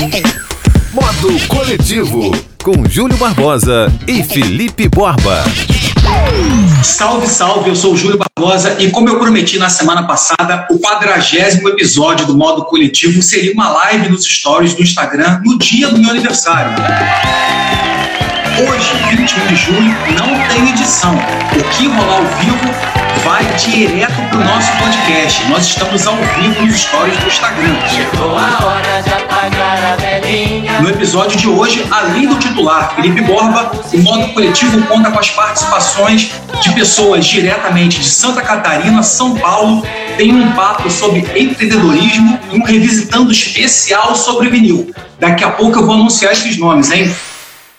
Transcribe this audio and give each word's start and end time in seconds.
Modo 0.00 1.46
Coletivo, 1.46 2.34
com 2.64 2.88
Júlio 2.88 3.18
Barbosa 3.18 3.92
e 4.08 4.22
Felipe 4.24 4.88
Borba. 4.88 5.44
Salve, 6.82 7.26
salve, 7.26 7.68
eu 7.68 7.76
sou 7.76 7.92
o 7.92 7.96
Júlio 7.98 8.18
Barbosa 8.18 8.76
e 8.78 8.90
como 8.90 9.10
eu 9.10 9.18
prometi 9.18 9.58
na 9.58 9.68
semana 9.68 10.04
passada, 10.04 10.66
o 10.70 10.78
quadragésimo 10.78 11.68
episódio 11.68 12.24
do 12.24 12.34
Modo 12.34 12.64
Coletivo 12.64 13.20
seria 13.20 13.52
uma 13.52 13.68
live 13.68 14.08
nos 14.08 14.24
stories 14.24 14.72
do 14.72 14.82
Instagram 14.82 15.42
no 15.44 15.58
dia 15.58 15.88
do 15.88 15.98
meu 15.98 16.10
aniversário. 16.10 16.72
Hoje, 18.58 19.16
21 19.16 19.46
de 19.48 19.56
julho, 19.56 19.94
não 20.16 20.48
tem 20.48 20.70
edição. 20.70 21.14
O 21.14 21.76
que 21.76 21.86
rolar 21.88 22.16
ao 22.16 22.24
vivo 22.38 23.00
vai 23.24 23.44
direto 23.56 24.14
para 24.30 24.38
o 24.38 24.44
nosso 24.44 24.72
podcast. 24.78 25.44
Nós 25.48 25.66
estamos 25.66 26.06
ao 26.06 26.16
vivo 26.16 26.62
nos 26.62 26.80
stories 26.80 27.18
do 27.18 27.26
Instagram. 27.26 27.76
Chegou 27.88 28.36
a 28.38 28.64
hora 28.64 29.02
de 29.02 29.10
apagar 29.10 29.29
a 29.29 29.29
velhinha. 29.29 29.29
No 30.82 30.90
episódio 30.90 31.38
de 31.38 31.48
hoje, 31.48 31.86
além 31.90 32.26
do 32.26 32.38
titular 32.38 32.94
Felipe 32.94 33.22
Borba, 33.22 33.70
o 33.92 33.98
modo 33.98 34.28
coletivo 34.34 34.86
conta 34.86 35.10
com 35.10 35.18
as 35.18 35.30
participações 35.30 36.30
de 36.60 36.72
pessoas 36.72 37.24
diretamente 37.24 38.00
de 38.00 38.08
Santa 38.08 38.42
Catarina, 38.42 39.02
São 39.02 39.34
Paulo. 39.36 39.82
Tem 40.16 40.34
um 40.34 40.52
papo 40.52 40.90
sobre 40.90 41.20
empreendedorismo 41.20 42.38
e 42.52 42.56
um 42.56 42.64
revisitando 42.64 43.32
especial 43.32 44.14
sobre 44.14 44.50
vinil. 44.50 44.94
Daqui 45.18 45.42
a 45.42 45.50
pouco 45.50 45.78
eu 45.78 45.86
vou 45.86 45.94
anunciar 45.94 46.32
esses 46.32 46.58
nomes, 46.58 46.90
hein? 46.90 47.14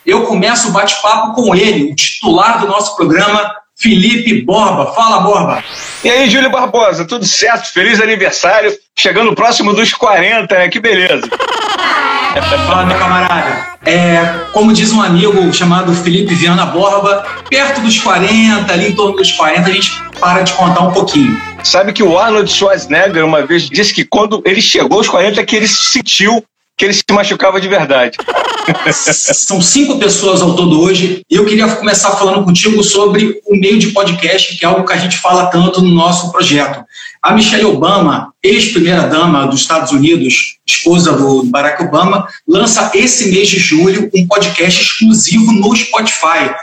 Eu 0.04 0.22
começo 0.22 0.68
o 0.68 0.72
bate-papo 0.72 1.32
com 1.32 1.54
ele, 1.54 1.92
o 1.92 1.94
titular 1.94 2.58
do 2.58 2.66
nosso 2.66 2.96
programa, 2.96 3.54
Felipe 3.82 4.42
Borba. 4.42 4.92
Fala, 4.94 5.20
Borba. 5.20 5.64
E 6.04 6.08
aí, 6.08 6.30
Júlio 6.30 6.50
Barbosa, 6.50 7.04
tudo 7.04 7.24
certo? 7.24 7.72
Feliz 7.72 8.00
aniversário. 8.00 8.72
Chegando 8.96 9.34
próximo 9.34 9.74
dos 9.74 9.92
40, 9.92 10.54
né? 10.56 10.68
Que 10.68 10.78
beleza. 10.78 11.28
Fala, 12.66 12.86
meu 12.86 12.96
camarada. 12.96 13.72
É, 13.84 14.22
como 14.52 14.72
diz 14.72 14.92
um 14.92 15.02
amigo 15.02 15.52
chamado 15.52 15.92
Felipe 15.92 16.34
Viana 16.34 16.64
Borba, 16.66 17.26
perto 17.50 17.80
dos 17.80 17.98
40, 17.98 18.72
ali 18.72 18.88
em 18.88 18.92
torno 18.94 19.16
dos 19.16 19.32
40, 19.32 19.68
a 19.68 19.72
gente 19.72 19.92
para 20.18 20.42
de 20.42 20.52
contar 20.52 20.82
um 20.82 20.92
pouquinho. 20.92 21.36
Sabe 21.64 21.92
que 21.92 22.02
o 22.02 22.18
Arnold 22.18 22.50
Schwarzenegger 22.50 23.24
uma 23.24 23.44
vez 23.44 23.68
disse 23.68 23.92
que 23.92 24.04
quando 24.04 24.40
ele 24.46 24.62
chegou 24.62 24.98
aos 24.98 25.08
40 25.08 25.40
é 25.40 25.44
que 25.44 25.56
ele 25.56 25.68
sentiu 25.68 26.42
que 26.76 26.84
ele 26.84 26.92
se 26.92 27.04
machucava 27.10 27.60
de 27.60 27.68
verdade. 27.68 28.18
São 28.92 29.60
cinco 29.60 29.98
pessoas 29.98 30.40
ao 30.40 30.54
todo 30.54 30.80
hoje 30.80 31.22
eu 31.28 31.44
queria 31.44 31.68
começar 31.68 32.12
falando 32.12 32.44
contigo 32.44 32.82
sobre 32.82 33.40
o 33.46 33.56
meio 33.56 33.78
de 33.78 33.88
podcast, 33.88 34.56
que 34.56 34.64
é 34.64 34.68
algo 34.68 34.86
que 34.86 34.92
a 34.92 34.98
gente 34.98 35.16
fala 35.16 35.46
tanto 35.46 35.82
no 35.82 35.90
nosso 35.90 36.30
projeto. 36.30 36.84
A 37.22 37.32
Michelle 37.32 37.64
Obama, 37.64 38.32
ex-primeira-dama 38.42 39.46
dos 39.46 39.60
Estados 39.60 39.92
Unidos, 39.92 40.58
esposa 40.66 41.12
do 41.12 41.44
Barack 41.44 41.82
Obama, 41.82 42.26
lança 42.46 42.90
esse 42.94 43.30
mês 43.30 43.48
de 43.48 43.58
julho 43.58 44.10
um 44.14 44.26
podcast 44.26 44.82
exclusivo 44.82 45.52
no 45.52 45.74
Spotify. 45.74 46.54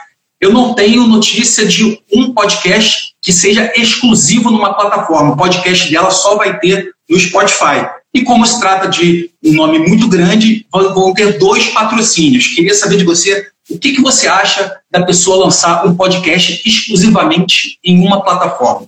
Eu 0.41 0.53
não 0.53 0.73
tenho 0.73 1.07
notícia 1.07 1.65
de 1.65 2.01
um 2.13 2.33
podcast 2.33 3.13
que 3.21 3.33
seja 3.33 3.71
exclusivo 3.75 4.49
numa 4.49 4.73
plataforma. 4.73 5.33
O 5.33 5.37
podcast 5.37 5.89
dela 5.91 6.11
só 6.11 6.37
vai 6.37 6.57
ter 6.59 6.91
no 7.09 7.19
Spotify. 7.19 7.98
E 8.13 8.23
como 8.23 8.45
se 8.45 8.59
trata 8.59 8.87
de 8.87 9.29
um 9.43 9.53
nome 9.53 9.79
muito 9.79 10.07
grande, 10.07 10.65
vão 10.71 11.13
ter 11.13 11.37
dois 11.37 11.67
patrocínios. 11.67 12.47
Queria 12.47 12.73
saber 12.73 12.97
de 12.97 13.03
você 13.03 13.47
o 13.69 13.77
que, 13.77 13.93
que 13.93 14.01
você 14.01 14.27
acha 14.27 14.79
da 14.89 15.05
pessoa 15.05 15.45
lançar 15.45 15.85
um 15.85 15.95
podcast 15.95 16.61
exclusivamente 16.67 17.77
em 17.83 17.99
uma 17.99 18.23
plataforma. 18.23 18.87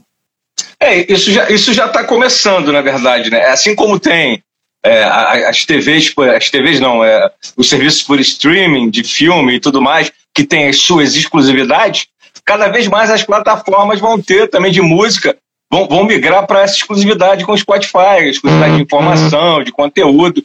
É, 0.79 1.11
isso 1.11 1.31
já 1.31 1.49
isso 1.51 1.71
já 1.73 1.85
está 1.85 2.03
começando, 2.03 2.71
na 2.71 2.81
verdade, 2.81 3.29
né? 3.29 3.45
Assim 3.45 3.75
como 3.75 3.99
tem 3.99 4.43
é, 4.83 5.03
as 5.03 5.63
TVs, 5.65 6.11
as 6.35 6.49
TVs 6.49 6.79
não, 6.79 7.03
é, 7.03 7.31
os 7.55 7.69
serviços 7.69 8.01
por 8.01 8.19
streaming 8.19 8.89
de 8.89 9.03
filme 9.03 9.55
e 9.55 9.59
tudo 9.59 9.79
mais, 9.79 10.11
que 10.33 10.43
tem 10.43 10.67
as 10.67 10.77
suas 10.77 11.15
exclusividades, 11.15 12.07
cada 12.43 12.67
vez 12.69 12.87
mais 12.87 13.11
as 13.11 13.23
plataformas 13.23 13.99
vão 13.99 14.19
ter 14.19 14.49
também 14.49 14.71
de 14.71 14.81
música 14.81 15.37
vão, 15.71 15.87
vão 15.87 16.03
migrar 16.03 16.45
para 16.45 16.61
essa 16.61 16.75
exclusividade 16.75 17.45
com 17.45 17.53
o 17.53 17.57
Spotify, 17.57 18.25
exclusividade 18.25 18.75
de 18.75 18.83
informação, 18.83 19.63
de 19.63 19.71
conteúdo. 19.71 20.43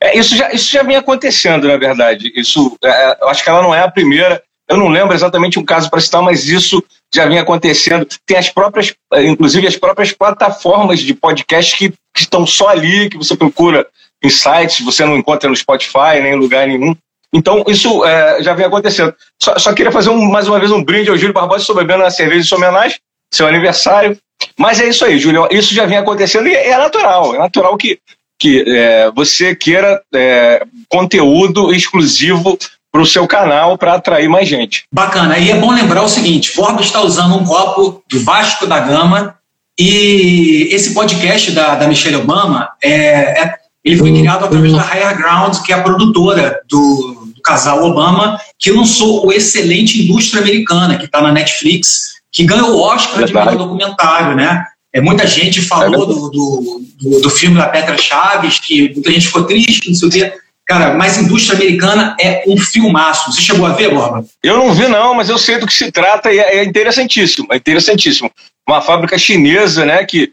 É, 0.00 0.16
isso, 0.18 0.36
já, 0.36 0.52
isso 0.52 0.70
já 0.70 0.82
vem 0.82 0.96
acontecendo, 0.96 1.66
na 1.66 1.76
verdade. 1.76 2.30
Isso, 2.36 2.76
é, 2.84 3.18
eu 3.22 3.28
acho 3.28 3.42
que 3.42 3.48
ela 3.48 3.62
não 3.62 3.74
é 3.74 3.80
a 3.80 3.90
primeira. 3.90 4.42
Eu 4.68 4.76
não 4.76 4.88
lembro 4.88 5.14
exatamente 5.14 5.58
um 5.58 5.64
caso 5.64 5.88
para 5.88 6.00
citar, 6.00 6.20
mas 6.20 6.46
isso 6.48 6.84
já 7.14 7.26
vem 7.26 7.38
acontecendo. 7.38 8.06
Tem 8.26 8.36
as 8.36 8.50
próprias, 8.50 8.92
inclusive 9.14 9.66
as 9.66 9.76
próprias 9.76 10.12
plataformas 10.12 11.00
de 11.00 11.14
podcast 11.14 11.76
que, 11.76 11.90
que 11.90 12.22
estão 12.22 12.46
só 12.46 12.68
ali, 12.68 13.08
que 13.08 13.16
você 13.16 13.36
procura 13.36 13.86
em 14.22 14.28
sites, 14.28 14.84
você 14.84 15.04
não 15.04 15.16
encontra 15.16 15.48
no 15.48 15.56
Spotify, 15.56 16.20
nem 16.20 16.32
em 16.32 16.38
lugar 16.38 16.66
nenhum. 16.66 16.94
Então, 17.32 17.64
isso 17.68 18.04
é, 18.04 18.42
já 18.42 18.54
vem 18.54 18.66
acontecendo. 18.66 19.14
Só, 19.40 19.58
só 19.58 19.72
queria 19.72 19.92
fazer 19.92 20.10
um, 20.10 20.30
mais 20.30 20.48
uma 20.48 20.58
vez 20.58 20.72
um 20.72 20.82
brinde 20.82 21.10
ao 21.10 21.16
Júlio 21.16 21.34
Barbosa, 21.34 21.60
estou 21.60 21.76
bebendo 21.76 22.02
uma 22.02 22.10
cerveja 22.10 22.42
de 22.42 22.48
sua 22.48 22.58
homenagem, 22.58 22.98
seu 23.32 23.46
aniversário. 23.46 24.18
Mas 24.58 24.80
é 24.80 24.88
isso 24.88 25.04
aí, 25.04 25.18
Júlio. 25.18 25.48
Isso 25.50 25.74
já 25.74 25.86
vem 25.86 25.98
acontecendo 25.98 26.48
e 26.48 26.54
é 26.54 26.76
natural. 26.76 27.34
É 27.34 27.38
natural 27.38 27.76
que, 27.76 27.98
que 28.38 28.64
é, 28.66 29.10
você 29.14 29.54
queira 29.54 30.00
é, 30.14 30.62
conteúdo 30.88 31.72
exclusivo 31.72 32.58
para 32.90 33.02
o 33.02 33.06
seu 33.06 33.26
canal 33.26 33.76
para 33.76 33.94
atrair 33.94 34.28
mais 34.28 34.48
gente. 34.48 34.84
Bacana. 34.90 35.38
E 35.38 35.50
é 35.50 35.56
bom 35.56 35.70
lembrar 35.70 36.02
o 36.02 36.08
seguinte: 36.08 36.56
Borba 36.56 36.80
está 36.80 37.02
usando 37.02 37.36
um 37.36 37.44
copo 37.44 38.02
do 38.08 38.20
Vasco 38.20 38.66
da 38.66 38.80
Gama 38.80 39.36
e 39.78 40.68
esse 40.70 40.94
podcast 40.94 41.50
da, 41.50 41.74
da 41.74 41.86
Michelle 41.86 42.16
Obama 42.16 42.70
é, 42.82 43.42
é 43.42 43.54
ele 43.84 43.98
foi 43.98 44.12
criado 44.12 44.44
através 44.44 44.72
da 44.72 44.82
Higher 44.82 45.16
Ground, 45.16 45.58
que 45.64 45.72
é 45.72 45.76
a 45.76 45.82
produtora 45.82 46.60
do, 46.68 47.32
do 47.36 47.40
casal 47.40 47.84
Obama, 47.84 48.36
que 48.58 48.72
lançou 48.72 49.24
o 49.24 49.32
excelente 49.32 50.02
Indústria 50.02 50.42
Americana, 50.42 50.98
que 50.98 51.04
está 51.04 51.22
na 51.22 51.30
Netflix 51.30 52.15
que 52.36 52.44
ganhou 52.44 52.72
o 52.72 52.80
Oscar 52.82 53.16
Verdade. 53.16 53.32
de 53.32 53.34
melhor 53.34 53.56
documentário, 53.56 54.36
né? 54.36 54.66
É, 54.92 55.00
muita 55.00 55.26
gente 55.26 55.62
falou 55.62 56.04
é 56.04 56.06
do, 56.06 56.30
do, 56.30 56.82
do, 57.00 57.20
do, 57.20 57.30
filme 57.30 57.56
da 57.56 57.66
Petra 57.66 57.96
Chaves, 57.96 58.58
que 58.58 58.92
muita 58.92 59.10
gente 59.10 59.26
ficou 59.26 59.44
triste, 59.44 59.88
não 59.88 59.94
sei 59.94 60.08
o 60.08 60.12
quê. 60.12 60.32
Cara, 60.66 60.94
mas 60.94 61.16
Indústria 61.16 61.56
Americana 61.56 62.14
é 62.20 62.44
um 62.46 62.58
filmaço. 62.58 63.32
Você 63.32 63.40
chegou 63.40 63.64
a 63.64 63.72
ver, 63.72 63.94
Borba? 63.94 64.22
Eu 64.42 64.58
não 64.58 64.74
vi, 64.74 64.86
não, 64.86 65.14
mas 65.14 65.30
eu 65.30 65.38
sei 65.38 65.58
do 65.58 65.66
que 65.66 65.72
se 65.72 65.90
trata 65.90 66.30
e 66.30 66.38
é, 66.38 66.56
é 66.58 66.64
interessantíssimo. 66.64 67.48
É 67.50 67.56
interessantíssimo. 67.56 68.30
Uma 68.68 68.82
fábrica 68.82 69.16
chinesa, 69.16 69.86
né, 69.86 70.04
que, 70.04 70.32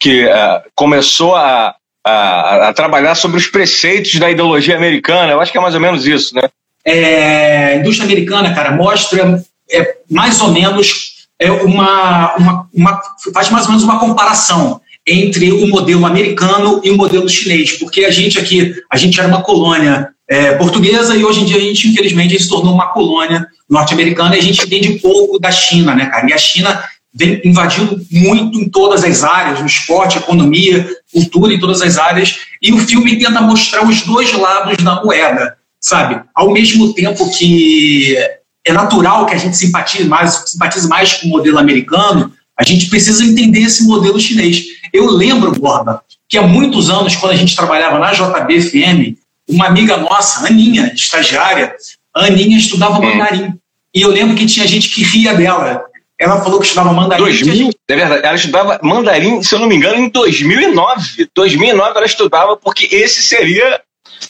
que 0.00 0.24
uh, 0.24 0.62
começou 0.74 1.36
a, 1.36 1.74
a, 2.02 2.68
a, 2.68 2.72
trabalhar 2.72 3.14
sobre 3.14 3.36
os 3.36 3.46
preceitos 3.46 4.18
da 4.18 4.30
ideologia 4.30 4.76
americana. 4.76 5.32
Eu 5.32 5.40
acho 5.40 5.52
que 5.52 5.58
é 5.58 5.60
mais 5.60 5.74
ou 5.74 5.80
menos 5.80 6.06
isso, 6.06 6.34
né? 6.34 6.48
É, 6.82 7.76
indústria 7.76 8.06
americana, 8.06 8.54
cara, 8.54 8.70
mostra 8.70 9.42
é, 9.70 9.96
mais 10.08 10.40
ou 10.40 10.50
menos 10.50 11.11
é 11.42 11.50
uma, 11.50 12.36
uma, 12.36 12.68
uma, 12.72 13.00
faz 13.34 13.50
mais 13.50 13.64
ou 13.64 13.70
menos 13.70 13.84
uma 13.84 13.98
comparação 13.98 14.80
entre 15.04 15.50
o 15.50 15.66
modelo 15.66 16.06
americano 16.06 16.80
e 16.84 16.90
o 16.90 16.96
modelo 16.96 17.28
chinês, 17.28 17.72
porque 17.72 18.04
a 18.04 18.10
gente 18.10 18.38
aqui, 18.38 18.74
a 18.88 18.96
gente 18.96 19.18
era 19.18 19.28
uma 19.28 19.42
colônia 19.42 20.10
é, 20.28 20.52
portuguesa 20.54 21.16
e 21.16 21.24
hoje 21.24 21.40
em 21.40 21.44
dia 21.44 21.56
a 21.56 21.60
gente, 21.60 21.88
infelizmente, 21.88 22.40
se 22.40 22.48
tornou 22.48 22.72
uma 22.72 22.92
colônia 22.92 23.44
norte-americana 23.68 24.36
e 24.36 24.38
a 24.38 24.42
gente 24.42 24.62
entende 24.64 25.00
pouco 25.00 25.40
da 25.40 25.50
China, 25.50 25.94
né, 25.96 26.06
cara? 26.06 26.30
E 26.30 26.32
a 26.32 26.38
China 26.38 26.80
vem 27.12 27.40
invadindo 27.44 28.00
muito 28.10 28.58
em 28.60 28.68
todas 28.68 29.02
as 29.02 29.24
áreas, 29.24 29.60
no 29.60 29.66
esporte, 29.66 30.18
economia, 30.18 30.88
cultura, 31.12 31.52
em 31.52 31.58
todas 31.58 31.82
as 31.82 31.98
áreas, 31.98 32.36
e 32.62 32.72
o 32.72 32.78
filme 32.78 33.18
tenta 33.18 33.42
mostrar 33.42 33.84
os 33.84 34.02
dois 34.02 34.32
lados 34.32 34.76
da 34.76 35.02
moeda, 35.02 35.56
sabe? 35.80 36.22
Ao 36.32 36.52
mesmo 36.52 36.94
tempo 36.94 37.28
que 37.30 38.16
é 38.64 38.72
natural 38.72 39.26
que 39.26 39.34
a 39.34 39.38
gente 39.38 39.56
simpatize 39.56 40.08
mais, 40.08 40.44
simpatize 40.46 40.88
mais 40.88 41.14
com 41.14 41.26
o 41.26 41.30
modelo 41.30 41.58
americano, 41.58 42.32
a 42.58 42.64
gente 42.64 42.88
precisa 42.88 43.24
entender 43.24 43.60
esse 43.60 43.84
modelo 43.84 44.20
chinês. 44.20 44.64
Eu 44.92 45.10
lembro, 45.10 45.52
Borba, 45.52 46.02
que 46.28 46.38
há 46.38 46.42
muitos 46.42 46.90
anos, 46.90 47.16
quando 47.16 47.32
a 47.32 47.36
gente 47.36 47.56
trabalhava 47.56 47.98
na 47.98 48.12
JBFM, 48.12 49.16
uma 49.48 49.66
amiga 49.66 49.96
nossa, 49.96 50.46
Aninha, 50.46 50.92
estagiária, 50.94 51.74
Aninha 52.14 52.58
estudava 52.58 53.00
mandarim. 53.00 53.54
E 53.94 54.00
eu 54.00 54.10
lembro 54.10 54.36
que 54.36 54.46
tinha 54.46 54.66
gente 54.66 54.88
que 54.88 55.02
ria 55.02 55.34
dela. 55.34 55.84
Ela 56.18 56.40
falou 56.40 56.60
que 56.60 56.66
estudava 56.66 56.92
mandarim. 56.92 57.24
2000, 57.24 57.54
gente... 57.54 57.76
é 57.88 57.96
verdade. 57.96 58.24
Ela 58.24 58.36
estudava 58.36 58.80
mandarim, 58.82 59.42
se 59.42 59.54
eu 59.54 59.58
não 59.58 59.66
me 59.66 59.74
engano, 59.74 59.96
em 59.96 60.08
2009. 60.08 61.28
2009 61.34 61.96
ela 61.96 62.06
estudava 62.06 62.56
porque 62.56 62.88
esse 62.94 63.22
seria 63.22 63.80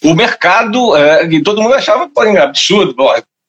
o 0.02 0.14
mercado 0.14 0.96
é, 0.96 1.26
e 1.26 1.42
todo 1.42 1.60
mundo 1.60 1.74
achava 1.74 2.08
pô, 2.08 2.22
absurdo 2.22 2.94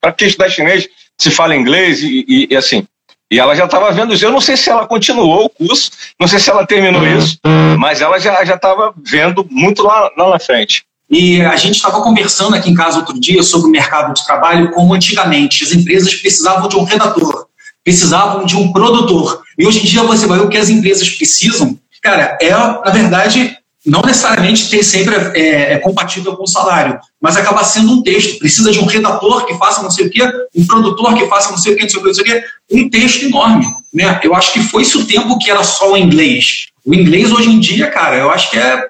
para 0.04 0.12
que 0.12 0.26
estudar 0.26 0.50
chinês 0.50 0.90
se 1.18 1.32
fala 1.32 1.56
inglês 1.56 2.02
e, 2.02 2.26
e, 2.28 2.48
e 2.52 2.58
assim. 2.58 2.86
E 3.32 3.40
ela 3.40 3.56
já 3.56 3.64
estava 3.64 3.90
vendo 3.94 4.14
isso. 4.14 4.26
Eu 4.26 4.34
não 4.34 4.42
sei 4.42 4.58
se 4.58 4.70
ela 4.70 4.86
continuou 4.86 5.46
o 5.46 5.50
curso, 5.50 5.92
não 6.20 6.28
sei 6.28 6.40
se 6.40 6.50
ela 6.50 6.68
terminou 6.68 7.02
uhum. 7.02 7.18
isso, 7.18 7.40
mas 7.80 8.02
ela 8.02 8.20
já 8.20 8.44
estava 8.44 8.94
vendo 8.98 9.48
muito 9.50 9.82
lá, 9.82 10.12
lá 10.18 10.32
na 10.32 10.40
frente. 10.40 10.84
E 11.10 11.42
a 11.42 11.56
gente 11.56 11.76
estava 11.76 12.02
conversando 12.02 12.54
aqui 12.54 12.70
em 12.70 12.76
casa 12.76 13.00
outro 13.00 13.18
dia 13.18 13.42
sobre 13.44 13.68
o 13.68 13.72
mercado 13.72 14.14
de 14.14 14.26
trabalho, 14.26 14.72
como 14.72 14.94
antigamente 14.94 15.64
as 15.64 15.72
empresas 15.72 16.14
precisavam 16.16 16.68
de 16.68 16.76
um 16.76 16.84
redator, 16.84 17.48
precisavam 17.82 18.46
de 18.46 18.58
um 18.58 18.74
produtor. 18.74 19.42
E 19.58 19.66
hoje 19.66 19.80
em 19.80 19.86
dia 19.86 20.04
você 20.04 20.28
vai 20.28 20.40
ver 20.40 20.46
o 20.46 20.50
que 20.50 20.58
as 20.58 20.70
empresas 20.70 21.10
precisam, 21.10 21.80
cara, 22.02 22.38
é, 22.42 22.52
na 22.52 22.92
verdade, 22.92 23.58
não 23.86 24.02
necessariamente 24.02 24.70
tem 24.70 24.82
sempre 24.82 25.16
é, 25.36 25.74
é, 25.74 25.80
compatível 25.80 26.38
com 26.38 26.44
o 26.44 26.48
salário, 26.48 27.00
mas 27.22 27.36
acaba 27.36 27.64
sendo 27.64 27.92
um 27.92 28.02
texto. 28.02 28.40
Precisa 28.40 28.72
de 28.72 28.80
um 28.80 28.86
redator 28.86 29.46
que 29.46 29.56
faça 29.56 29.84
não 29.84 29.92
sei 29.92 30.08
o 30.08 30.10
quê, 30.10 30.22
um 30.56 30.66
produtor 30.66 31.14
que 31.16 31.28
faça 31.28 31.52
não 31.52 31.58
sei 31.58 31.74
o 31.74 31.76
quê, 31.76 31.84
não 31.84 31.90
sei 31.90 32.00
o 32.00 32.02
quê, 32.02 32.08
não 32.08 32.14
sei 32.14 32.24
o 32.24 32.28
quê. 32.28 32.44
Um 32.72 32.90
texto 32.90 33.24
enorme. 33.24 33.66
Né? 33.94 34.20
Eu 34.24 34.34
acho 34.34 34.54
que 34.54 34.62
foi 34.62 34.84
isso 34.84 35.02
o 35.02 35.06
tempo 35.06 35.38
que 35.38 35.52
era 35.52 35.64
só 35.64 35.92
o 35.92 35.98
inglês. 35.98 36.68
O 36.86 36.94
inglês 36.94 37.32
hoje 37.32 37.50
em 37.50 37.60
dia, 37.60 37.92
cara, 37.92 38.16
eu 38.16 38.32
acho 38.32 38.50
que 38.52 38.58
é, 38.58 38.88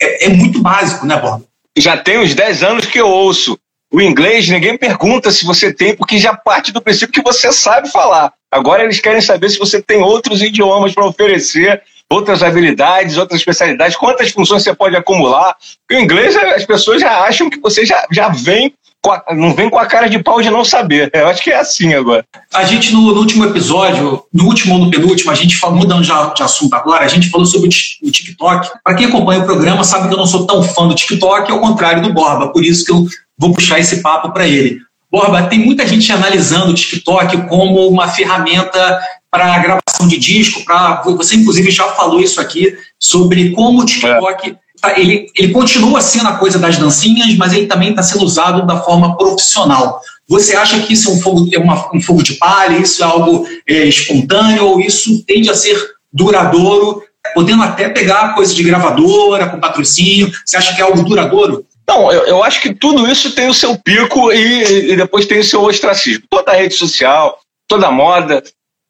é, 0.00 0.26
é 0.26 0.28
muito 0.28 0.60
básico, 0.60 1.04
né, 1.04 1.16
Bob? 1.16 1.44
Já 1.76 1.96
tem 1.96 2.18
uns 2.18 2.34
10 2.34 2.62
anos 2.62 2.86
que 2.86 3.00
eu 3.00 3.08
ouço. 3.08 3.58
O 3.90 4.00
inglês, 4.00 4.48
ninguém 4.48 4.76
pergunta 4.76 5.30
se 5.30 5.44
você 5.44 5.72
tem, 5.72 5.96
porque 5.96 6.18
já 6.18 6.34
parte 6.34 6.72
do 6.72 6.82
princípio 6.82 7.12
que 7.12 7.22
você 7.22 7.50
sabe 7.50 7.90
falar. 7.90 8.32
Agora 8.50 8.84
eles 8.84 9.00
querem 9.00 9.20
saber 9.20 9.50
se 9.50 9.58
você 9.58 9.80
tem 9.80 10.02
outros 10.02 10.42
idiomas 10.42 10.94
para 10.94 11.06
oferecer 11.06 11.82
outras 12.10 12.42
habilidades, 12.42 13.16
outras 13.16 13.40
especialidades, 13.40 13.96
quantas 13.96 14.30
funções 14.30 14.62
você 14.62 14.74
pode 14.74 14.96
acumular. 14.96 15.54
O 15.90 15.94
inglês, 15.94 16.36
as 16.36 16.64
pessoas 16.64 17.00
já 17.00 17.20
acham 17.20 17.50
que 17.50 17.60
você 17.60 17.84
já, 17.84 18.06
já 18.10 18.28
vem 18.28 18.72
a, 19.06 19.34
não 19.34 19.54
vem 19.54 19.70
com 19.70 19.78
a 19.78 19.86
cara 19.86 20.08
de 20.08 20.22
pau 20.22 20.42
de 20.42 20.50
não 20.50 20.64
saber. 20.64 21.10
Eu 21.14 21.28
acho 21.28 21.42
que 21.42 21.50
é 21.50 21.58
assim 21.58 21.94
agora. 21.94 22.24
A 22.52 22.64
gente, 22.64 22.92
no, 22.92 23.14
no 23.14 23.20
último 23.20 23.44
episódio, 23.44 24.24
no 24.32 24.44
último 24.44 24.74
ou 24.74 24.84
no 24.84 24.90
penúltimo, 24.90 25.30
a 25.30 25.34
gente 25.34 25.56
falou, 25.56 25.76
mudando 25.76 26.02
de, 26.02 26.08
de 26.08 26.42
assunto 26.42 26.74
agora, 26.74 27.04
a 27.04 27.08
gente 27.08 27.30
falou 27.30 27.46
sobre 27.46 27.68
o 27.68 28.10
TikTok. 28.10 28.68
Para 28.82 28.94
quem 28.94 29.06
acompanha 29.06 29.40
o 29.40 29.44
programa, 29.44 29.84
sabe 29.84 30.08
que 30.08 30.14
eu 30.14 30.18
não 30.18 30.26
sou 30.26 30.46
tão 30.46 30.62
fã 30.62 30.86
do 30.86 30.94
TikTok, 30.94 31.50
ao 31.50 31.60
contrário 31.60 32.02
do 32.02 32.12
Borba, 32.12 32.52
por 32.52 32.64
isso 32.64 32.84
que 32.84 32.92
eu 32.92 33.06
vou 33.36 33.52
puxar 33.52 33.78
esse 33.78 34.02
papo 34.02 34.32
para 34.32 34.46
ele. 34.46 34.80
Borba, 35.10 35.44
tem 35.44 35.58
muita 35.58 35.86
gente 35.86 36.12
analisando 36.12 36.70
o 36.70 36.74
TikTok 36.74 37.48
como 37.48 37.88
uma 37.88 38.08
ferramenta 38.08 39.00
para 39.30 39.58
gravação 39.58 40.08
de 40.08 40.18
disco, 40.18 40.64
para 40.64 41.02
você 41.02 41.36
inclusive 41.36 41.70
já 41.70 41.88
falou 41.88 42.20
isso 42.20 42.40
aqui 42.40 42.76
sobre 42.98 43.50
como 43.50 43.82
o 43.82 43.84
TikTok 43.84 44.50
é. 44.50 44.56
tá, 44.80 44.98
ele, 44.98 45.26
ele 45.36 45.52
continua 45.52 46.00
sendo 46.00 46.28
a 46.28 46.36
coisa 46.36 46.58
das 46.58 46.78
dancinhas, 46.78 47.34
mas 47.36 47.52
ele 47.52 47.66
também 47.66 47.90
está 47.90 48.02
sendo 48.02 48.24
usado 48.24 48.66
da 48.66 48.80
forma 48.80 49.16
profissional. 49.16 50.00
Você 50.28 50.56
acha 50.56 50.80
que 50.80 50.92
isso 50.92 51.10
é 51.10 51.12
um 51.12 51.20
fogo, 51.20 51.48
é 51.52 51.58
uma, 51.58 51.94
um 51.94 52.00
fogo 52.00 52.22
de 52.22 52.34
palha, 52.34 52.78
isso 52.78 53.02
é 53.02 53.06
algo 53.06 53.46
é, 53.66 53.84
espontâneo 53.84 54.66
ou 54.66 54.80
isso 54.80 55.24
tende 55.26 55.50
a 55.50 55.54
ser 55.54 55.78
duradouro, 56.12 57.02
podendo 57.34 57.62
até 57.62 57.88
pegar 57.88 58.34
coisa 58.34 58.54
de 58.54 58.62
gravadora 58.62 59.48
com 59.48 59.60
patrocínio? 59.60 60.30
Você 60.44 60.56
acha 60.56 60.74
que 60.74 60.80
é 60.80 60.84
algo 60.84 61.02
duradouro? 61.02 61.66
Não, 61.88 62.12
eu, 62.12 62.24
eu 62.24 62.44
acho 62.44 62.60
que 62.60 62.74
tudo 62.74 63.10
isso 63.10 63.34
tem 63.34 63.48
o 63.48 63.54
seu 63.54 63.76
pico 63.78 64.30
e, 64.30 64.92
e 64.92 64.96
depois 64.96 65.24
tem 65.24 65.38
o 65.38 65.44
seu 65.44 65.62
ostracismo. 65.62 66.24
Toda 66.28 66.52
rede 66.52 66.74
social, 66.74 67.38
toda 67.66 67.90
moda, 67.90 68.42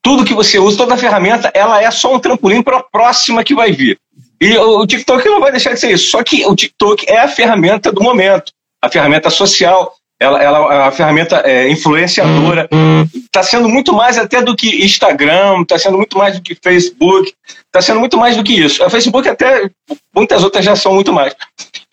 tudo 0.09 0.25
que 0.25 0.33
você 0.33 0.57
usa, 0.57 0.75
toda 0.75 0.97
ferramenta, 0.97 1.51
ela 1.53 1.83
é 1.83 1.91
só 1.91 2.15
um 2.15 2.19
trampolim 2.19 2.63
para 2.63 2.77
a 2.77 2.83
próxima 2.83 3.43
que 3.43 3.53
vai 3.53 3.71
vir. 3.71 3.95
E 4.41 4.57
o 4.57 4.87
TikTok 4.87 5.23
não 5.29 5.39
vai 5.39 5.51
deixar 5.51 5.75
de 5.75 5.79
ser 5.79 5.91
isso. 5.91 6.09
Só 6.09 6.23
que 6.23 6.43
o 6.47 6.55
TikTok 6.55 7.07
é 7.07 7.19
a 7.19 7.27
ferramenta 7.27 7.91
do 7.91 8.01
momento, 8.01 8.51
a 8.83 8.89
ferramenta 8.89 9.29
social, 9.29 9.93
ela, 10.19 10.41
ela 10.41 10.73
é 10.73 10.87
a 10.87 10.91
ferramenta 10.91 11.43
é, 11.45 11.69
influenciadora. 11.69 12.67
Está 13.13 13.43
sendo 13.43 13.69
muito 13.69 13.93
mais 13.93 14.17
até 14.17 14.41
do 14.41 14.55
que 14.55 14.83
Instagram, 14.83 15.61
está 15.61 15.77
sendo 15.77 15.97
muito 15.97 16.17
mais 16.17 16.35
do 16.35 16.41
que 16.41 16.55
Facebook, 16.55 17.31
está 17.67 17.79
sendo 17.79 17.99
muito 17.99 18.17
mais 18.17 18.35
do 18.35 18.43
que 18.43 18.53
isso. 18.53 18.83
O 18.83 18.89
Facebook 18.89 19.29
até, 19.29 19.69
muitas 20.15 20.43
outras 20.43 20.65
já 20.65 20.75
são 20.75 20.95
muito 20.95 21.13
mais. 21.13 21.35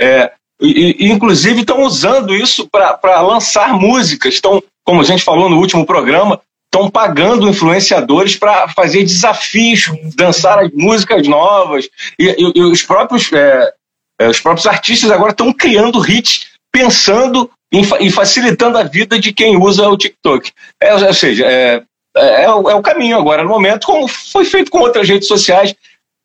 É, 0.00 0.32
e, 0.58 1.10
inclusive 1.12 1.60
estão 1.60 1.82
usando 1.82 2.34
isso 2.34 2.66
para 2.66 3.20
lançar 3.20 3.74
músicas. 3.74 4.32
Estão, 4.32 4.62
como 4.86 5.02
a 5.02 5.04
gente 5.04 5.22
falou 5.22 5.50
no 5.50 5.58
último 5.58 5.84
programa, 5.84 6.40
estão 6.76 6.90
pagando 6.90 7.48
influenciadores 7.48 8.36
para 8.36 8.68
fazer 8.68 9.02
desafios, 9.02 9.90
dançar 10.14 10.58
as 10.58 10.70
músicas 10.72 11.26
novas. 11.26 11.88
E, 12.18 12.26
e, 12.26 12.52
e 12.54 12.62
os, 12.62 12.82
próprios, 12.82 13.32
é, 13.32 13.72
é, 14.20 14.28
os 14.28 14.40
próprios 14.40 14.66
artistas 14.66 15.10
agora 15.10 15.30
estão 15.30 15.52
criando 15.52 16.04
hits 16.06 16.46
pensando 16.70 17.50
em, 17.72 17.82
em, 18.00 18.10
facilitando 18.10 18.76
a 18.76 18.82
vida 18.82 19.18
de 19.18 19.32
quem 19.32 19.56
usa 19.56 19.88
o 19.88 19.96
TikTok. 19.96 20.52
É, 20.80 20.94
ou 20.94 21.14
seja, 21.14 21.46
é, 21.46 21.82
é, 22.16 22.44
é, 22.44 22.52
o, 22.52 22.68
é 22.70 22.74
o 22.74 22.82
caminho 22.82 23.16
agora, 23.16 23.42
no 23.42 23.48
momento, 23.48 23.86
como 23.86 24.06
foi 24.06 24.44
feito 24.44 24.70
com 24.70 24.80
outras 24.80 25.08
redes 25.08 25.26
sociais, 25.26 25.74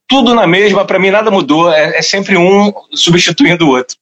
tudo 0.10 0.36
na 0.36 0.46
mesma, 0.46 0.84
para 0.84 1.00
mim 1.00 1.10
nada 1.10 1.32
mudou, 1.32 1.72
é, 1.72 1.98
é 1.98 2.02
sempre 2.02 2.36
um 2.36 2.74
substituindo 2.94 3.66
o 3.66 3.70
outro. 3.70 3.96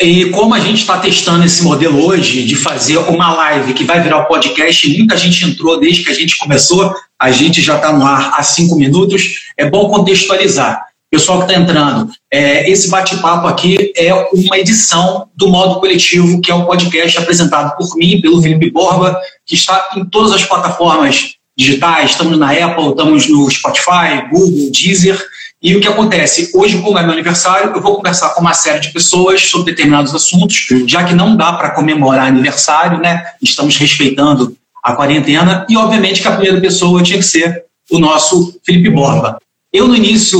E 0.00 0.26
como 0.30 0.54
a 0.54 0.60
gente 0.60 0.80
está 0.80 0.98
testando 0.98 1.44
esse 1.44 1.62
modelo 1.62 2.04
hoje 2.06 2.44
de 2.44 2.56
fazer 2.56 2.98
uma 2.98 3.34
live 3.34 3.74
que 3.74 3.84
vai 3.84 4.00
virar 4.00 4.18
um 4.18 4.24
podcast, 4.24 4.88
muita 4.96 5.16
gente 5.16 5.44
entrou 5.44 5.78
desde 5.78 6.02
que 6.02 6.10
a 6.10 6.14
gente 6.14 6.38
começou, 6.38 6.94
a 7.18 7.30
gente 7.30 7.60
já 7.60 7.76
está 7.76 7.92
no 7.92 8.04
ar 8.04 8.32
há 8.36 8.42
cinco 8.42 8.76
minutos, 8.76 9.50
é 9.58 9.68
bom 9.68 9.90
contextualizar. 9.90 10.86
Pessoal 11.10 11.38
que 11.38 11.46
está 11.50 11.60
entrando, 11.60 12.08
é, 12.32 12.70
esse 12.70 12.88
bate-papo 12.88 13.46
aqui 13.48 13.92
é 13.96 14.14
uma 14.32 14.56
edição 14.56 15.28
do 15.36 15.48
Modo 15.48 15.80
Coletivo, 15.80 16.40
que 16.40 16.52
é 16.52 16.54
um 16.54 16.64
podcast 16.64 17.18
apresentado 17.18 17.76
por 17.76 17.96
mim, 17.96 18.20
pelo 18.20 18.40
Felipe 18.40 18.70
Borba, 18.70 19.20
que 19.44 19.56
está 19.56 19.90
em 19.96 20.04
todas 20.04 20.32
as 20.32 20.44
plataformas 20.44 21.34
digitais, 21.58 22.12
estamos 22.12 22.38
na 22.38 22.52
Apple, 22.52 22.90
estamos 22.90 23.28
no 23.28 23.50
Spotify, 23.50 24.28
Google, 24.30 24.70
Deezer, 24.70 25.20
e 25.62 25.76
o 25.76 25.80
que 25.80 25.88
acontece? 25.88 26.50
Hoje, 26.54 26.80
como 26.80 26.98
é 26.98 27.02
meu 27.02 27.12
aniversário, 27.12 27.72
eu 27.74 27.82
vou 27.82 27.96
conversar 27.96 28.30
com 28.30 28.40
uma 28.40 28.54
série 28.54 28.80
de 28.80 28.92
pessoas 28.92 29.42
sobre 29.42 29.72
determinados 29.72 30.14
assuntos, 30.14 30.66
já 30.86 31.04
que 31.04 31.14
não 31.14 31.36
dá 31.36 31.52
para 31.52 31.70
comemorar 31.70 32.28
aniversário, 32.28 32.98
né? 32.98 33.24
Estamos 33.42 33.76
respeitando 33.76 34.56
a 34.82 34.94
quarentena, 34.94 35.66
e 35.68 35.76
obviamente 35.76 36.22
que 36.22 36.28
a 36.28 36.32
primeira 36.32 36.58
pessoa 36.60 37.02
tinha 37.02 37.18
que 37.18 37.24
ser 37.24 37.64
o 37.90 37.98
nosso 37.98 38.58
Felipe 38.64 38.88
Borba. 38.88 39.38
Eu, 39.70 39.86
no 39.86 39.94
início 39.94 40.38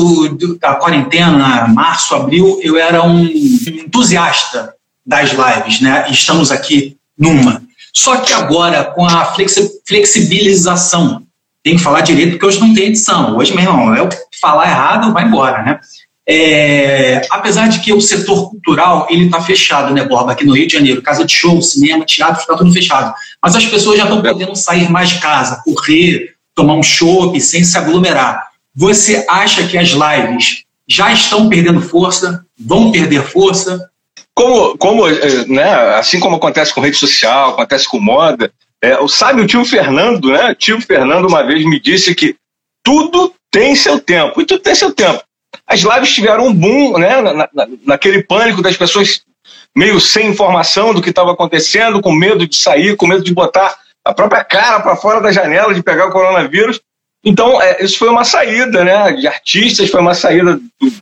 da 0.59 0.75
quarentena, 0.75 1.69
março, 1.69 2.15
abril, 2.15 2.59
eu 2.63 2.79
era 2.79 3.03
um 3.03 3.23
entusiasta 3.27 4.75
das 5.05 5.31
lives, 5.31 5.81
né? 5.81 6.07
Estamos 6.11 6.51
aqui 6.51 6.97
numa. 7.19 7.63
Só 7.93 8.17
que 8.17 8.33
agora, 8.33 8.85
com 8.85 9.05
a 9.05 9.35
flexibilização 9.87 11.23
tem 11.63 11.77
que 11.77 11.83
falar 11.83 12.01
direito, 12.01 12.33
porque 12.33 12.47
hoje 12.47 12.61
não 12.61 12.75
tem 12.75 12.87
edição. 12.87 13.37
Hoje, 13.37 13.55
meu 13.55 13.65
irmão, 13.65 13.95
é 13.95 14.09
falar 14.41 14.67
errado, 14.67 15.13
vai 15.13 15.25
embora, 15.25 15.63
né? 15.63 15.81
É, 16.33 17.23
apesar 17.31 17.69
de 17.69 17.81
que 17.81 17.93
o 17.93 18.01
setor 18.01 18.51
cultural 18.51 19.07
ele 19.11 19.25
está 19.25 19.41
fechado, 19.41 19.93
né, 19.93 20.05
Borba? 20.05 20.33
Aqui 20.33 20.45
no 20.45 20.55
Rio 20.55 20.67
de 20.67 20.75
Janeiro, 20.75 21.03
casa 21.03 21.25
de 21.25 21.35
show, 21.35 21.61
cinema, 21.61 22.05
teatro, 22.05 22.41
está 22.41 22.57
tudo 22.57 22.73
fechado. 22.73 23.13
Mas 23.43 23.57
as 23.57 23.67
pessoas 23.67 23.99
já 23.99 24.05
estão 24.05 24.23
podendo 24.23 24.55
sair 24.55 24.89
mais 24.89 25.09
de 25.11 25.19
casa, 25.19 25.61
correr, 25.65 26.35
tomar 26.55 26.75
um 26.75 26.83
chopp 26.83 27.39
sem 27.41 27.65
se 27.65 27.77
aglomerar. 27.77 28.49
Você 28.75 29.25
acha 29.29 29.67
que 29.67 29.77
as 29.77 29.89
lives 29.89 30.65
já 30.87 31.13
estão 31.13 31.49
perdendo 31.49 31.81
força? 31.81 32.45
Vão 32.59 32.93
perder 32.93 33.23
força? 33.23 33.91
Como, 34.33 34.79
como 34.79 35.09
eh, 35.09 35.45
né, 35.49 35.73
assim 35.97 36.21
como 36.21 36.37
acontece 36.37 36.73
com 36.73 36.81
rede 36.81 36.97
social, 36.97 37.51
acontece 37.51 37.89
com 37.89 38.01
moda, 38.01 38.53
é, 38.83 38.99
o 38.99 39.47
tio 39.47 39.65
Fernando, 39.65 40.31
né? 40.31 40.55
Tio 40.55 40.81
Fernando 40.81 41.27
uma 41.27 41.43
vez 41.43 41.65
me 41.65 41.79
disse 41.79 42.15
que 42.15 42.37
tudo 42.83 43.35
tem 43.51 43.75
seu 43.75 44.01
tempo, 44.01 44.41
e 44.41 44.47
tudo 44.47 44.61
tem 44.61 44.75
seu 44.75 44.93
tempo. 44.93 45.23
As 45.67 45.81
lives 45.81 46.15
tiveram 46.15 46.47
um 46.47 46.55
boom, 46.55 46.99
né? 46.99 47.21
Na, 47.21 47.35
na, 47.35 47.69
naquele 47.85 48.23
pânico 48.23 48.63
das 48.63 48.77
pessoas 48.77 49.23
meio 49.77 50.01
sem 50.01 50.29
informação 50.29 50.95
do 50.95 51.03
que 51.03 51.11
estava 51.11 51.33
acontecendo, 51.33 52.01
com 52.01 52.13
medo 52.13 52.47
de 52.47 52.57
sair, 52.57 52.97
com 52.97 53.07
medo 53.07 53.23
de 53.23 53.35
botar 53.35 53.79
a 54.05 54.13
própria 54.13 54.43
cara 54.43 54.81
para 54.81 54.97
fora 54.97 55.21
da 55.21 55.31
janela, 55.31 55.75
de 55.75 55.83
pegar 55.83 56.07
o 56.07 56.13
coronavírus. 56.13 56.81
Então, 57.25 57.61
é, 57.61 57.85
isso 57.85 57.99
foi 57.99 58.09
uma 58.09 58.25
saída, 58.25 58.83
né? 58.83 59.13
De 59.13 59.27
artistas, 59.27 59.91
foi 59.91 60.01
uma 60.01 60.15
saída 60.15 60.57
do, 60.81 60.93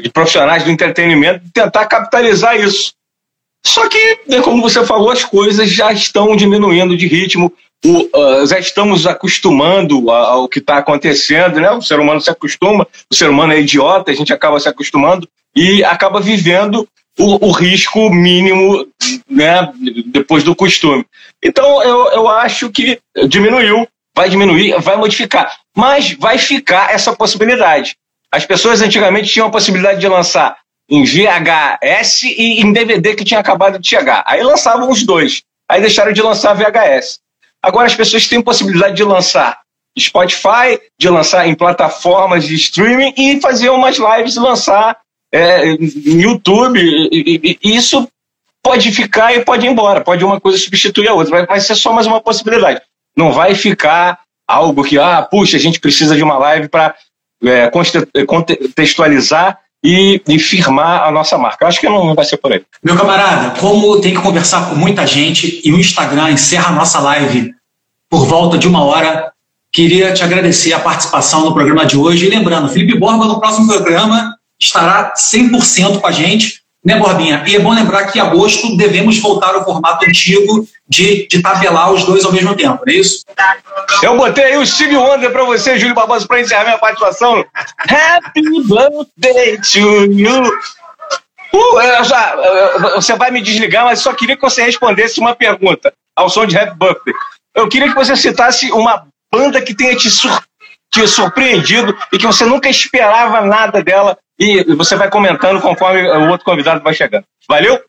de 0.00 0.10
profissionais 0.10 0.64
do 0.64 0.70
entretenimento, 0.70 1.44
tentar 1.52 1.86
capitalizar 1.86 2.56
isso. 2.58 2.92
Só 3.66 3.88
que, 3.88 4.20
né, 4.28 4.40
como 4.40 4.62
você 4.62 4.86
falou, 4.86 5.10
as 5.10 5.24
coisas 5.24 5.68
já 5.68 5.92
estão 5.92 6.36
diminuindo 6.36 6.96
de 6.96 7.08
ritmo, 7.08 7.52
o, 7.84 8.08
uh, 8.16 8.46
já 8.46 8.60
estamos 8.60 9.08
acostumando 9.08 10.08
ao 10.08 10.48
que 10.48 10.60
está 10.60 10.78
acontecendo, 10.78 11.60
né? 11.60 11.70
O 11.72 11.82
ser 11.82 11.98
humano 11.98 12.20
se 12.20 12.30
acostuma, 12.30 12.86
o 13.10 13.14
ser 13.14 13.28
humano 13.28 13.52
é 13.52 13.60
idiota, 13.60 14.12
a 14.12 14.14
gente 14.14 14.32
acaba 14.32 14.60
se 14.60 14.68
acostumando 14.68 15.28
e 15.54 15.82
acaba 15.82 16.20
vivendo 16.20 16.88
o, 17.18 17.48
o 17.48 17.50
risco 17.50 18.08
mínimo, 18.08 18.86
né? 19.28 19.72
Depois 20.06 20.44
do 20.44 20.54
costume. 20.54 21.04
Então, 21.42 21.82
eu, 21.82 22.12
eu 22.12 22.28
acho 22.28 22.70
que 22.70 23.00
diminuiu, 23.26 23.86
vai 24.14 24.30
diminuir, 24.30 24.80
vai 24.80 24.96
modificar, 24.96 25.56
mas 25.76 26.12
vai 26.12 26.38
ficar 26.38 26.92
essa 26.92 27.14
possibilidade. 27.14 27.96
As 28.30 28.46
pessoas 28.46 28.80
antigamente 28.80 29.28
tinham 29.28 29.48
a 29.48 29.50
possibilidade 29.50 30.00
de 30.00 30.08
lançar 30.08 30.56
em 30.88 31.04
VHS 31.04 32.22
e 32.22 32.60
em 32.60 32.72
DVD 32.72 33.14
que 33.14 33.24
tinha 33.24 33.40
acabado 33.40 33.78
de 33.78 33.88
chegar. 33.88 34.22
Aí 34.26 34.42
lançavam 34.42 34.90
os 34.90 35.02
dois. 35.02 35.42
Aí 35.68 35.80
deixaram 35.80 36.12
de 36.12 36.22
lançar 36.22 36.54
VHS. 36.54 37.18
Agora 37.62 37.86
as 37.86 37.94
pessoas 37.94 38.28
têm 38.28 38.40
possibilidade 38.40 38.94
de 38.94 39.02
lançar 39.02 39.60
Spotify, 39.98 40.78
de 40.98 41.08
lançar 41.08 41.48
em 41.48 41.54
plataformas 41.54 42.44
de 42.44 42.54
streaming 42.54 43.14
e 43.16 43.40
fazer 43.40 43.70
umas 43.70 43.96
lives 43.96 44.36
e 44.36 44.40
lançar 44.40 44.98
é, 45.32 45.72
no 45.72 46.20
YouTube. 46.20 46.78
E, 46.78 47.58
e, 47.62 47.76
isso 47.76 48.08
pode 48.62 48.92
ficar 48.92 49.34
e 49.34 49.44
pode 49.44 49.66
ir 49.66 49.70
embora. 49.70 50.02
Pode 50.02 50.24
uma 50.24 50.40
coisa 50.40 50.58
substituir 50.58 51.08
a 51.08 51.14
outra. 51.14 51.30
Vai, 51.30 51.46
vai 51.46 51.60
ser 51.60 51.74
só 51.74 51.92
mais 51.92 52.06
uma 52.06 52.20
possibilidade. 52.20 52.80
Não 53.16 53.32
vai 53.32 53.54
ficar 53.54 54.20
algo 54.46 54.84
que, 54.84 54.98
ah, 54.98 55.22
puxa, 55.22 55.56
a 55.56 55.60
gente 55.60 55.80
precisa 55.80 56.14
de 56.14 56.22
uma 56.22 56.38
live 56.38 56.68
para 56.68 56.94
é, 57.44 57.70
contextualizar 58.26 59.58
e, 59.86 60.20
e 60.26 60.38
firmar 60.38 61.04
a 61.04 61.12
nossa 61.12 61.38
marca. 61.38 61.66
Acho 61.66 61.80
que 61.80 61.88
não 61.88 62.14
vai 62.14 62.24
ser 62.24 62.36
por 62.38 62.52
aí. 62.52 62.62
Meu 62.82 62.96
camarada, 62.96 63.58
como 63.60 64.00
tem 64.00 64.14
que 64.14 64.20
conversar 64.20 64.68
com 64.68 64.74
muita 64.74 65.06
gente 65.06 65.60
e 65.64 65.72
o 65.72 65.78
Instagram 65.78 66.32
encerra 66.32 66.70
a 66.70 66.72
nossa 66.72 66.98
live 66.98 67.54
por 68.10 68.26
volta 68.26 68.58
de 68.58 68.66
uma 68.66 68.84
hora, 68.84 69.32
queria 69.72 70.12
te 70.12 70.24
agradecer 70.24 70.72
a 70.72 70.80
participação 70.80 71.44
no 71.44 71.54
programa 71.54 71.86
de 71.86 71.96
hoje. 71.96 72.26
E 72.26 72.28
lembrando, 72.28 72.68
Felipe 72.68 72.98
Borba, 72.98 73.26
no 73.26 73.38
próximo 73.38 73.68
programa, 73.68 74.34
estará 74.60 75.12
100% 75.14 76.00
com 76.00 76.06
a 76.06 76.12
gente 76.12 76.65
né, 76.86 76.96
Borbinha? 76.96 77.42
E 77.48 77.56
é 77.56 77.58
bom 77.58 77.74
lembrar 77.74 78.04
que 78.04 78.18
em 78.18 78.22
agosto 78.22 78.76
devemos 78.76 79.18
voltar 79.18 79.52
ao 79.56 79.64
formato 79.64 80.06
antigo 80.06 80.64
de, 80.88 81.26
de 81.26 81.42
tabelar 81.42 81.92
os 81.92 82.04
dois 82.04 82.24
ao 82.24 82.32
mesmo 82.32 82.54
tempo, 82.54 82.80
não 82.86 82.94
é 82.94 82.96
isso? 82.96 83.24
Eu 84.00 84.16
botei 84.16 84.44
aí 84.44 84.56
o 84.56 84.64
Steve 84.64 84.96
Wonder 84.96 85.32
para 85.32 85.42
você, 85.42 85.76
Júlio 85.76 85.96
Barbosa, 85.96 86.28
para 86.28 86.40
encerrar 86.40 86.62
minha 86.62 86.78
participação. 86.78 87.44
Happy 87.78 88.42
birthday 88.62 89.58
to 89.58 90.12
you. 90.12 90.44
Uh, 91.52 92.04
já, 92.04 92.36
você 92.94 93.16
vai 93.16 93.32
me 93.32 93.42
desligar, 93.42 93.84
mas 93.84 93.98
só 93.98 94.12
queria 94.12 94.36
que 94.36 94.42
você 94.42 94.62
respondesse 94.62 95.18
uma 95.18 95.34
pergunta 95.34 95.92
ao 96.14 96.30
som 96.30 96.46
de 96.46 96.56
Happy 96.56 96.78
Birthday. 96.78 97.14
Eu 97.56 97.68
queria 97.68 97.88
que 97.88 97.94
você 97.94 98.14
citasse 98.14 98.70
uma 98.70 99.08
banda 99.32 99.60
que 99.60 99.74
tenha 99.74 99.96
te, 99.96 100.08
sur 100.08 100.30
te 100.90 101.06
surpreendido 101.06 101.96
e 102.12 102.18
que 102.18 102.26
você 102.26 102.44
nunca 102.44 102.68
esperava 102.68 103.40
nada 103.42 103.82
dela 103.82 104.16
e 104.38 104.62
você 104.74 104.96
vai 104.96 105.10
comentando 105.10 105.60
conforme 105.60 106.02
o 106.02 106.30
outro 106.30 106.44
convidado 106.44 106.82
vai 106.82 106.94
chegando. 106.94 107.24
Valeu? 107.48 107.80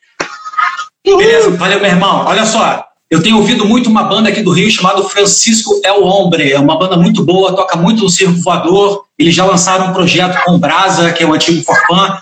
Beleza, 1.06 1.50
valeu, 1.51 1.80
meu 1.80 1.89
irmão. 1.89 2.25
Olha 2.25 2.46
só, 2.46 2.86
eu 3.10 3.24
tenho 3.24 3.38
ouvido 3.38 3.66
muito 3.66 3.89
uma 3.89 4.04
banda 4.04 4.27
aqui 4.27 4.42
do 4.42 4.51
Rio 4.51 4.70
chamada 4.70 5.01
Francisco 5.04 5.80
El 5.84 6.04
Hombre. 6.04 6.51
É 6.51 6.60
uma 6.60 6.77
banda 6.77 6.98
muito 6.98 7.24
boa, 7.24 7.56
toca 7.56 7.77
muito 7.77 8.04
no 8.04 8.10
circo 8.10 8.42
voador. 8.42 9.06
Eles 9.18 9.34
já 9.34 9.46
lançaram 9.46 9.88
um 9.88 9.94
projeto 9.94 10.38
com 10.44 10.56
o 10.56 10.58
Brasa, 10.58 11.13
que 11.13 11.24
é 11.24 11.25
o 11.25 11.34
antigo 11.34 11.63
Forfã. 11.63 12.20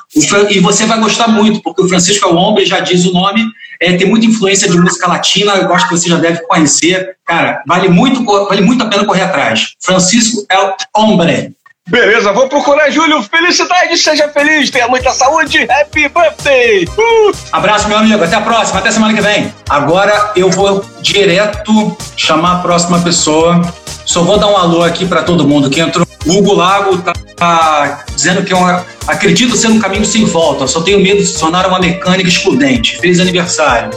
E 0.50 0.60
você 0.60 0.86
vai 0.86 1.00
gostar 1.00 1.28
muito, 1.28 1.62
porque 1.64 1.82
o 1.82 1.90
Francisco 1.90 2.30
El 2.30 2.36
Hombre, 2.36 2.66
já 2.66 2.80
diz 2.80 3.04
o 3.06 3.14
nome, 3.14 3.44
é, 3.80 3.94
tem 3.94 4.08
muita 4.08 4.26
influência 4.26 4.70
de 4.70 4.78
música 4.78 5.08
latina. 5.08 5.54
Eu 5.54 5.74
acho 5.74 5.88
que 5.88 5.98
você 5.98 6.10
já 6.10 6.18
deve 6.18 6.42
conhecer. 6.48 7.16
Cara, 7.26 7.64
vale 7.68 7.90
muito, 7.90 8.24
vale 8.24 8.62
muito 8.62 8.84
a 8.84 8.88
pena 8.88 9.06
correr 9.06 9.24
atrás. 9.24 9.74
Francisco 9.82 10.46
El 10.50 10.76
Hombre. 10.96 11.54
Beleza, 11.88 12.34
vou 12.34 12.50
procurar 12.50 12.90
Júlio. 12.90 13.22
Felicidade, 13.22 13.96
seja 13.98 14.28
feliz, 14.30 14.72
tenha 14.72 14.88
muita 14.88 15.12
saúde. 15.12 15.68
Happy 15.70 16.10
birthday! 16.10 16.86
Uh! 16.86 17.32
Abraço, 17.52 17.88
meu 17.88 18.00
amigo. 18.00 18.24
Até 18.24 18.36
a 18.36 18.42
próxima, 18.42 18.80
até 18.80 18.90
semana 18.90 19.14
que 19.14 19.22
vem. 19.22 19.54
Agora 19.70 20.32
eu 20.36 20.50
vou 20.50 20.84
direto 21.02 21.96
chamar 22.18 22.54
a 22.54 22.60
próxima 22.60 23.00
pessoa. 23.02 23.62
Só 24.04 24.24
vou 24.24 24.40
dar 24.40 24.48
um 24.48 24.58
alô 24.58 24.82
aqui 24.84 25.06
para 25.06 25.22
todo 25.22 25.48
mundo 25.48 25.70
que 25.70 25.80
entrou. 25.80 26.08
Hugo 26.26 26.54
Lago 26.54 26.98
tá, 27.04 27.14
tá 27.36 28.06
dizendo 28.16 28.44
que 28.44 28.54
eu 28.54 28.60
acredito 29.08 29.56
ser 29.56 29.68
um 29.68 29.80
caminho 29.80 30.06
sem 30.06 30.26
volta. 30.26 30.68
Só 30.68 30.82
tenho 30.82 31.00
medo 31.00 31.18
de 31.18 31.26
se 31.26 31.40
tornar 31.40 31.68
uma 31.68 31.80
mecânica 31.80 32.30
excludente. 32.30 32.98
Feliz 32.98 33.20
aniversário. 33.20 33.90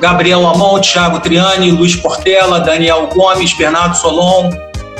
Gabriel 0.00 0.46
Amon, 0.46 0.80
Thiago 0.80 1.20
Triani, 1.20 1.70
Luiz 1.70 1.94
Portela, 1.94 2.60
Daniel 2.60 3.08
Gomes, 3.12 3.52
Bernardo 3.52 3.96
Solon, 3.96 4.50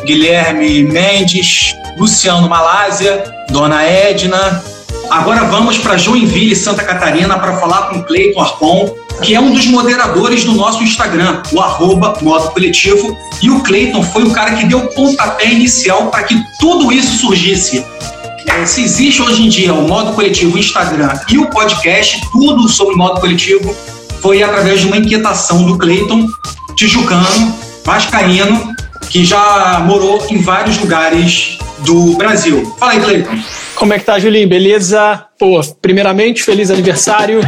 Guilherme 0.04 0.84
Mendes, 0.84 1.74
Luciano 1.96 2.48
Malásia, 2.48 3.24
Dona 3.48 3.82
Edna. 3.84 4.62
Agora 5.10 5.44
vamos 5.44 5.78
para 5.78 5.96
Joinville, 5.96 6.54
Santa 6.54 6.84
Catarina, 6.84 7.38
para 7.38 7.56
falar 7.56 7.88
com 7.88 8.02
Cleiton 8.02 8.40
Arpon, 8.40 8.94
que 9.22 9.34
é 9.34 9.40
um 9.40 9.52
dos 9.52 9.66
moderadores 9.66 10.44
do 10.44 10.52
nosso 10.52 10.82
Instagram, 10.82 11.42
o 11.52 11.60
arroba 11.60 12.16
Modo 12.22 12.50
Coletivo. 12.50 13.16
E 13.42 13.50
o 13.50 13.60
Cleiton 13.60 14.02
foi 14.02 14.24
o 14.24 14.30
cara 14.30 14.52
que 14.52 14.66
deu 14.66 14.78
o 14.78 14.94
pontapé 14.94 15.46
inicial 15.46 16.06
para 16.10 16.24
que 16.24 16.40
tudo 16.58 16.92
isso 16.92 17.18
surgisse. 17.18 17.84
É, 18.46 18.66
se 18.66 18.82
existe 18.82 19.22
hoje 19.22 19.44
em 19.44 19.48
dia 19.48 19.72
o 19.72 19.86
modo 19.86 20.12
coletivo, 20.12 20.56
o 20.56 20.58
Instagram 20.58 21.12
e 21.30 21.38
o 21.38 21.48
podcast, 21.50 22.20
tudo 22.32 22.68
sobre 22.68 22.96
modo 22.96 23.20
coletivo, 23.20 23.74
foi 24.20 24.42
através 24.42 24.80
de 24.80 24.86
uma 24.86 24.96
inquietação 24.96 25.64
do 25.64 25.78
Cleiton, 25.78 26.26
tijucano, 26.74 27.54
vascaíno, 27.84 28.74
que 29.08 29.24
já 29.24 29.82
morou 29.86 30.26
em 30.30 30.38
vários 30.38 30.78
lugares 30.78 31.58
do 31.80 32.16
Brasil. 32.16 32.74
Fala 32.78 32.92
aí, 32.92 33.00
Cleiton. 33.00 33.38
Como 33.74 33.94
é 33.94 33.98
que 33.98 34.04
tá, 34.04 34.18
Julinho? 34.18 34.48
Beleza? 34.48 35.24
Pô, 35.38 35.60
primeiramente, 35.80 36.42
feliz 36.42 36.70
aniversário. 36.70 37.40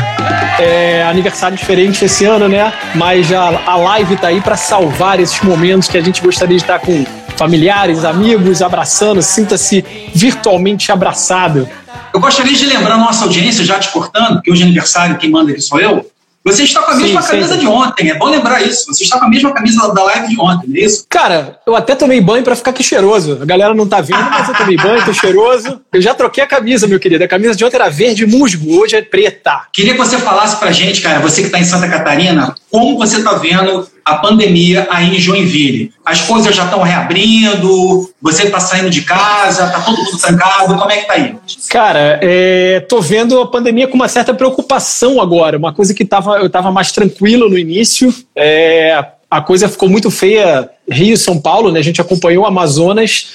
É, 0.58 1.02
aniversário 1.04 1.56
diferente 1.56 2.04
esse 2.04 2.24
ano, 2.24 2.48
né? 2.48 2.72
Mas 2.94 3.26
já 3.26 3.62
a 3.66 3.76
live 3.76 4.16
tá 4.16 4.28
aí 4.28 4.40
para 4.40 4.56
salvar 4.56 5.18
esses 5.18 5.40
momentos 5.40 5.88
que 5.88 5.96
a 5.96 6.02
gente 6.02 6.20
gostaria 6.20 6.56
de 6.56 6.62
estar 6.62 6.78
com 6.78 7.04
familiares, 7.36 8.04
amigos, 8.04 8.62
abraçando. 8.62 9.22
Sinta-se 9.22 9.84
virtualmente 10.14 10.92
abraçado. 10.92 11.68
Eu 12.12 12.20
gostaria 12.20 12.54
de 12.54 12.66
lembrar 12.66 12.94
a 12.94 12.98
nossa 12.98 13.24
audiência, 13.24 13.64
já 13.64 13.78
te 13.78 13.88
cortando, 13.88 14.34
porque 14.34 14.52
hoje 14.52 14.62
é 14.62 14.66
aniversário, 14.66 15.16
quem 15.16 15.30
manda 15.30 15.50
aqui 15.50 15.60
sou 15.60 15.80
eu. 15.80 16.06
Você 16.44 16.64
está 16.64 16.82
com 16.82 16.90
a 16.90 16.96
mesma 16.96 17.22
sim, 17.22 17.28
camisa 17.28 17.54
sim. 17.54 17.60
de 17.60 17.66
ontem, 17.66 18.10
é 18.10 18.14
bom 18.14 18.28
lembrar 18.28 18.60
isso. 18.62 18.86
Você 18.86 19.04
está 19.04 19.18
com 19.18 19.26
a 19.26 19.28
mesma 19.28 19.52
camisa 19.52 19.92
da 19.94 20.02
live 20.02 20.28
de 20.28 20.40
ontem, 20.40 20.68
não 20.68 20.76
é 20.76 20.80
isso? 20.80 21.06
Cara, 21.08 21.60
eu 21.64 21.76
até 21.76 21.94
tomei 21.94 22.20
banho 22.20 22.42
para 22.42 22.56
ficar 22.56 22.72
aqui 22.72 22.82
cheiroso. 22.82 23.38
A 23.40 23.44
galera 23.44 23.72
não 23.74 23.86
tá 23.86 24.00
vendo, 24.00 24.28
mas 24.28 24.48
eu 24.48 24.54
tomei 24.54 24.76
banho, 24.76 25.04
tô 25.04 25.12
cheiroso. 25.12 25.80
Eu 25.92 26.02
já 26.02 26.14
troquei 26.14 26.42
a 26.42 26.46
camisa, 26.46 26.88
meu 26.88 26.98
querido. 26.98 27.22
A 27.22 27.28
camisa 27.28 27.54
de 27.54 27.64
ontem 27.64 27.76
era 27.76 27.88
verde 27.88 28.26
musgo, 28.26 28.80
hoje 28.80 28.96
é 28.96 29.02
preta. 29.02 29.62
Queria 29.72 29.92
que 29.92 29.98
você 29.98 30.18
falasse 30.18 30.56
pra 30.56 30.72
gente, 30.72 31.00
cara, 31.00 31.20
você 31.20 31.42
que 31.42 31.46
está 31.46 31.60
em 31.60 31.64
Santa 31.64 31.88
Catarina, 31.88 32.54
como 32.70 32.98
você 32.98 33.18
está 33.18 33.34
vendo 33.34 33.86
a 34.04 34.16
pandemia 34.16 34.86
aí 34.90 35.16
em 35.16 35.20
Joinville? 35.20 35.92
As 36.04 36.20
coisas 36.22 36.54
já 36.54 36.64
estão 36.64 36.82
reabrindo, 36.82 38.10
você 38.20 38.44
está 38.44 38.60
saindo 38.60 38.90
de 38.90 39.02
casa, 39.02 39.68
tá 39.68 39.80
todo 39.80 39.96
mundo 39.98 40.18
trancado, 40.18 40.76
como 40.76 40.90
é 40.90 40.96
que 40.98 41.06
tá 41.06 41.14
aí? 41.14 41.34
Cara, 41.68 42.18
é, 42.22 42.80
tô 42.80 43.00
vendo 43.00 43.40
a 43.40 43.46
pandemia 43.46 43.86
com 43.86 43.94
uma 43.94 44.08
certa 44.08 44.34
preocupação 44.34 45.20
agora, 45.20 45.56
uma 45.56 45.72
coisa 45.72 45.94
que 45.94 46.04
tava, 46.04 46.38
eu 46.38 46.46
estava 46.46 46.70
mais 46.70 46.92
tranquilo 46.92 47.48
no 47.48 47.58
início, 47.58 48.12
é, 48.34 49.04
a 49.30 49.40
coisa 49.40 49.68
ficou 49.68 49.88
muito 49.88 50.10
feia, 50.10 50.68
Rio, 50.90 51.16
São 51.16 51.40
Paulo, 51.40 51.72
né? 51.72 51.80
A 51.80 51.84
gente 51.84 52.00
acompanhou 52.00 52.44
o 52.44 52.46
Amazonas 52.46 53.28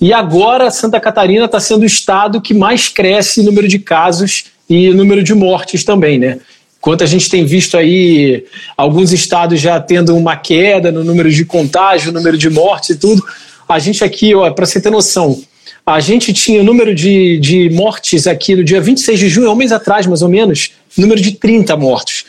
e 0.00 0.12
agora 0.12 0.70
Santa 0.70 0.98
Catarina 0.98 1.44
está 1.44 1.60
sendo 1.60 1.82
o 1.82 1.86
estado 1.86 2.40
que 2.40 2.52
mais 2.52 2.88
cresce 2.88 3.40
em 3.40 3.44
número 3.44 3.68
de 3.68 3.78
casos 3.78 4.46
e 4.68 4.90
número 4.90 5.22
de 5.22 5.34
mortes 5.34 5.84
também, 5.84 6.18
né? 6.18 6.38
Enquanto 6.84 7.02
a 7.02 7.06
gente 7.06 7.30
tem 7.30 7.46
visto 7.46 7.78
aí 7.78 8.44
alguns 8.76 9.10
estados 9.10 9.58
já 9.58 9.80
tendo 9.80 10.14
uma 10.14 10.36
queda 10.36 10.92
no 10.92 11.02
número 11.02 11.32
de 11.32 11.42
contágio, 11.42 12.12
número 12.12 12.36
de 12.36 12.50
mortes 12.50 12.90
e 12.90 12.96
tudo, 12.98 13.24
a 13.66 13.78
gente 13.78 14.04
aqui, 14.04 14.32
para 14.54 14.66
você 14.66 14.78
ter 14.78 14.90
noção, 14.90 15.42
a 15.86 15.98
gente 15.98 16.30
tinha 16.34 16.60
o 16.60 16.62
número 16.62 16.94
de, 16.94 17.38
de 17.38 17.70
mortes 17.70 18.26
aqui 18.26 18.54
no 18.54 18.62
dia 18.62 18.82
26 18.82 19.18
de 19.18 19.30
junho, 19.30 19.50
um 19.50 19.54
mês 19.54 19.72
atrás 19.72 20.06
mais 20.06 20.20
ou 20.20 20.28
menos, 20.28 20.72
número 20.94 21.18
de 21.18 21.32
30 21.32 21.74
mortos. 21.74 22.26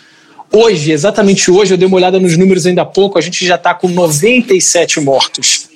Hoje, 0.49 0.89
exatamente 0.89 1.51
hoje, 1.51 1.73
eu 1.73 1.77
dei 1.77 1.85
uma 1.85 1.97
olhada 1.97 2.17
nos 2.17 2.37
números 2.37 2.65
ainda 2.65 2.83
há 2.83 2.85
pouco, 2.85 3.19
a 3.19 3.21
gente 3.21 3.45
já 3.45 3.55
está 3.55 3.73
com 3.73 3.89
97 3.89 5.01
mortos. 5.01 5.67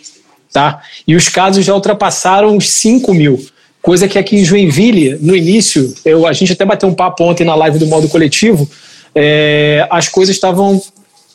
Tá? 0.53 0.81
E 1.05 1.17
os 1.17 1.27
casos 1.27 1.65
já 1.65 1.75
ultrapassaram 1.75 2.55
os 2.55 2.69
5 2.69 3.13
mil. 3.13 3.45
Coisa 3.81 4.07
que 4.07 4.19
aqui 4.19 4.37
em 4.37 4.43
Joinville, 4.43 5.17
no 5.21 5.35
início, 5.35 5.93
eu, 6.03 6.27
a 6.27 6.33
gente 6.33 6.51
até 6.51 6.65
bateu 6.65 6.89
um 6.89 6.93
papo 6.93 7.23
ontem 7.23 7.45
na 7.45 7.55
live 7.55 7.79
do 7.79 7.87
modo 7.87 8.09
coletivo, 8.09 8.69
é, 9.15 9.87
as 9.89 10.09
coisas 10.09 10.35
estavam 10.35 10.81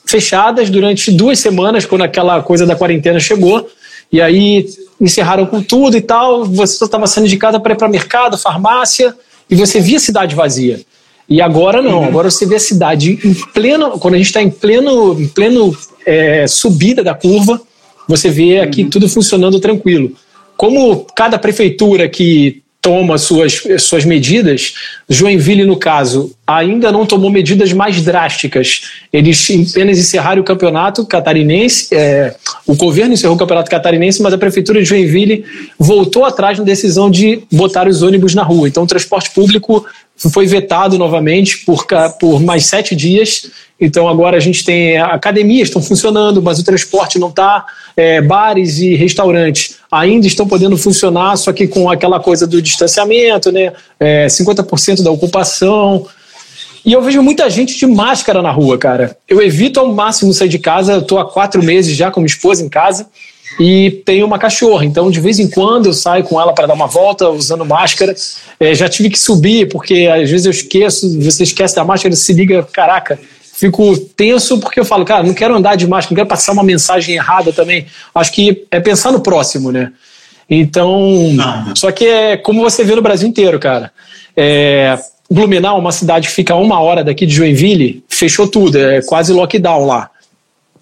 fechadas 0.04 0.68
durante 0.68 1.10
duas 1.10 1.38
semanas, 1.38 1.86
quando 1.86 2.02
aquela 2.02 2.42
coisa 2.42 2.66
da 2.66 2.76
quarentena 2.76 3.18
chegou, 3.18 3.66
e 4.12 4.20
aí 4.20 4.66
encerraram 5.00 5.46
com 5.46 5.62
tudo 5.62 5.96
e 5.96 6.02
tal. 6.02 6.44
Você 6.44 6.76
só 6.76 6.84
estava 6.84 7.06
saindo 7.06 7.28
de 7.28 7.36
casa 7.38 7.58
para 7.58 7.72
ir 7.72 7.76
para 7.76 7.88
mercado, 7.88 8.36
farmácia, 8.36 9.14
e 9.48 9.54
você 9.54 9.80
via 9.80 9.96
a 9.96 10.00
cidade 10.00 10.34
vazia. 10.34 10.80
E 11.26 11.40
agora 11.40 11.80
não, 11.80 12.00
uhum. 12.00 12.04
agora 12.04 12.30
você 12.30 12.44
vê 12.44 12.56
a 12.56 12.60
cidade 12.60 13.18
em 13.24 13.32
pleno, 13.54 13.92
quando 13.92 14.14
a 14.14 14.18
gente 14.18 14.26
está 14.26 14.42
em 14.42 14.50
pleno, 14.50 15.18
em 15.18 15.26
pleno 15.26 15.74
é, 16.04 16.46
subida 16.46 17.02
da 17.02 17.14
curva, 17.14 17.58
você 18.06 18.28
vê 18.28 18.60
aqui 18.60 18.82
uhum. 18.82 18.90
tudo 18.90 19.08
funcionando 19.08 19.58
tranquilo 19.58 20.14
como 20.64 21.04
cada 21.14 21.38
prefeitura 21.38 22.08
que 22.08 22.62
toma 22.80 23.18
suas, 23.18 23.62
suas 23.80 24.02
medidas, 24.02 24.72
Joinville, 25.06 25.66
no 25.66 25.76
caso, 25.76 26.34
ainda 26.46 26.90
não 26.90 27.04
tomou 27.04 27.30
medidas 27.30 27.70
mais 27.74 28.00
drásticas. 28.00 28.80
Eles 29.12 29.46
apenas 29.70 29.98
encerraram 29.98 30.40
o 30.40 30.44
campeonato 30.44 31.04
catarinense, 31.04 31.94
é, 31.94 32.34
o 32.66 32.74
governo 32.74 33.12
encerrou 33.12 33.36
o 33.36 33.38
campeonato 33.38 33.70
catarinense, 33.70 34.22
mas 34.22 34.32
a 34.32 34.38
prefeitura 34.38 34.80
de 34.82 34.88
Joinville 34.88 35.44
voltou 35.78 36.24
atrás 36.24 36.58
na 36.58 36.64
decisão 36.64 37.10
de 37.10 37.42
botar 37.52 37.86
os 37.86 38.02
ônibus 38.02 38.34
na 38.34 38.42
rua. 38.42 38.66
Então, 38.66 38.84
o 38.84 38.86
transporte 38.86 39.32
público 39.32 39.84
foi 40.16 40.46
vetado 40.46 40.96
novamente 40.98 41.58
por, 41.64 41.86
por 42.18 42.40
mais 42.40 42.66
sete 42.66 42.94
dias. 42.94 43.50
Então 43.80 44.08
agora 44.08 44.36
a 44.36 44.40
gente 44.40 44.64
tem 44.64 44.96
academias 44.96 45.68
estão 45.68 45.82
funcionando, 45.82 46.40
mas 46.40 46.58
o 46.58 46.64
transporte 46.64 47.18
não 47.18 47.28
está. 47.28 47.66
É, 47.96 48.20
bares 48.20 48.78
e 48.78 48.94
restaurantes 48.94 49.76
ainda 49.90 50.26
estão 50.26 50.46
podendo 50.46 50.76
funcionar, 50.76 51.36
só 51.36 51.52
que 51.52 51.66
com 51.66 51.88
aquela 51.90 52.18
coisa 52.18 52.46
do 52.46 52.60
distanciamento, 52.60 53.52
né? 53.52 53.72
É, 53.98 54.26
50% 54.26 55.02
da 55.02 55.10
ocupação. 55.10 56.06
E 56.84 56.92
eu 56.92 57.00
vejo 57.00 57.22
muita 57.22 57.48
gente 57.48 57.78
de 57.78 57.86
máscara 57.86 58.42
na 58.42 58.50
rua, 58.50 58.76
cara. 58.76 59.16
Eu 59.28 59.40
evito 59.40 59.80
ao 59.80 59.92
máximo 59.92 60.32
sair 60.34 60.48
de 60.48 60.58
casa. 60.58 60.98
Estou 60.98 61.18
há 61.18 61.24
quatro 61.24 61.62
meses 61.62 61.96
já 61.96 62.10
com 62.10 62.20
minha 62.20 62.26
esposa 62.26 62.62
em 62.62 62.68
casa. 62.68 63.06
E 63.58 64.02
tenho 64.04 64.26
uma 64.26 64.38
cachorra. 64.38 64.84
Então, 64.84 65.10
de 65.10 65.20
vez 65.20 65.38
em 65.38 65.48
quando, 65.48 65.86
eu 65.86 65.92
saio 65.92 66.24
com 66.24 66.40
ela 66.40 66.52
para 66.52 66.66
dar 66.66 66.74
uma 66.74 66.86
volta 66.86 67.28
usando 67.28 67.64
máscara. 67.64 68.14
É, 68.58 68.74
já 68.74 68.88
tive 68.88 69.10
que 69.10 69.18
subir, 69.18 69.68
porque 69.68 70.08
às 70.12 70.30
vezes 70.30 70.46
eu 70.46 70.50
esqueço, 70.50 71.20
você 71.20 71.44
esquece 71.44 71.74
da 71.74 71.84
máscara, 71.84 72.14
se 72.16 72.32
liga, 72.32 72.62
caraca, 72.72 73.18
fico 73.40 73.96
tenso 73.96 74.58
porque 74.58 74.80
eu 74.80 74.84
falo, 74.84 75.04
cara, 75.04 75.22
não 75.22 75.34
quero 75.34 75.54
andar 75.54 75.76
de 75.76 75.86
máscara, 75.86 76.12
não 76.12 76.16
quero 76.16 76.28
passar 76.28 76.52
uma 76.52 76.64
mensagem 76.64 77.14
errada 77.14 77.52
também. 77.52 77.86
Acho 78.14 78.32
que 78.32 78.66
é 78.70 78.80
pensar 78.80 79.12
no 79.12 79.20
próximo, 79.20 79.70
né? 79.70 79.92
Então, 80.48 81.32
não. 81.32 81.74
só 81.76 81.90
que 81.90 82.04
é 82.04 82.36
como 82.36 82.62
você 82.62 82.84
vê 82.84 82.94
no 82.94 83.02
Brasil 83.02 83.28
inteiro, 83.28 83.58
cara. 83.58 83.90
É, 84.36 84.98
Blumenau, 85.30 85.78
uma 85.78 85.92
cidade 85.92 86.28
que 86.28 86.34
fica 86.34 86.52
a 86.54 86.56
uma 86.56 86.80
hora 86.80 87.02
daqui 87.02 87.24
de 87.24 87.34
Joinville, 87.34 88.04
fechou 88.08 88.46
tudo, 88.46 88.78
é 88.78 89.00
quase 89.02 89.32
lockdown 89.32 89.86
lá. 89.86 90.10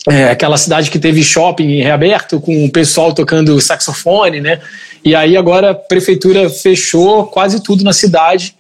É 0.09 0.31
aquela 0.31 0.57
cidade 0.57 0.91
que 0.91 0.99
teve 0.99 1.23
shopping 1.23 1.81
reaberto 1.81 2.41
com 2.41 2.65
o 2.65 2.71
pessoal 2.71 3.13
tocando 3.13 3.61
saxofone, 3.61 4.41
né? 4.41 4.61
E 5.05 5.15
aí 5.15 5.37
agora 5.37 5.71
a 5.71 5.75
prefeitura 5.75 6.51
fechou 6.51 7.27
quase 7.27 7.63
tudo 7.63 7.85
na 7.85 7.93
cidade 7.93 8.55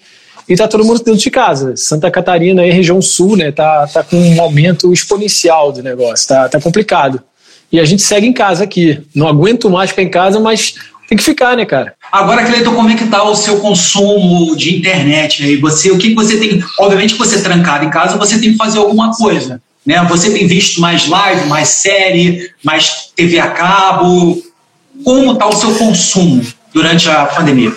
e 0.48 0.56
tá 0.56 0.68
todo 0.68 0.84
mundo 0.84 0.98
dentro 0.98 1.20
de 1.20 1.30
casa. 1.30 1.76
Santa 1.76 2.10
Catarina 2.10 2.64
e 2.64 2.70
região 2.70 3.02
sul, 3.02 3.36
né? 3.36 3.50
Tá, 3.50 3.88
tá 3.92 4.02
com 4.04 4.16
um 4.16 4.40
aumento 4.40 4.92
exponencial 4.92 5.72
do 5.72 5.82
negócio, 5.82 6.28
tá, 6.28 6.48
tá 6.48 6.60
complicado. 6.60 7.20
E 7.72 7.80
a 7.80 7.84
gente 7.84 8.02
segue 8.02 8.26
em 8.26 8.32
casa 8.32 8.64
aqui. 8.64 9.02
Não 9.14 9.26
aguento 9.26 9.70
mais 9.70 9.90
ficar 9.90 10.02
em 10.02 10.10
casa, 10.10 10.38
mas 10.38 10.74
tem 11.08 11.16
que 11.16 11.24
ficar, 11.24 11.56
né, 11.56 11.64
cara? 11.64 11.94
Agora, 12.12 12.44
Cleiton, 12.44 12.74
como 12.74 12.90
é 12.90 12.94
que 12.94 13.06
tá 13.06 13.22
o 13.24 13.34
seu 13.34 13.58
consumo 13.58 14.54
de 14.54 14.76
internet 14.76 15.42
aí? 15.42 15.56
Você, 15.56 15.90
o 15.90 15.98
que 15.98 16.14
você 16.14 16.38
tem? 16.38 16.62
Obviamente, 16.78 17.14
você 17.14 17.42
trancado 17.42 17.84
em 17.84 17.90
casa, 17.90 18.16
você 18.16 18.38
tem 18.38 18.52
que 18.52 18.56
fazer 18.56 18.78
alguma 18.78 19.12
coisa. 19.16 19.60
Né? 19.84 20.04
Você 20.08 20.30
tem 20.30 20.46
visto 20.46 20.80
mais 20.80 21.08
live, 21.08 21.46
mais 21.46 21.68
série, 21.68 22.50
mais 22.62 23.10
TV 23.16 23.38
a 23.38 23.48
cabo? 23.48 24.42
Como 25.04 25.32
está 25.32 25.48
o 25.48 25.52
seu 25.52 25.74
consumo 25.74 26.44
durante 26.72 27.08
a 27.08 27.26
pandemia? 27.26 27.72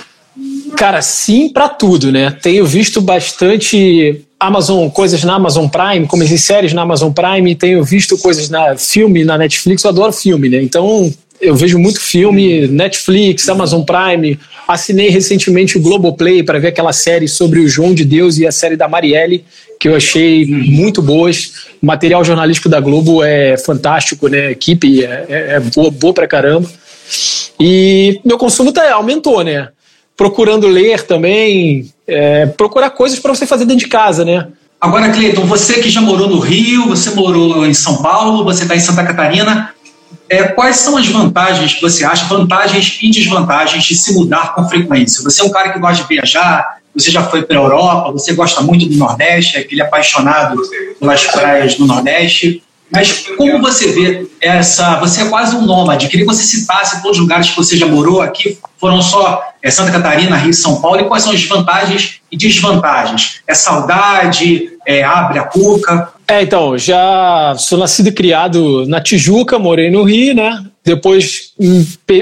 Cara, 0.75 1.01
sim 1.01 1.49
para 1.49 1.69
tudo, 1.69 2.11
né? 2.11 2.29
Tenho 2.29 2.65
visto 2.65 2.99
bastante 2.99 4.21
Amazon, 4.39 4.89
coisas 4.89 5.23
na 5.23 5.35
Amazon 5.35 5.67
Prime, 5.67 6.05
comecei 6.05 6.37
séries 6.37 6.73
na 6.73 6.81
Amazon 6.81 7.11
Prime, 7.11 7.55
tenho 7.55 7.83
visto 7.83 8.17
coisas 8.17 8.49
na 8.49 8.75
filme, 8.75 9.23
na 9.23 9.37
Netflix, 9.37 9.83
eu 9.83 9.89
adoro 9.89 10.11
filme, 10.11 10.49
né? 10.49 10.61
Então, 10.61 11.11
eu 11.39 11.55
vejo 11.55 11.77
muito 11.79 11.99
filme, 11.99 12.67
Netflix, 12.67 13.47
Amazon 13.49 13.83
Prime. 13.83 14.39
Assinei 14.67 15.09
recentemente 15.09 15.77
o 15.77 15.81
Globoplay 15.81 16.43
para 16.43 16.59
ver 16.59 16.69
aquela 16.69 16.91
série 16.91 17.27
sobre 17.27 17.59
o 17.59 17.67
João 17.67 17.93
de 17.93 18.03
Deus 18.03 18.37
e 18.37 18.47
a 18.47 18.51
série 18.51 18.75
da 18.75 18.87
Marielle, 18.87 19.45
que 19.79 19.87
eu 19.87 19.95
achei 19.95 20.45
muito 20.45 21.01
boas. 21.01 21.67
O 21.81 21.85
material 21.85 22.23
jornalístico 22.23 22.67
da 22.67 22.79
Globo 22.79 23.23
é 23.23 23.57
fantástico, 23.57 24.27
né? 24.27 24.47
A 24.47 24.51
equipe 24.51 25.03
é, 25.03 25.25
é, 25.29 25.55
é 25.55 25.59
boa, 25.59 25.91
boa 25.91 26.13
pra 26.13 26.27
caramba. 26.27 26.69
E 27.59 28.19
meu 28.25 28.37
consumo 28.37 28.71
tá, 28.71 28.91
aumentou, 28.93 29.43
né? 29.43 29.69
Procurando 30.17 30.67
ler 30.67 31.03
também, 31.03 31.91
é, 32.07 32.45
procurar 32.47 32.89
coisas 32.89 33.19
para 33.19 33.35
você 33.35 33.45
fazer 33.45 33.65
dentro 33.65 33.85
de 33.85 33.89
casa, 33.89 34.25
né? 34.25 34.47
Agora, 34.79 35.09
Cleiton, 35.09 35.45
você 35.45 35.79
que 35.79 35.89
já 35.89 36.01
morou 36.01 36.27
no 36.27 36.39
Rio, 36.39 36.87
você 36.87 37.09
morou 37.11 37.65
em 37.65 37.73
São 37.73 38.01
Paulo, 38.01 38.43
você 38.43 38.63
está 38.63 38.75
em 38.75 38.79
Santa 38.79 39.03
Catarina, 39.03 39.74
é, 40.29 40.43
quais 40.43 40.77
são 40.77 40.97
as 40.97 41.07
vantagens 41.07 41.73
que 41.73 41.81
você 41.81 42.03
acha, 42.03 42.25
vantagens 42.25 42.97
e 43.01 43.09
desvantagens 43.09 43.83
de 43.83 43.95
se 43.95 44.13
mudar 44.13 44.53
com 44.53 44.67
frequência? 44.67 45.23
Você 45.23 45.41
é 45.41 45.45
um 45.45 45.51
cara 45.51 45.71
que 45.71 45.79
gosta 45.79 46.03
de 46.03 46.07
viajar, 46.07 46.77
você 46.93 47.11
já 47.11 47.23
foi 47.23 47.43
para 47.43 47.57
a 47.57 47.61
Europa, 47.61 48.11
você 48.11 48.33
gosta 48.33 48.61
muito 48.61 48.85
do 48.87 48.95
Nordeste, 48.95 49.57
é 49.57 49.59
aquele 49.59 49.81
apaixonado 49.81 50.61
pelas 50.99 51.23
praias 51.25 51.75
do 51.75 51.85
Nordeste. 51.85 52.63
Mas 52.89 53.25
como 53.35 53.59
você 53.59 53.91
vê 53.91 54.27
essa. 54.39 54.99
Você 54.99 55.23
é 55.23 55.25
quase 55.25 55.55
um 55.55 55.61
nômade. 55.61 56.07
Queria 56.07 56.25
que 56.25 56.31
você 56.31 56.43
citasse 56.43 57.01
todos 57.01 57.17
os 57.17 57.23
lugares 57.23 57.49
que 57.49 57.55
você 57.55 57.75
já 57.75 57.87
morou 57.87 58.21
aqui. 58.21 58.57
Foram 58.79 59.01
só 59.01 59.43
é, 59.61 59.71
Santa 59.71 59.91
Catarina, 59.91 60.37
Rio 60.37 60.51
e 60.51 60.53
São 60.53 60.79
Paulo. 60.81 61.01
E 61.01 61.05
quais 61.05 61.23
são 61.23 61.33
as 61.33 61.43
vantagens 61.43 62.21
e 62.31 62.37
desvantagens? 62.37 63.41
É 63.47 63.53
saudade? 63.53 64.69
É, 64.85 65.03
abre 65.03 65.39
a 65.39 65.43
cuca? 65.43 66.13
É, 66.27 66.41
então, 66.41 66.77
já 66.77 67.55
sou 67.57 67.77
nascido 67.77 68.07
e 68.07 68.11
criado 68.11 68.85
na 68.87 68.99
Tijuca, 68.99 69.59
morei 69.59 69.91
no 69.91 70.03
Rio, 70.03 70.33
né? 70.33 70.65
Depois 70.83 71.53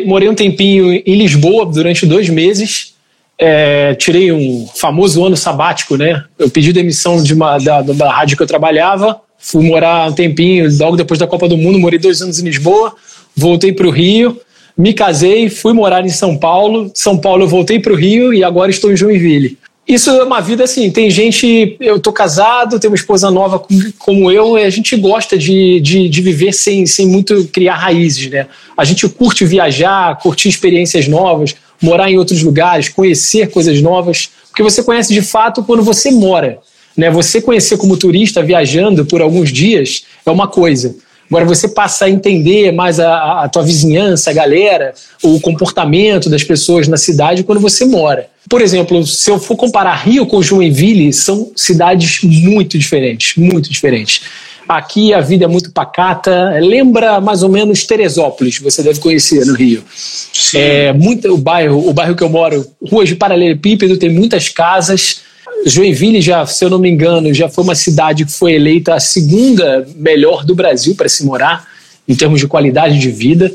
morei 0.06 0.28
um 0.28 0.36
tempinho 0.36 0.94
em 0.94 1.16
Lisboa 1.16 1.66
durante 1.66 2.06
dois 2.06 2.28
meses. 2.30 2.94
É, 3.40 3.96
tirei 3.96 4.32
um 4.32 4.68
famoso 4.76 5.24
ano 5.26 5.38
sabático, 5.38 5.96
né? 5.96 6.24
Eu 6.38 6.50
pedi 6.50 6.74
demissão 6.74 7.24
de 7.24 7.34
uma, 7.34 7.58
da, 7.58 7.82
da 7.82 8.12
rádio 8.12 8.36
que 8.36 8.44
eu 8.44 8.48
trabalhava, 8.48 9.20
fui 9.38 9.66
morar 9.66 10.10
um 10.10 10.14
tempinho, 10.14 10.70
logo 10.78 10.98
depois 10.98 11.20
da 11.20 11.28
Copa 11.28 11.48
do 11.48 11.58
Mundo, 11.58 11.80
morei 11.80 11.98
dois 11.98 12.22
anos 12.22 12.40
em 12.40 12.46
Lisboa, 12.46 12.94
voltei 13.36 13.72
para 13.72 13.88
o 13.88 13.92
Rio, 13.92 14.40
me 14.78 14.94
casei, 14.94 15.50
fui 15.50 15.72
morar 15.72 16.06
em 16.06 16.10
São 16.10 16.38
Paulo. 16.38 16.92
São 16.94 17.18
Paulo 17.18 17.44
eu 17.44 17.48
voltei 17.48 17.80
para 17.80 17.94
o 17.94 17.96
Rio 17.96 18.34
e 18.34 18.44
agora 18.44 18.70
estou 18.70 18.92
em 18.92 18.98
Joinville. 18.98 19.58
Isso 19.88 20.10
é 20.10 20.24
uma 20.24 20.40
vida 20.40 20.64
assim, 20.64 20.90
tem 20.90 21.10
gente, 21.10 21.76
eu 21.80 22.00
tô 22.00 22.14
casado, 22.14 22.80
tenho 22.80 22.92
uma 22.92 22.96
esposa 22.96 23.30
nova 23.30 23.62
como 24.00 24.32
eu, 24.32 24.58
e 24.58 24.64
a 24.64 24.70
gente 24.70 24.96
gosta 24.96 25.38
de, 25.38 25.82
de, 25.82 26.08
de, 26.08 26.22
viver 26.22 26.54
sem, 26.54 26.86
sem 26.86 27.06
muito 27.06 27.46
criar 27.52 27.76
raízes, 27.76 28.30
né? 28.30 28.48
A 28.78 28.86
gente 28.86 29.08
curte 29.10 29.44
viajar, 29.44 30.18
curtir 30.20 30.48
experiências 30.48 31.06
novas, 31.06 31.54
morar 31.82 32.10
em 32.10 32.18
outros 32.18 32.42
lugares, 32.42 32.88
conhecer 32.88 33.50
coisas 33.50 33.82
novas, 33.82 34.30
porque 34.50 34.64
você 34.64 34.82
conhece 34.82 35.14
de 35.14 35.22
fato 35.22 35.62
quando 35.62 35.84
você 35.84 36.10
mora, 36.12 36.60
né? 36.96 37.12
Você 37.12 37.42
conhecer 37.42 37.76
como 37.76 37.98
turista 37.98 38.42
viajando 38.42 39.06
por 39.06 39.22
alguns 39.22 39.52
dias 39.52 40.06
é 40.26 40.32
uma 40.32 40.48
coisa. 40.48 40.96
Agora, 41.34 41.46
você 41.46 41.68
passa 41.68 42.06
a 42.06 42.10
entender 42.12 42.72
mais 42.72 43.00
a, 43.00 43.42
a 43.42 43.50
tua 43.50 43.64
vizinhança, 43.64 44.30
a 44.30 44.34
galera, 44.34 44.94
o 45.24 45.40
comportamento 45.40 46.30
das 46.30 46.44
pessoas 46.44 46.88
na 46.88 46.96
cidade 46.96 47.42
quando 47.42 47.60
você 47.60 47.86
mora. 47.86 48.28
Por 48.48 48.62
exemplo, 48.62 49.04
se 49.04 49.32
eu 49.32 49.40
for 49.40 49.56
comparar 49.56 49.96
Rio 49.96 50.28
com 50.28 50.44
Joinville, 50.44 51.12
são 51.12 51.52
cidades 51.56 52.20
muito 52.22 52.78
diferentes, 52.78 53.36
muito 53.36 53.68
diferentes. 53.68 54.22
Aqui 54.70 55.12
a 55.12 55.22
vida 55.22 55.46
é 55.46 55.48
muito 55.48 55.72
pacata, 55.72 56.52
lembra 56.60 57.20
mais 57.20 57.42
ou 57.42 57.50
menos 57.50 57.84
Teresópolis, 57.84 58.60
você 58.60 58.84
deve 58.84 59.00
conhecer 59.00 59.44
no 59.44 59.56
Rio. 59.56 59.84
Sim. 59.92 60.60
É 60.60 60.94
muito 60.94 61.34
o 61.34 61.38
bairro, 61.38 61.90
o 61.90 61.94
bairro 61.94 62.16
que 62.16 62.24
eu 62.24 62.30
moro, 62.30 62.64
ruas 62.80 63.10
de 63.10 63.16
paralelepípedo, 63.16 63.98
tem 63.98 64.12
muitas 64.12 64.50
casas, 64.50 65.22
Joinville 65.66 66.22
já, 66.22 66.46
se 66.46 66.64
eu 66.64 66.70
não 66.70 66.80
me 66.80 66.90
engano, 66.90 67.34
já 67.34 67.50
foi 67.50 67.64
uma 67.64 67.76
cidade 67.76 68.26
que 68.26 68.32
foi 68.32 68.54
eleita 68.54 68.96
a 68.96 69.00
segunda 69.00 69.88
melhor 69.96 70.44
do 70.44 70.56
Brasil 70.56 70.96
para 70.96 71.10
se 71.10 71.26
morar 71.26 71.68
em 72.08 72.16
termos 72.16 72.40
de 72.40 72.48
qualidade 72.48 73.00
de 73.00 73.10
vida. 73.10 73.54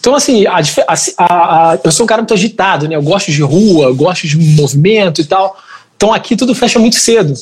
Então, 0.00 0.14
assim, 0.14 0.46
a, 0.46 0.60
a, 0.88 1.72
a, 1.72 1.78
eu 1.82 1.90
sou 1.90 2.04
um 2.04 2.06
cara 2.06 2.20
muito 2.20 2.34
agitado, 2.34 2.86
né? 2.88 2.94
Eu 2.96 3.02
gosto 3.02 3.32
de 3.32 3.40
rua, 3.42 3.92
gosto 3.92 4.26
de 4.26 4.36
movimento 4.36 5.20
e 5.20 5.24
tal. 5.24 5.56
Então, 5.96 6.12
aqui 6.12 6.36
tudo 6.36 6.54
fecha 6.54 6.78
muito 6.78 6.96
cedo. 6.96 7.32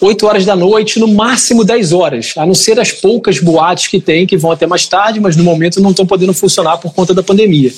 8 0.00 0.26
horas 0.26 0.44
da 0.46 0.56
noite, 0.56 0.98
no 0.98 1.08
máximo 1.08 1.64
10 1.64 1.92
horas, 1.92 2.32
a 2.36 2.46
não 2.46 2.54
ser 2.54 2.80
as 2.80 2.90
poucas 2.90 3.38
boates 3.38 3.86
que 3.86 4.00
tem, 4.00 4.26
que 4.26 4.36
vão 4.36 4.50
até 4.50 4.66
mais 4.66 4.86
tarde, 4.86 5.20
mas 5.20 5.36
no 5.36 5.44
momento 5.44 5.80
não 5.80 5.90
estão 5.90 6.06
podendo 6.06 6.32
funcionar 6.32 6.78
por 6.78 6.94
conta 6.94 7.12
da 7.12 7.22
pandemia. 7.22 7.70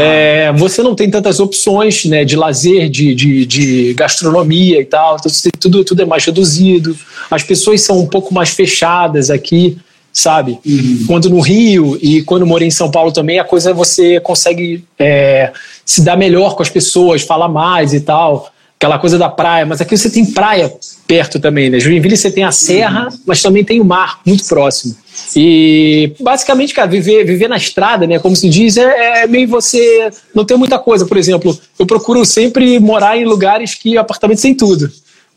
É, 0.00 0.52
você 0.52 0.82
não 0.82 0.94
tem 0.94 1.10
tantas 1.10 1.40
opções 1.40 2.04
né, 2.04 2.24
de 2.24 2.36
lazer, 2.36 2.88
de, 2.88 3.14
de, 3.14 3.46
de 3.46 3.94
gastronomia 3.94 4.80
e 4.80 4.84
tal, 4.84 5.16
então, 5.16 5.30
tudo, 5.58 5.84
tudo 5.84 6.02
é 6.02 6.04
mais 6.04 6.24
reduzido. 6.24 6.96
As 7.30 7.42
pessoas 7.42 7.80
são 7.80 7.98
um 7.98 8.06
pouco 8.06 8.34
mais 8.34 8.50
fechadas 8.50 9.30
aqui, 9.30 9.78
sabe? 10.12 10.58
Uhum. 10.66 11.04
Quando 11.06 11.30
no 11.30 11.40
Rio 11.40 11.98
e 12.02 12.22
quando 12.22 12.46
morei 12.46 12.68
em 12.68 12.72
São 12.72 12.90
Paulo 12.90 13.12
também, 13.12 13.38
a 13.38 13.44
coisa 13.44 13.72
você 13.72 14.20
consegue 14.20 14.84
é, 14.98 15.52
se 15.84 16.02
dar 16.02 16.16
melhor 16.16 16.56
com 16.56 16.62
as 16.62 16.68
pessoas, 16.68 17.22
falar 17.22 17.48
mais 17.48 17.94
e 17.94 18.00
tal 18.00 18.52
aquela 18.78 18.96
coisa 18.96 19.18
da 19.18 19.28
praia, 19.28 19.66
mas 19.66 19.80
aqui 19.80 19.96
você 19.96 20.08
tem 20.08 20.24
praia 20.24 20.72
perto 21.04 21.40
também, 21.40 21.68
né? 21.68 21.80
Joinville 21.80 22.16
você 22.16 22.30
tem 22.30 22.44
a 22.44 22.52
serra, 22.52 23.08
mas 23.26 23.42
também 23.42 23.64
tem 23.64 23.80
o 23.80 23.84
mar 23.84 24.20
muito 24.24 24.44
próximo. 24.44 24.94
E 25.34 26.12
basicamente, 26.20 26.72
cara, 26.72 26.86
viver, 26.86 27.24
viver 27.24 27.48
na 27.48 27.56
estrada, 27.56 28.06
né? 28.06 28.20
Como 28.20 28.36
se 28.36 28.48
diz, 28.48 28.76
é, 28.76 29.22
é 29.22 29.26
meio 29.26 29.48
você 29.48 30.10
não 30.32 30.44
tem 30.44 30.56
muita 30.56 30.78
coisa. 30.78 31.04
Por 31.04 31.16
exemplo, 31.16 31.58
eu 31.76 31.84
procuro 31.86 32.24
sempre 32.24 32.78
morar 32.78 33.18
em 33.18 33.24
lugares 33.24 33.74
que 33.74 33.98
apartamentos 33.98 34.42
tem 34.42 34.54
tudo. 34.54 34.88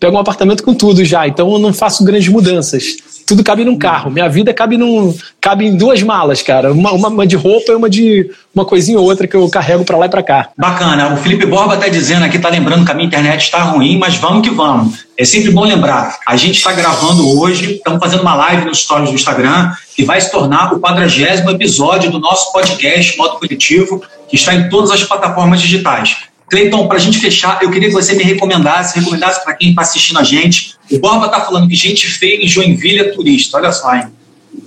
Pego 0.01 0.17
um 0.17 0.19
apartamento 0.19 0.63
com 0.63 0.73
tudo 0.73 1.05
já, 1.05 1.27
então 1.27 1.49
eu 1.53 1.59
não 1.59 1.71
faço 1.71 2.03
grandes 2.03 2.27
mudanças 2.27 2.97
tudo 3.31 3.45
cabe 3.45 3.63
num 3.63 3.77
carro. 3.77 4.11
Minha 4.11 4.27
vida 4.27 4.53
cabe, 4.53 4.77
num, 4.77 5.15
cabe 5.39 5.65
em 5.65 5.77
duas 5.77 6.03
malas, 6.03 6.41
cara. 6.41 6.73
Uma, 6.73 6.91
uma, 6.91 7.25
de 7.25 7.37
roupa 7.37 7.71
e 7.71 7.75
uma 7.75 7.89
de 7.89 8.29
uma 8.53 8.65
coisinha 8.65 8.99
ou 8.99 9.05
outra 9.05 9.25
que 9.25 9.35
eu 9.35 9.49
carrego 9.49 9.85
para 9.85 9.97
lá 9.97 10.05
e 10.05 10.09
para 10.09 10.21
cá. 10.21 10.49
Bacana. 10.57 11.13
O 11.13 11.17
Felipe 11.17 11.45
Borba 11.45 11.77
tá 11.77 11.87
dizendo 11.87 12.25
aqui, 12.25 12.37
tá 12.37 12.49
lembrando 12.49 12.85
que 12.85 12.91
a 12.91 12.93
minha 12.93 13.07
internet 13.07 13.43
está 13.43 13.59
ruim, 13.63 13.97
mas 13.97 14.15
vamos 14.15 14.45
que 14.45 14.53
vamos. 14.53 15.05
É 15.17 15.23
sempre 15.23 15.49
bom 15.49 15.63
lembrar. 15.63 16.19
A 16.27 16.35
gente 16.35 16.57
está 16.57 16.73
gravando 16.73 17.39
hoje, 17.39 17.75
estamos 17.75 18.01
fazendo 18.01 18.21
uma 18.21 18.35
live 18.35 18.65
nos 18.65 18.79
stories 18.79 19.09
do 19.09 19.15
Instagram, 19.15 19.71
que 19.95 20.03
vai 20.03 20.19
se 20.19 20.29
tornar 20.29 20.73
o 20.73 20.79
quadragésimo 20.81 21.51
episódio 21.51 22.11
do 22.11 22.19
nosso 22.19 22.51
podcast 22.51 23.17
Modo 23.17 23.37
Coletivo, 23.37 24.03
que 24.27 24.35
está 24.35 24.53
em 24.53 24.67
todas 24.67 24.91
as 24.91 25.03
plataformas 25.03 25.61
digitais. 25.61 26.17
Cleiton, 26.51 26.85
para 26.85 26.97
a 26.97 26.99
gente 26.99 27.17
fechar, 27.17 27.59
eu 27.63 27.71
queria 27.71 27.87
que 27.87 27.93
você 27.93 28.13
me 28.13 28.25
recomendasse, 28.25 28.99
recomendasse 28.99 29.41
para 29.41 29.53
quem 29.53 29.69
está 29.69 29.83
assistindo 29.83 30.19
a 30.19 30.23
gente. 30.23 30.75
O 30.91 30.99
Borba 30.99 31.27
está 31.27 31.39
falando 31.39 31.65
que 31.65 31.75
gente 31.75 32.05
feia 32.05 32.43
em 32.43 32.47
Joinville 32.47 32.99
é 32.99 33.03
turista. 33.05 33.57
Olha 33.57 33.71
só, 33.71 33.95
hein? 33.95 34.07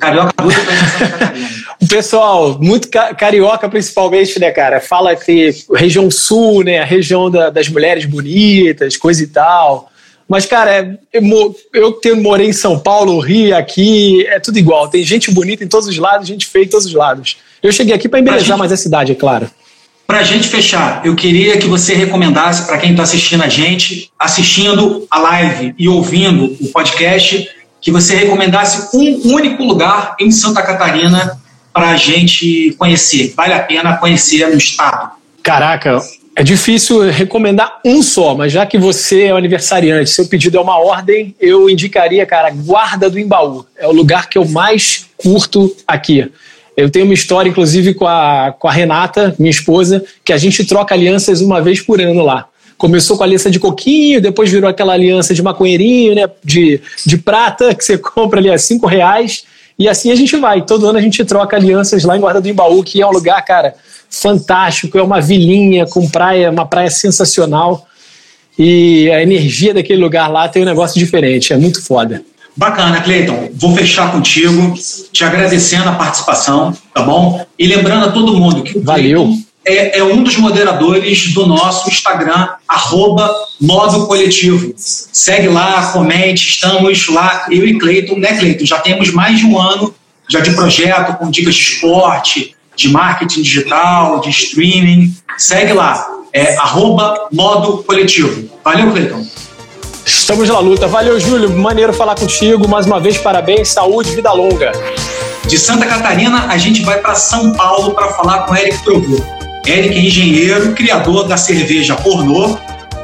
Carioca 0.01 0.33
Dutra 0.42 0.61
está 0.62 0.73
em 0.73 0.77
Santa 0.77 1.09
Catarina. 1.11 1.64
O 1.83 1.87
pessoal, 1.87 2.59
muito 2.59 2.88
carioca 2.88 3.68
principalmente, 3.68 4.40
né, 4.40 4.51
cara? 4.51 4.81
Fala 4.81 5.14
que 5.14 5.51
região 5.75 6.11
sul, 6.11 6.64
né? 6.64 6.79
A 6.79 6.85
região 6.85 7.31
da, 7.31 7.51
das 7.51 7.68
mulheres 7.68 8.07
bonitas, 8.07 8.97
coisa 8.97 9.23
e 9.23 9.27
tal. 9.27 9.90
Mas, 10.27 10.47
cara, 10.47 10.75
é, 10.75 10.99
eu, 11.12 11.57
eu 11.75 11.92
que 11.92 12.14
morei 12.14 12.49
em 12.49 12.53
São 12.55 12.79
Paulo, 12.79 13.20
Rio, 13.20 13.55
aqui, 13.55 14.27
é 14.29 14.40
tudo 14.40 14.59
igual. 14.59 14.88
Tem 14.88 15.05
gente 15.05 15.31
bonita 15.31 15.62
em 15.62 15.68
todos 15.68 15.87
os 15.87 15.99
lados, 15.99 16.27
gente 16.27 16.47
feia 16.47 16.64
em 16.64 16.68
todos 16.68 16.87
os 16.87 16.94
lados. 16.94 17.37
Eu 17.62 17.70
cheguei 17.70 17.94
aqui 17.94 18.09
para 18.09 18.20
embelezar 18.20 18.47
gente, 18.47 18.59
mais 18.59 18.73
a 18.73 18.77
cidade, 18.79 19.12
é 19.12 19.14
claro. 19.14 19.51
Para 20.14 20.20
a 20.20 20.27
gente 20.27 20.46
fechar, 20.46 21.05
eu 21.05 21.16
queria 21.16 21.59
que 21.59 21.66
você 21.66 21.92
recomendasse 21.92 22.68
para 22.68 22.79
quem 22.79 22.92
está 22.92 23.03
assistindo 23.03 23.42
a 23.42 23.48
gente, 23.48 24.12
assistindo 24.16 25.05
a 25.11 25.18
live 25.18 25.74
e 25.77 25.88
ouvindo 25.88 26.57
o 26.61 26.68
podcast, 26.68 27.50
que 27.81 27.90
você 27.90 28.14
recomendasse 28.14 28.96
um 28.96 29.33
único 29.35 29.64
lugar 29.64 30.14
em 30.20 30.31
Santa 30.31 30.62
Catarina 30.62 31.42
para 31.72 31.88
a 31.88 31.96
gente 31.96 32.77
conhecer. 32.79 33.35
Vale 33.37 33.55
a 33.55 33.59
pena 33.59 33.96
conhecer 33.96 34.46
no 34.46 34.57
estado. 34.57 35.14
Caraca, 35.42 36.00
é 36.37 36.44
difícil 36.44 37.11
recomendar 37.11 37.81
um 37.85 38.00
só, 38.00 38.37
mas 38.37 38.53
já 38.53 38.64
que 38.64 38.79
você 38.79 39.24
é 39.24 39.31
aniversariante, 39.33 40.11
seu 40.11 40.27
pedido 40.27 40.57
é 40.57 40.61
uma 40.61 40.79
ordem, 40.79 41.35
eu 41.40 41.68
indicaria, 41.68 42.24
cara, 42.24 42.50
Guarda 42.50 43.11
do 43.11 43.18
Embaú. 43.18 43.66
É 43.77 43.88
o 43.88 43.92
lugar 43.92 44.29
que 44.29 44.38
eu 44.38 44.44
mais 44.44 45.07
curto 45.16 45.74
aqui. 45.88 46.31
Eu 46.76 46.90
tenho 46.90 47.04
uma 47.04 47.14
história, 47.14 47.48
inclusive, 47.48 47.94
com 47.94 48.06
a, 48.06 48.54
com 48.58 48.66
a 48.66 48.72
Renata, 48.72 49.34
minha 49.38 49.50
esposa, 49.50 50.04
que 50.24 50.32
a 50.32 50.37
gente 50.38 50.64
troca 50.64 50.94
alianças 50.94 51.40
uma 51.40 51.62
vez 51.62 51.80
por 51.80 52.00
ano 52.00 52.22
lá. 52.22 52.46
Começou 52.76 53.16
com 53.16 53.22
a 53.22 53.26
aliança 53.26 53.50
de 53.50 53.60
coquinho, 53.60 54.20
depois 54.20 54.50
virou 54.50 54.68
aquela 54.68 54.92
aliança 54.92 55.32
de 55.32 55.42
maconheirinho, 55.42 56.14
né? 56.14 56.28
De, 56.42 56.80
de 57.06 57.16
prata, 57.16 57.74
que 57.74 57.84
você 57.84 57.96
compra 57.98 58.40
ali 58.40 58.50
a 58.50 58.58
cinco 58.58 58.87
reais. 58.87 59.44
E 59.78 59.88
assim 59.88 60.10
a 60.10 60.14
gente 60.14 60.37
vai. 60.37 60.62
Todo 60.62 60.87
ano 60.88 60.98
a 60.98 61.02
gente 61.02 61.24
troca 61.24 61.56
alianças 61.56 62.04
lá 62.04 62.16
em 62.16 62.20
Guarda 62.20 62.40
do 62.40 62.48
Embaú, 62.48 62.82
que 62.82 63.00
é 63.00 63.06
um 63.06 63.12
lugar, 63.12 63.40
cara, 63.44 63.74
fantástico. 64.10 64.98
É 64.98 65.02
uma 65.02 65.20
vilinha 65.20 65.87
com 65.87 66.08
praia, 66.08 66.50
uma 66.50 66.66
praia 66.66 66.90
sensacional. 66.90 67.87
E 68.58 69.10
a 69.10 69.22
energia 69.22 69.74
daquele 69.74 70.02
lugar 70.02 70.28
lá 70.28 70.48
tem 70.48 70.62
um 70.62 70.66
negócio 70.66 70.98
diferente. 70.98 71.52
É 71.52 71.56
muito 71.56 71.82
foda. 71.82 72.22
Bacana, 72.56 73.00
Cleiton. 73.00 73.50
Vou 73.54 73.74
fechar 73.74 74.12
contigo, 74.12 74.74
te 75.12 75.24
agradecendo 75.24 75.88
a 75.88 75.92
participação, 75.92 76.72
tá 76.92 77.02
bom? 77.02 77.44
E 77.58 77.66
lembrando 77.66 78.06
a 78.06 78.12
todo 78.12 78.36
mundo 78.36 78.62
que 78.62 78.78
o 78.78 78.82
Valeu. 78.82 79.32
É, 79.66 79.98
é, 79.98 80.04
um 80.04 80.22
dos 80.22 80.36
moderadores 80.36 81.32
do 81.32 81.46
nosso 81.46 81.88
Instagram, 81.88 82.48
arroba 82.68 83.34
Modo 83.58 84.06
Coletivo. 84.06 84.74
Segue 84.76 85.48
lá, 85.48 85.90
comente, 85.90 86.50
estamos 86.50 87.08
lá, 87.08 87.46
eu 87.50 87.66
e 87.66 87.78
Cleiton, 87.78 88.16
né, 88.16 88.36
Cleiton? 88.36 88.66
Já 88.66 88.78
temos 88.78 89.10
mais 89.10 89.38
de 89.38 89.46
um 89.46 89.58
ano 89.58 89.94
já 90.28 90.40
de 90.40 90.52
projeto 90.52 91.16
com 91.18 91.30
dicas 91.30 91.54
de 91.54 91.62
esporte, 91.62 92.54
de 92.76 92.88
marketing 92.88 93.42
digital, 93.42 94.20
de 94.20 94.30
streaming. 94.30 95.14
Segue 95.38 95.72
lá, 95.72 96.06
é 96.32 96.56
arroba 96.56 97.28
Modo 97.32 97.82
Coletivo. 97.84 98.50
Valeu, 98.62 98.90
Cleiton. 98.90 99.26
Estamos 100.24 100.48
na 100.48 100.58
luta. 100.58 100.88
Valeu, 100.88 101.20
Júlio. 101.20 101.50
Maneiro 101.50 101.92
falar 101.92 102.14
contigo. 102.14 102.66
Mais 102.66 102.87
uma 102.87 102.98
vez, 102.98 103.18
parabéns, 103.18 103.68
saúde, 103.68 104.14
vida 104.14 104.32
longa. 104.32 104.72
De 105.46 105.58
Santa 105.58 105.84
Catarina, 105.84 106.46
a 106.46 106.56
gente 106.56 106.80
vai 106.80 106.98
para 106.98 107.14
São 107.14 107.52
Paulo 107.52 107.94
para 107.94 108.08
falar 108.14 108.46
com 108.46 108.56
Eric 108.56 108.82
Trogu. 108.84 109.22
Eric 109.66 109.94
é 109.94 110.00
engenheiro, 110.00 110.72
criador 110.72 111.28
da 111.28 111.37
cerveja 111.37 111.94
Pornô. 111.96 112.58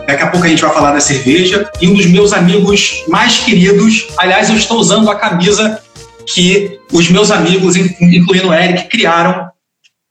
Daqui 0.07 0.23
a 0.23 0.29
pouco 0.29 0.47
a 0.47 0.49
gente 0.49 0.63
vai 0.63 0.73
falar 0.73 0.93
da 0.93 1.01
cerveja. 1.01 1.71
E 1.79 1.89
um 1.89 1.93
dos 1.93 2.07
meus 2.07 2.33
amigos 2.33 3.05
mais 3.07 3.37
queridos. 3.41 4.07
Aliás, 4.17 4.49
eu 4.49 4.57
estou 4.57 4.79
usando 4.79 5.11
a 5.11 5.15
camisa 5.15 5.79
que 6.27 6.81
os 6.91 7.11
meus 7.11 7.31
amigos, 7.31 7.77
incluindo 7.77 8.49
o 8.49 8.55
Eric, 8.55 8.89
criaram 8.89 9.51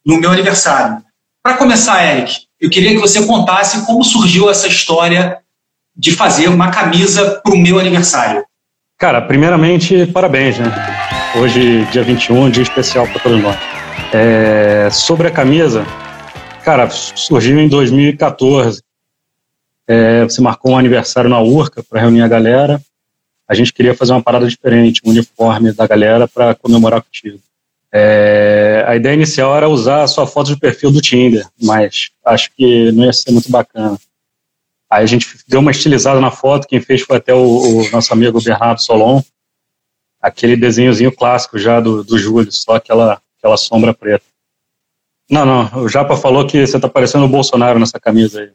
no 0.06 0.20
meu 0.20 0.30
aniversário. 0.30 1.02
Para 1.42 1.58
começar, 1.58 2.06
Eric, 2.06 2.42
eu 2.62 2.70
queria 2.70 2.92
que 2.92 3.00
você 3.00 3.26
contasse 3.26 3.84
como 3.88 4.04
surgiu 4.04 4.48
essa 4.48 4.68
história 4.68 5.40
de 6.00 6.14
fazer 6.14 6.48
uma 6.48 6.72
camisa 6.72 7.42
para 7.44 7.54
o 7.54 7.58
meu 7.58 7.78
aniversário? 7.78 8.46
Cara, 8.98 9.22
primeiramente, 9.22 10.06
parabéns, 10.08 10.58
né? 10.58 10.72
Hoje, 11.36 11.86
dia 11.92 12.04
21, 12.04 12.46
um 12.46 12.50
dia 12.50 12.64
especial 12.64 13.06
para 13.06 13.20
todos 13.20 13.42
nós. 13.42 13.58
É, 14.14 14.90
sobre 14.90 15.28
a 15.28 15.32
camisa, 15.32 15.86
cara, 16.64 16.90
surgiu 16.90 17.60
em 17.60 17.68
2014. 17.68 18.82
É, 19.86 20.24
você 20.24 20.40
marcou 20.40 20.72
um 20.72 20.78
aniversário 20.78 21.30
na 21.30 21.42
Urca 21.42 21.84
para 21.84 22.00
reunir 22.00 22.22
a 22.22 22.30
galera. 22.30 22.82
A 23.46 23.54
gente 23.54 23.74
queria 23.74 23.94
fazer 23.94 24.14
uma 24.14 24.24
parada 24.24 24.48
diferente, 24.48 25.02
um 25.06 25.10
uniforme 25.10 25.74
da 25.74 25.86
galera 25.86 26.30
para 26.30 26.56
comemorar 26.56 27.02
contigo. 27.02 27.40
É, 27.92 28.86
a 28.88 28.96
ideia 28.96 29.16
inicial 29.16 29.54
era 29.56 29.68
usar 29.68 30.04
a 30.04 30.08
sua 30.08 30.26
foto 30.26 30.54
de 30.54 30.60
perfil 30.60 30.92
do 30.92 31.02
Tinder, 31.02 31.46
mas 31.62 32.12
acho 32.24 32.52
que 32.56 32.90
não 32.94 33.04
ia 33.04 33.12
ser 33.12 33.32
muito 33.32 33.52
bacana. 33.52 33.98
Aí 34.90 35.04
a 35.04 35.08
gente 35.08 35.38
deu 35.48 35.60
uma 35.60 35.72
estilizada 35.72 36.20
na 36.20 36.32
foto, 36.32 36.68
quem 36.68 36.82
fez 36.82 37.02
foi 37.02 37.18
até 37.18 37.34
o, 37.34 37.84
o 37.84 37.92
nosso 37.92 38.12
amigo 38.12 38.42
Bernardo 38.42 38.82
Solon, 38.82 39.22
aquele 40.22 40.56
desenhozinho 40.56 41.12
clássico 41.12 41.60
já 41.60 41.80
do, 41.80 42.04
do 42.04 42.18
Júlio, 42.18 42.52
só 42.52 42.76
aquela, 42.76 43.22
aquela 43.38 43.58
sombra 43.58 43.94
preta. 43.94 44.26
Não, 45.30 45.46
não, 45.46 45.84
o 45.84 45.88
Japa 45.88 46.18
falou 46.18 46.48
que 46.48 46.66
você 46.66 46.80
tá 46.80 46.90
parecendo 46.90 47.26
o 47.26 47.30
Bolsonaro 47.30 47.78
nessa 47.78 48.00
camisa 48.00 48.42
aí. 48.42 48.50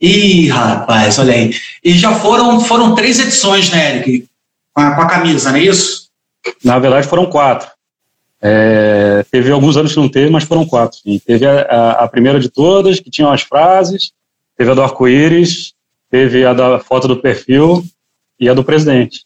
Ih, 0.00 0.48
rapaz, 0.48 1.18
olha 1.18 1.34
aí. 1.34 1.52
E 1.82 1.92
já 1.92 2.14
foram, 2.14 2.60
foram 2.60 2.94
três 2.94 3.18
edições, 3.18 3.70
né, 3.70 3.96
Eric? 3.96 4.28
Com 4.72 4.80
a, 4.80 4.94
com 4.94 5.02
a 5.02 5.06
camisa, 5.06 5.50
não 5.50 5.58
é 5.58 5.62
isso? 5.62 6.08
Na 6.62 6.78
verdade, 6.78 7.08
foram 7.08 7.26
quatro. 7.26 7.68
É, 8.40 9.24
teve 9.30 9.50
alguns 9.50 9.76
anos 9.76 9.92
que 9.92 9.98
não 9.98 10.08
teve, 10.08 10.30
mas 10.30 10.44
foram 10.44 10.66
quatro. 10.66 10.98
Sim. 10.98 11.18
Teve 11.18 11.46
a, 11.46 11.62
a, 11.62 11.90
a, 12.04 12.08
primeira 12.08 12.38
de 12.38 12.50
todas, 12.50 13.00
que 13.00 13.10
tinha 13.10 13.32
as 13.32 13.42
frases, 13.42 14.12
Teve 14.56 14.70
a 14.70 14.74
do 14.74 14.82
arco-íris, 14.82 15.74
teve 16.10 16.44
a 16.44 16.52
da 16.52 16.78
foto 16.78 17.08
do 17.08 17.16
perfil 17.16 17.84
e 18.38 18.48
a 18.48 18.54
do 18.54 18.62
presidente. 18.62 19.24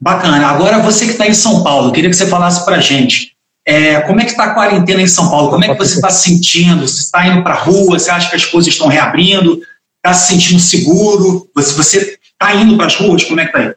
Bacana. 0.00 0.46
Agora, 0.46 0.78
você 0.78 1.04
que 1.04 1.12
está 1.12 1.26
em 1.26 1.34
São 1.34 1.62
Paulo, 1.62 1.92
queria 1.92 2.10
que 2.10 2.16
você 2.16 2.26
falasse 2.26 2.64
para 2.64 2.76
a 2.76 2.80
gente. 2.80 3.36
É, 3.64 4.00
como 4.02 4.20
é 4.20 4.24
que 4.24 4.30
está 4.30 4.44
a 4.44 4.54
quarentena 4.54 5.02
em 5.02 5.06
São 5.06 5.28
Paulo? 5.30 5.50
Como 5.50 5.64
é 5.64 5.68
que 5.68 5.78
você 5.78 5.96
está 5.96 6.10
se 6.10 6.28
sentindo? 6.28 6.86
Você 6.86 7.02
está 7.02 7.26
indo 7.26 7.42
para 7.42 7.54
a 7.54 7.58
rua? 7.58 7.98
Você 7.98 8.10
acha 8.10 8.30
que 8.30 8.36
as 8.36 8.44
coisas 8.44 8.72
estão 8.72 8.88
reabrindo? 8.88 9.60
Está 9.96 10.14
se 10.14 10.32
sentindo 10.32 10.60
seguro? 10.60 11.48
Você 11.54 12.18
está 12.22 12.54
indo 12.54 12.76
para 12.76 12.86
as 12.86 12.96
ruas? 12.96 13.24
Como 13.24 13.40
é 13.40 13.44
que 13.44 13.56
está 13.56 13.68
aí? 13.68 13.74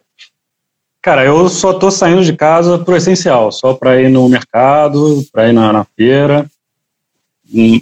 Cara, 1.01 1.23
eu 1.23 1.49
só 1.49 1.71
estou 1.71 1.89
saindo 1.89 2.23
de 2.23 2.33
casa 2.33 2.77
para 2.77 2.93
o 2.93 2.97
essencial, 2.97 3.51
só 3.51 3.73
para 3.73 4.01
ir 4.01 4.09
no 4.09 4.27
mercado, 4.27 5.25
para 5.31 5.47
ir 5.47 5.53
na, 5.53 5.71
na 5.71 5.85
feira 5.95 6.45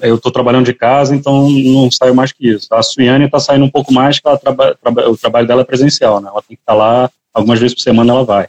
eu 0.01 0.15
estou 0.15 0.31
trabalhando 0.31 0.65
de 0.65 0.73
casa, 0.73 1.15
então 1.15 1.49
não 1.49 1.91
saio 1.91 2.15
mais 2.15 2.31
que 2.31 2.49
isso. 2.49 2.73
A 2.73 2.81
Suiane 2.81 3.25
está 3.25 3.39
saindo 3.39 3.65
um 3.65 3.69
pouco 3.69 3.93
mais, 3.93 4.19
que 4.19 4.27
ela 4.27 4.37
traba, 4.37 4.77
traba, 4.81 5.09
o 5.09 5.17
trabalho 5.17 5.47
dela 5.47 5.61
é 5.61 5.65
presencial, 5.65 6.21
né? 6.21 6.29
Ela 6.29 6.41
tem 6.41 6.55
que 6.55 6.61
estar 6.61 6.73
tá 6.73 6.77
lá, 6.77 7.11
algumas 7.33 7.59
vezes 7.59 7.75
por 7.75 7.81
semana 7.81 8.13
ela 8.13 8.23
vai. 8.23 8.47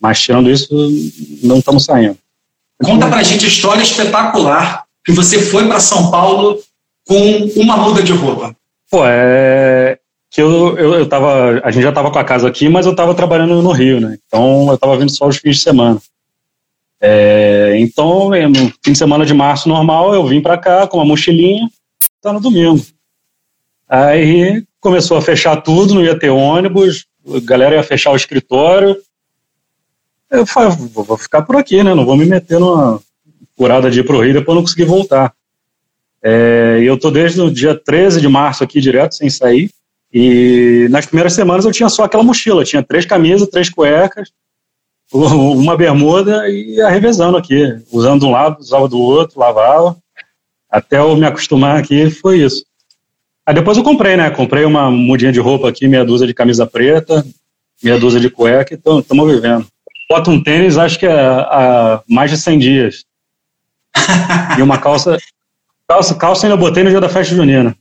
Mas 0.00 0.20
tirando 0.20 0.50
isso, 0.50 0.68
não 1.42 1.58
estamos 1.58 1.84
saindo. 1.84 2.16
Conta 2.82 3.08
pra 3.08 3.22
gente 3.22 3.44
a 3.44 3.48
história 3.48 3.82
espetacular 3.82 4.84
que 5.04 5.12
você 5.12 5.40
foi 5.40 5.66
para 5.66 5.80
São 5.80 6.10
Paulo 6.10 6.58
com 7.06 7.50
uma 7.56 7.76
muda 7.76 8.02
de 8.02 8.12
roupa. 8.12 8.54
Pô, 8.90 9.02
é 9.04 9.98
que 10.30 10.40
eu, 10.40 10.78
eu, 10.78 10.94
eu 10.94 11.08
tava, 11.08 11.60
a 11.64 11.70
gente 11.70 11.82
já 11.82 11.88
estava 11.88 12.10
com 12.10 12.18
a 12.18 12.24
casa 12.24 12.46
aqui, 12.46 12.68
mas 12.68 12.86
eu 12.86 12.92
estava 12.92 13.14
trabalhando 13.14 13.60
no 13.60 13.72
Rio, 13.72 14.00
né? 14.00 14.16
Então 14.26 14.68
eu 14.68 14.74
estava 14.74 14.96
vindo 14.96 15.10
só 15.10 15.26
os 15.26 15.38
fins 15.38 15.56
de 15.56 15.62
semana. 15.62 16.00
É, 17.00 17.76
então, 17.78 18.28
no 18.28 18.72
fim 18.84 18.92
de 18.92 18.98
semana 18.98 19.24
de 19.24 19.32
março 19.32 19.68
normal, 19.68 20.14
eu 20.14 20.26
vim 20.26 20.40
para 20.40 20.58
cá 20.58 20.86
com 20.86 20.98
uma 20.98 21.06
mochilinha, 21.06 21.68
tá 22.20 22.32
no 22.32 22.40
domingo. 22.40 22.84
Aí 23.88 24.62
começou 24.80 25.16
a 25.16 25.22
fechar 25.22 25.56
tudo, 25.62 25.94
não 25.94 26.04
ia 26.04 26.18
ter 26.18 26.30
ônibus, 26.30 27.06
a 27.26 27.40
galera 27.40 27.76
ia 27.76 27.82
fechar 27.82 28.10
o 28.10 28.16
escritório. 28.16 28.96
Eu 30.30 30.46
falei, 30.46 30.76
vou 30.92 31.16
ficar 31.16 31.42
por 31.42 31.56
aqui, 31.56 31.82
né? 31.82 31.94
Não 31.94 32.04
vou 32.04 32.16
me 32.16 32.24
meter 32.24 32.60
numa 32.60 33.00
furada 33.56 33.90
de 33.90 34.00
ir 34.00 34.04
pro 34.04 34.20
Rio, 34.20 34.34
depois 34.34 34.54
não 34.54 34.62
conseguir 34.62 34.84
voltar. 34.84 35.34
É, 36.22 36.80
eu 36.82 36.98
tô 36.98 37.10
desde 37.10 37.40
o 37.40 37.50
dia 37.50 37.74
13 37.74 38.20
de 38.20 38.28
março 38.28 38.62
aqui 38.62 38.80
direto, 38.80 39.14
sem 39.14 39.28
sair. 39.28 39.70
E 40.12 40.86
nas 40.90 41.06
primeiras 41.06 41.32
semanas 41.32 41.64
eu 41.64 41.72
tinha 41.72 41.88
só 41.88 42.04
aquela 42.04 42.22
mochila, 42.22 42.64
tinha 42.64 42.82
três 42.82 43.06
camisas, 43.06 43.48
três 43.48 43.70
cuecas, 43.70 44.30
uma 45.12 45.76
bermuda 45.76 46.48
e 46.48 46.76
ia 46.76 46.88
revezando 46.88 47.36
aqui, 47.36 47.76
usando 47.92 48.20
de 48.20 48.26
um 48.26 48.30
lado, 48.30 48.60
usava 48.60 48.88
do 48.88 48.98
outro, 48.98 49.40
lavava, 49.40 49.96
até 50.70 50.98
eu 50.98 51.16
me 51.16 51.26
acostumar 51.26 51.76
aqui, 51.76 52.10
foi 52.10 52.40
isso. 52.40 52.64
Aí 53.44 53.54
depois 53.54 53.76
eu 53.76 53.82
comprei, 53.82 54.16
né, 54.16 54.30
comprei 54.30 54.64
uma 54.64 54.90
mudinha 54.90 55.32
de 55.32 55.40
roupa 55.40 55.68
aqui, 55.68 55.88
meia 55.88 56.04
dúzia 56.04 56.26
de 56.26 56.34
camisa 56.34 56.66
preta, 56.66 57.26
meia 57.82 57.98
dúzia 57.98 58.20
de 58.20 58.30
cueca 58.30 58.74
e 58.74 58.76
estamos 58.76 59.34
vivendo. 59.34 59.66
Bota 60.08 60.30
um 60.30 60.42
tênis, 60.42 60.78
acho 60.78 60.98
que 60.98 61.06
é 61.06 61.12
há 61.12 62.02
mais 62.08 62.30
de 62.30 62.36
100 62.36 62.58
dias. 62.58 63.04
e 64.56 64.62
uma 64.62 64.78
calça, 64.78 65.18
calça, 65.88 66.14
calça 66.14 66.46
ainda 66.46 66.56
botei 66.56 66.84
no 66.84 66.90
dia 66.90 67.00
da 67.00 67.08
festa 67.08 67.34
junina. 67.34 67.76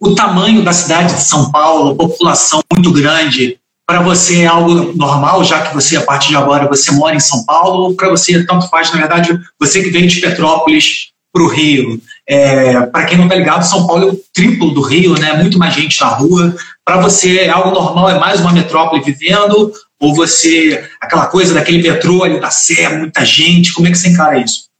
O 0.00 0.16
tamanho 0.16 0.64
da 0.64 0.72
cidade 0.72 1.14
de 1.14 1.20
São 1.20 1.52
Paulo, 1.52 1.94
população 1.94 2.60
muito 2.72 2.90
grande, 2.92 3.60
para 3.92 4.00
você 4.00 4.44
é 4.44 4.46
algo 4.46 4.96
normal, 4.96 5.44
já 5.44 5.60
que 5.60 5.74
você, 5.74 5.98
a 5.98 6.00
partir 6.00 6.28
de 6.28 6.36
agora, 6.36 6.66
você 6.66 6.90
mora 6.92 7.14
em 7.14 7.20
São 7.20 7.44
Paulo, 7.44 7.88
ou 7.88 7.94
para 7.94 8.08
você, 8.08 8.42
tanto 8.46 8.66
faz, 8.70 8.90
na 8.90 8.98
verdade, 8.98 9.38
você 9.60 9.82
que 9.82 9.90
vem 9.90 10.06
de 10.06 10.18
Petrópolis 10.18 11.08
para 11.30 11.42
o 11.42 11.46
Rio. 11.46 12.00
É, 12.26 12.80
para 12.86 13.04
quem 13.04 13.18
não 13.18 13.24
está 13.24 13.36
ligado, 13.36 13.62
São 13.64 13.86
Paulo 13.86 14.08
é 14.08 14.12
o 14.12 14.20
triplo 14.32 14.70
do 14.70 14.80
Rio, 14.80 15.12
né? 15.20 15.34
muito 15.34 15.58
mais 15.58 15.74
gente 15.74 16.00
na 16.00 16.06
rua. 16.06 16.56
Para 16.82 17.02
você 17.02 17.40
é 17.40 17.50
algo 17.50 17.70
normal, 17.70 18.08
é 18.08 18.18
mais 18.18 18.40
uma 18.40 18.50
metrópole 18.50 19.02
vivendo, 19.02 19.70
ou 20.00 20.14
você, 20.14 20.88
aquela 20.98 21.26
coisa 21.26 21.52
daquele 21.52 21.82
metrô 21.82 22.24
ali 22.24 22.40
da 22.40 22.50
Sé, 22.50 22.88
muita 22.96 23.26
gente, 23.26 23.74
como 23.74 23.88
é 23.88 23.90
que 23.90 23.98
você 23.98 24.08
encara 24.08 24.38
isso? 24.38 24.70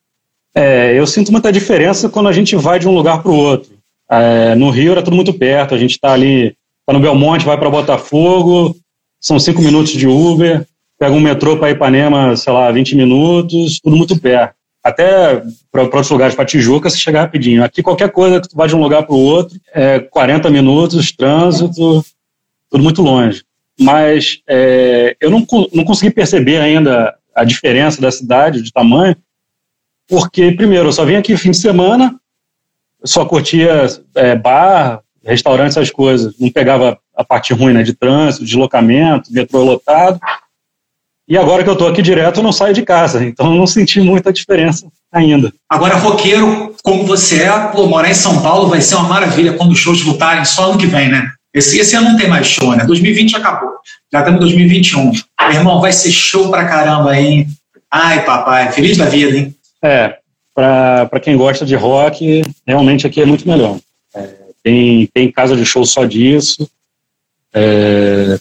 É, 0.54 0.98
eu 0.98 1.06
sinto 1.06 1.30
muita 1.30 1.52
diferença 1.52 2.08
quando 2.08 2.30
a 2.30 2.32
gente 2.32 2.56
vai 2.56 2.78
de 2.78 2.88
um 2.88 2.94
lugar 2.94 3.22
para 3.22 3.30
o 3.30 3.36
outro. 3.36 3.72
É, 4.10 4.54
no 4.54 4.70
Rio 4.70 4.92
era 4.92 5.02
tudo 5.02 5.16
muito 5.16 5.34
perto, 5.34 5.74
a 5.74 5.78
gente 5.78 5.92
está 5.92 6.14
ali, 6.14 6.56
está 6.80 6.94
no 6.94 7.00
Belmonte, 7.00 7.44
vai 7.44 7.58
para 7.58 7.68
Botafogo, 7.68 8.74
são 9.22 9.38
cinco 9.38 9.62
minutos 9.62 9.92
de 9.92 10.08
Uber, 10.08 10.66
pega 10.98 11.14
um 11.14 11.20
metrô 11.20 11.56
para 11.56 11.70
Ipanema, 11.70 12.36
sei 12.36 12.52
lá, 12.52 12.70
20 12.70 12.96
minutos, 12.96 13.78
tudo 13.80 13.96
muito 13.96 14.18
perto. 14.18 14.54
Até 14.82 15.40
para 15.70 15.84
outros 15.84 16.10
lugares, 16.10 16.34
para 16.34 16.44
Tijuca, 16.44 16.90
você 16.90 16.96
chega 16.96 17.20
rapidinho. 17.20 17.62
Aqui, 17.62 17.84
qualquer 17.84 18.10
coisa 18.10 18.40
que 18.40 18.48
tu 18.48 18.56
vai 18.56 18.66
de 18.66 18.74
um 18.74 18.82
lugar 18.82 19.04
para 19.04 19.14
o 19.14 19.18
outro, 19.18 19.56
é 19.72 20.00
40 20.00 20.50
minutos, 20.50 21.12
trânsito, 21.12 22.04
tudo 22.68 22.82
muito 22.82 23.00
longe. 23.00 23.44
Mas 23.78 24.40
é, 24.48 25.16
eu 25.20 25.30
não, 25.30 25.46
não 25.72 25.84
consegui 25.84 26.10
perceber 26.10 26.58
ainda 26.58 27.14
a 27.32 27.44
diferença 27.44 28.02
da 28.02 28.10
cidade, 28.10 28.60
de 28.60 28.72
tamanho, 28.72 29.16
porque, 30.08 30.50
primeiro, 30.50 30.88
eu 30.88 30.92
só 30.92 31.04
vim 31.04 31.14
aqui 31.14 31.36
fim 31.36 31.52
de 31.52 31.56
semana, 31.58 32.18
só 33.04 33.24
curtia 33.24 33.86
é, 34.16 34.34
bar, 34.34 35.00
restaurante, 35.24 35.70
essas 35.70 35.90
coisas. 35.90 36.34
Não 36.38 36.50
pegava 36.50 36.98
a 37.16 37.24
parte 37.24 37.52
ruim 37.52 37.72
né, 37.72 37.82
de 37.82 37.92
trânsito, 37.92 38.44
deslocamento, 38.44 39.32
metrô 39.32 39.62
lotado. 39.62 40.18
E 41.28 41.38
agora 41.38 41.62
que 41.62 41.68
eu 41.68 41.74
estou 41.74 41.88
aqui 41.88 42.02
direto, 42.02 42.40
eu 42.40 42.42
não 42.42 42.52
saio 42.52 42.74
de 42.74 42.82
casa, 42.82 43.24
então 43.24 43.46
eu 43.52 43.58
não 43.58 43.66
senti 43.66 44.00
muita 44.00 44.32
diferença 44.32 44.86
ainda. 45.10 45.52
Agora, 45.70 45.96
roqueiro, 45.96 46.74
como 46.82 47.06
você 47.06 47.44
é, 47.44 47.58
pô, 47.68 47.86
morar 47.86 48.10
em 48.10 48.14
São 48.14 48.42
Paulo 48.42 48.68
vai 48.68 48.80
ser 48.80 48.96
uma 48.96 49.08
maravilha 49.08 49.52
quando 49.52 49.72
os 49.72 49.78
shows 49.78 50.02
voltarem 50.02 50.44
só 50.44 50.70
ano 50.70 50.78
que 50.78 50.86
vem, 50.86 51.08
né? 51.08 51.30
Esse, 51.54 51.78
esse 51.78 51.94
ano 51.94 52.10
não 52.10 52.16
tem 52.16 52.28
mais 52.28 52.46
show, 52.46 52.74
né? 52.74 52.84
2020 52.84 53.36
acabou. 53.36 53.70
Já 54.12 54.20
estamos 54.20 54.38
em 54.38 54.40
2021. 54.40 55.10
Meu 55.10 55.52
irmão, 55.52 55.80
vai 55.80 55.92
ser 55.92 56.10
show 56.10 56.50
pra 56.50 56.64
caramba 56.64 57.12
aí. 57.12 57.46
Ai, 57.90 58.24
papai, 58.24 58.72
feliz 58.72 58.96
da 58.96 59.04
vida, 59.04 59.36
hein? 59.36 59.54
É, 59.82 60.16
para 60.54 61.20
quem 61.20 61.36
gosta 61.36 61.64
de 61.64 61.76
rock, 61.76 62.42
realmente 62.66 63.06
aqui 63.06 63.20
é 63.20 63.26
muito 63.26 63.46
melhor. 63.46 63.78
Tem, 64.62 65.06
tem 65.06 65.30
casa 65.30 65.56
de 65.56 65.64
show 65.64 65.84
só 65.84 66.04
disso. 66.04 66.68
É, 67.52 68.38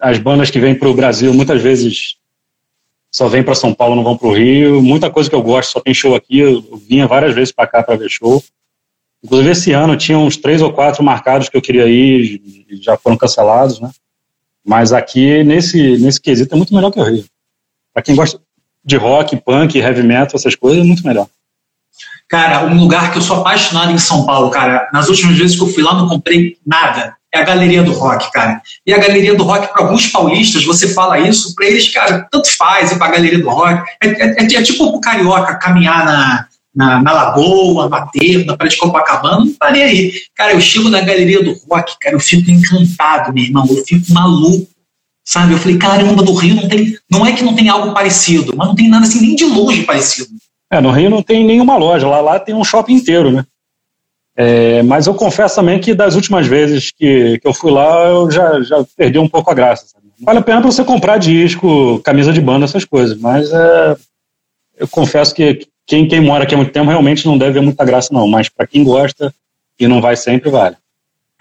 as 0.00 0.18
bandas 0.18 0.50
que 0.50 0.58
vêm 0.58 0.74
para 0.74 0.88
o 0.88 0.94
Brasil 0.94 1.32
muitas 1.32 1.62
vezes 1.62 2.16
só 3.10 3.26
vêm 3.28 3.42
para 3.42 3.54
São 3.54 3.72
Paulo, 3.72 3.96
não 3.96 4.04
vão 4.04 4.16
para 4.16 4.28
o 4.28 4.34
Rio. 4.34 4.82
Muita 4.82 5.10
coisa 5.10 5.30
que 5.30 5.34
eu 5.34 5.42
gosto 5.42 5.72
só 5.72 5.80
tem 5.80 5.94
show 5.94 6.14
aqui. 6.14 6.38
Eu 6.38 6.62
vinha 6.88 7.06
várias 7.06 7.34
vezes 7.34 7.52
para 7.52 7.66
cá 7.66 7.82
para 7.82 7.96
ver 7.96 8.10
show. 8.10 8.42
Inclusive 9.24 9.50
esse 9.50 9.72
ano 9.72 9.96
tinha 9.96 10.18
uns 10.18 10.36
três 10.36 10.62
ou 10.62 10.72
quatro 10.72 11.02
marcados 11.02 11.48
que 11.48 11.56
eu 11.56 11.62
queria 11.62 11.86
ir, 11.88 12.40
já 12.80 12.96
foram 12.96 13.16
cancelados, 13.16 13.80
né? 13.80 13.90
Mas 14.64 14.92
aqui 14.92 15.42
nesse 15.42 15.96
nesse 15.98 16.20
quesito 16.20 16.54
é 16.54 16.56
muito 16.56 16.74
melhor 16.74 16.92
que 16.92 17.00
o 17.00 17.02
Rio. 17.02 17.24
Para 17.92 18.02
quem 18.02 18.14
gosta 18.14 18.40
de 18.84 18.96
rock, 18.96 19.36
punk, 19.36 19.76
heavy 19.76 20.02
metal, 20.02 20.36
essas 20.36 20.54
coisas, 20.54 20.82
é 20.82 20.86
muito 20.86 21.04
melhor. 21.04 21.26
Cara, 22.28 22.66
um 22.66 22.78
lugar 22.78 23.10
que 23.10 23.18
eu 23.18 23.22
sou 23.22 23.38
apaixonado 23.38 23.90
em 23.90 23.98
São 23.98 24.26
Paulo, 24.26 24.50
cara. 24.50 24.88
Nas 24.92 25.08
últimas 25.08 25.36
vezes 25.38 25.56
que 25.56 25.62
eu 25.62 25.72
fui 25.72 25.82
lá, 25.82 25.94
não 25.94 26.08
comprei 26.08 26.56
nada. 26.66 27.16
É 27.32 27.40
a 27.40 27.44
Galeria 27.44 27.82
do 27.82 27.92
Rock, 27.92 28.30
cara. 28.32 28.60
E 28.86 28.92
a 28.92 28.98
Galeria 28.98 29.34
do 29.34 29.44
Rock, 29.44 29.72
para 29.72 29.82
alguns 29.82 30.06
paulistas, 30.06 30.64
você 30.64 30.88
fala 30.88 31.18
isso, 31.18 31.54
para 31.54 31.66
eles, 31.66 31.88
cara, 31.88 32.26
tanto 32.30 32.54
faz 32.56 32.92
ir 32.92 32.98
para 32.98 33.08
a 33.08 33.10
Galeria 33.12 33.38
do 33.38 33.48
Rock. 33.48 33.82
É, 34.02 34.08
é, 34.08 34.36
é, 34.38 34.44
é 34.44 34.62
tipo 34.62 34.84
o 34.84 35.00
carioca 35.00 35.54
caminhar 35.56 36.04
na, 36.04 36.46
na, 36.74 37.02
na 37.02 37.12
Lagoa, 37.12 37.88
no 37.88 37.94
aterro, 37.94 38.46
na 38.46 38.56
Praia 38.56 38.70
de 38.70 38.76
Copacabana, 38.76 39.38
não 39.38 39.52
parei 39.54 39.82
aí. 39.82 40.12
Cara, 40.34 40.52
eu 40.52 40.60
chego 40.60 40.88
na 40.88 41.00
Galeria 41.00 41.42
do 41.42 41.54
Rock, 41.68 41.96
cara, 42.00 42.14
eu 42.14 42.20
fico 42.20 42.50
encantado, 42.50 43.32
meu 43.32 43.44
irmão, 43.44 43.66
eu 43.68 43.84
fico 43.84 44.12
maluco. 44.12 44.68
Sabe? 45.24 45.52
Eu 45.52 45.58
falei, 45.58 45.76
caramba, 45.76 46.22
no 46.22 46.32
Rio 46.32 46.54
não 46.54 46.68
tem. 46.68 46.96
Não 47.10 47.26
é 47.26 47.32
que 47.32 47.44
não 47.44 47.54
tem 47.54 47.68
algo 47.68 47.92
parecido, 47.92 48.54
mas 48.56 48.66
não 48.66 48.74
tem 48.74 48.88
nada 48.88 49.06
assim 49.06 49.20
nem 49.20 49.34
de 49.36 49.44
longe 49.44 49.82
parecido. 49.82 50.30
É, 50.70 50.80
no 50.80 50.90
Rio 50.90 51.10
não 51.10 51.22
tem 51.22 51.44
nenhuma 51.44 51.76
loja, 51.76 52.06
lá, 52.06 52.20
lá 52.20 52.38
tem 52.38 52.54
um 52.54 52.64
shopping 52.64 52.94
inteiro, 52.94 53.30
né? 53.32 53.44
É, 54.36 54.82
mas 54.82 55.06
eu 55.06 55.14
confesso 55.14 55.56
também 55.56 55.80
que 55.80 55.94
das 55.94 56.14
últimas 56.14 56.46
vezes 56.46 56.92
que, 56.92 57.38
que 57.40 57.48
eu 57.48 57.52
fui 57.52 57.72
lá, 57.72 58.06
eu 58.08 58.30
já, 58.30 58.60
já 58.62 58.84
perdi 58.96 59.18
um 59.18 59.28
pouco 59.28 59.50
a 59.50 59.54
graça. 59.54 59.86
Sabe? 59.86 60.04
Vale 60.20 60.38
a 60.38 60.42
pena 60.42 60.60
para 60.60 60.70
você 60.70 60.84
comprar 60.84 61.18
disco, 61.18 62.00
camisa 62.00 62.32
de 62.32 62.40
banda, 62.40 62.64
essas 62.64 62.84
coisas, 62.84 63.18
mas 63.18 63.50
é, 63.52 63.96
eu 64.78 64.86
confesso 64.88 65.34
que 65.34 65.66
quem, 65.88 66.06
quem 66.06 66.20
mora 66.20 66.44
aqui 66.44 66.54
há 66.54 66.58
muito 66.58 66.72
tempo 66.72 66.90
realmente 66.90 67.26
não 67.26 67.38
deve 67.38 67.52
ver 67.52 67.62
muita 67.62 67.84
graça, 67.84 68.12
não. 68.12 68.28
Mas 68.28 68.48
para 68.48 68.66
quem 68.66 68.84
gosta 68.84 69.34
e 69.80 69.88
não 69.88 70.02
vai 70.02 70.16
sempre, 70.16 70.50
vale. 70.50 70.76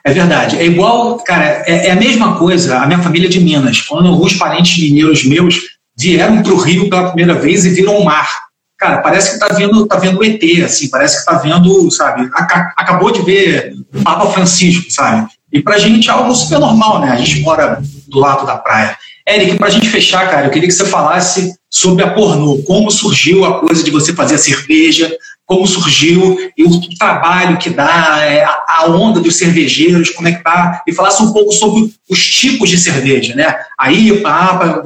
É 0.04 0.14
verdade. 0.14 0.58
É 0.58 0.66
igual, 0.66 1.18
cara, 1.18 1.64
é, 1.68 1.88
é, 1.88 1.92
a 1.92 1.96
mesma 1.96 2.38
coisa. 2.38 2.80
A 2.80 2.88
minha 2.88 3.00
família 3.00 3.28
é 3.28 3.30
de 3.30 3.42
Minas. 3.42 3.82
Quando 3.82 4.08
alguns 4.08 4.34
parentes 4.34 4.82
mineiros 4.82 5.26
meus 5.26 5.78
vieram 5.98 6.42
para 6.42 6.54
o 6.54 6.58
Rio 6.58 6.90
pela 6.90 7.10
primeira 7.10 7.34
vez 7.34 7.66
e 7.66 7.72
viram 7.72 7.98
o 7.98 8.06
mar. 8.06 8.47
Cara, 8.78 9.00
parece 9.00 9.30
que 9.30 9.36
está 9.36 9.48
vendo, 9.56 9.88
tá 9.88 9.98
vendo 9.98 10.20
o 10.20 10.24
ET, 10.24 10.42
assim, 10.64 10.90
parece 10.90 11.16
que 11.16 11.20
está 11.22 11.34
vendo, 11.34 11.90
sabe? 11.90 12.30
acabou 12.78 13.12
de 13.12 13.24
ver 13.24 13.74
o 13.94 14.04
Papa 14.04 14.28
Francisco, 14.28 14.92
sabe? 14.92 15.28
E 15.52 15.62
para 15.62 15.76
a 15.76 15.80
gente 15.80 16.10
é 16.10 16.12
algo 16.12 16.34
super 16.36 16.60
normal, 16.60 17.00
né? 17.00 17.12
A 17.12 17.16
gente 17.16 17.42
mora 17.42 17.82
do 18.08 18.20
lado 18.20 18.46
da 18.46 18.58
praia. 18.58 18.96
Eric, 19.28 19.58
para 19.58 19.68
a 19.68 19.72
gente 19.72 19.90
fechar, 19.90 20.30
cara, 20.30 20.46
eu 20.46 20.52
queria 20.52 20.68
que 20.68 20.74
você 20.74 20.86
falasse 20.86 21.54
sobre 21.70 22.04
a 22.04 22.12
pornô. 22.12 22.62
Como 22.64 22.92
surgiu 22.92 23.46
a 23.46 23.60
coisa 23.60 23.84
de 23.84 23.90
você 23.90 24.14
fazer 24.14 24.36
a 24.36 24.38
cerveja, 24.38 25.12
como 25.46 25.66
surgiu 25.66 26.38
e 26.56 26.64
o 26.64 26.98
trabalho 26.98 27.58
que 27.58 27.70
dá, 27.70 28.20
é, 28.22 28.46
a 28.46 28.86
onda 28.88 29.20
dos 29.20 29.38
cervejeiros, 29.38 30.12
como 30.12 30.28
é 30.28 30.34
que 30.34 30.44
tá, 30.44 30.84
e 30.86 30.94
falasse 30.94 31.24
um 31.24 31.34
pouco 31.34 31.52
sobre 31.52 31.92
os 32.10 32.26
tipos 32.26 32.70
de 32.70 32.78
cerveja, 32.78 33.34
né? 33.34 33.56
A 33.80 33.92
IPA, 33.92 34.30
a. 34.30 34.84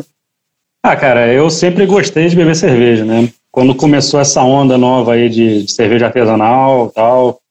Ah, 0.83 0.95
cara, 0.95 1.27
eu 1.27 1.49
sempre 1.49 1.85
gostei 1.85 2.27
de 2.29 2.35
beber 2.35 2.55
cerveja, 2.55 3.03
né? 3.03 3.29
Quando 3.51 3.75
começou 3.75 4.19
essa 4.19 4.41
onda 4.41 4.77
nova 4.77 5.13
aí 5.13 5.29
de, 5.29 5.63
de 5.63 5.71
cerveja 5.71 6.05
artesanal 6.05 6.89
tal, 6.89 7.41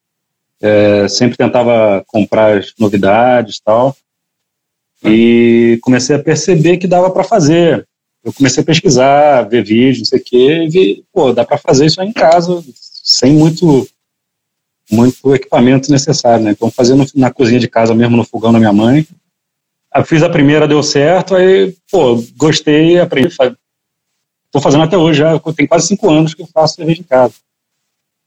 é, 0.60 1.06
sempre 1.08 1.36
tentava 1.36 2.02
comprar 2.06 2.58
as 2.58 2.72
novidades 2.78 3.60
tal, 3.60 3.94
e 5.04 5.78
comecei 5.82 6.16
a 6.16 6.22
perceber 6.22 6.76
que 6.76 6.86
dava 6.86 7.10
para 7.10 7.24
fazer. 7.24 7.86
Eu 8.22 8.32
comecei 8.32 8.62
a 8.62 8.66
pesquisar, 8.66 9.42
ver 9.42 9.64
vídeos, 9.64 9.98
não 9.98 10.04
sei 10.04 10.18
o 10.18 10.24
quê, 10.24 10.64
e 10.64 10.68
vi, 10.68 11.04
pô, 11.12 11.32
dá 11.32 11.44
para 11.44 11.56
fazer 11.56 11.86
isso 11.86 12.00
aí 12.00 12.08
em 12.08 12.12
casa, 12.12 12.62
sem 12.74 13.32
muito 13.32 13.88
muito 14.90 15.34
equipamento 15.34 15.90
necessário, 15.90 16.44
né? 16.44 16.50
Então 16.50 16.68
fazendo 16.70 17.06
na 17.14 17.30
cozinha 17.30 17.60
de 17.60 17.68
casa 17.68 17.94
mesmo, 17.94 18.16
no 18.16 18.24
fogão 18.24 18.52
da 18.52 18.58
minha 18.58 18.72
mãe. 18.72 19.06
Eu 19.94 20.04
fiz 20.04 20.22
a 20.22 20.28
primeira, 20.28 20.66
deu 20.66 20.82
certo, 20.82 21.34
aí, 21.34 21.74
pô, 21.90 22.22
gostei, 22.36 22.98
aprendi. 22.98 23.34
Estou 24.50 24.60
fazendo 24.60 24.82
até 24.82 24.98
hoje, 24.98 25.20
já 25.20 25.38
tem 25.56 25.64
quase 25.64 25.86
cinco 25.86 26.10
anos 26.10 26.34
que 26.34 26.42
eu 26.42 26.46
faço 26.52 26.74
cerveja 26.74 27.00
em 27.00 27.04
casa. 27.04 27.34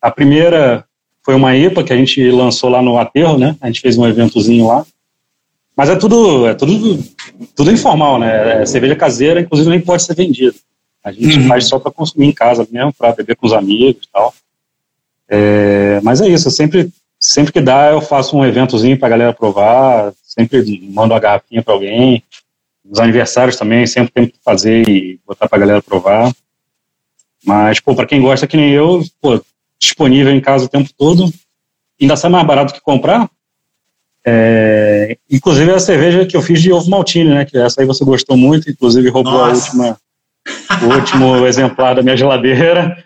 A 0.02 0.10
primeira 0.10 0.86
foi 1.22 1.36
uma 1.36 1.54
IPA 1.54 1.84
que 1.84 1.92
a 1.92 1.98
gente 1.98 2.32
lançou 2.32 2.70
lá 2.70 2.82
no 2.82 2.98
Aterro, 2.98 3.38
né? 3.38 3.58
A 3.60 3.68
gente 3.68 3.82
fez 3.82 3.98
um 3.98 4.08
eventozinho 4.08 4.68
lá. 4.68 4.86
Mas 5.76 5.90
é 5.90 5.98
tudo, 5.98 6.48
é 6.48 6.54
tudo, 6.54 7.04
tudo 7.54 7.72
informal, 7.72 8.18
né? 8.18 8.62
É 8.62 8.66
cerveja 8.66 8.96
caseira, 8.96 9.42
inclusive 9.42 9.70
nem 9.70 9.82
pode 9.82 10.04
ser 10.04 10.16
vendida. 10.16 10.56
A 11.04 11.12
gente 11.12 11.40
uhum. 11.40 11.48
faz 11.48 11.68
só 11.68 11.78
para 11.78 11.92
consumir 11.92 12.28
em 12.28 12.32
casa 12.32 12.66
mesmo, 12.72 12.94
para 12.94 13.12
beber 13.12 13.36
com 13.36 13.46
os 13.46 13.52
amigos 13.52 14.06
e 14.06 14.12
tal. 14.12 14.34
É, 15.28 16.00
mas 16.04 16.22
é 16.22 16.30
isso, 16.30 16.50
sempre, 16.50 16.90
sempre 17.20 17.52
que 17.52 17.60
dá 17.60 17.92
eu 17.92 18.00
faço 18.00 18.38
um 18.38 18.46
eventozinho 18.46 18.98
para 18.98 19.08
a 19.08 19.12
galera 19.12 19.34
provar, 19.34 20.14
sempre 20.24 20.64
mando 20.90 21.14
uma 21.14 21.20
garrafinha 21.20 21.62
para 21.62 21.74
alguém. 21.74 22.24
Os 22.94 23.00
aniversários 23.00 23.56
também, 23.56 23.88
sempre 23.88 24.14
tenho 24.14 24.28
que 24.28 24.38
fazer 24.46 24.88
e 24.88 25.20
botar 25.26 25.50
para 25.50 25.58
a 25.58 25.62
galera 25.62 25.82
provar. 25.82 26.32
Mas, 27.44 27.80
pô, 27.80 27.96
para 27.96 28.06
quem 28.06 28.22
gosta 28.22 28.46
que 28.46 28.56
nem 28.56 28.70
eu, 28.70 29.04
pô, 29.20 29.44
disponível 29.80 30.32
em 30.32 30.40
casa 30.40 30.66
o 30.66 30.70
tempo 30.70 30.92
todo, 30.96 31.34
ainda 32.00 32.16
sai 32.16 32.30
mais 32.30 32.46
barato 32.46 32.72
que 32.72 32.80
comprar. 32.80 33.28
É, 34.24 35.18
inclusive 35.28 35.72
a 35.72 35.80
cerveja 35.80 36.24
que 36.28 36.38
eu 36.38 36.42
fiz 36.44 36.62
de 36.62 36.72
ovo 36.72 36.88
maltine, 36.88 37.34
né? 37.34 37.46
Que 37.46 37.58
essa 37.58 37.82
aí 37.82 37.88
você 37.88 38.06
gostou 38.06 38.38
muito, 38.38 38.70
inclusive 38.70 39.10
roubou 39.10 39.34
Nossa. 39.34 39.46
a 39.46 39.56
última, 39.56 39.98
o 40.84 40.96
último 40.96 41.48
exemplar 41.48 41.96
da 41.96 42.04
minha 42.04 42.16
geladeira. 42.16 43.04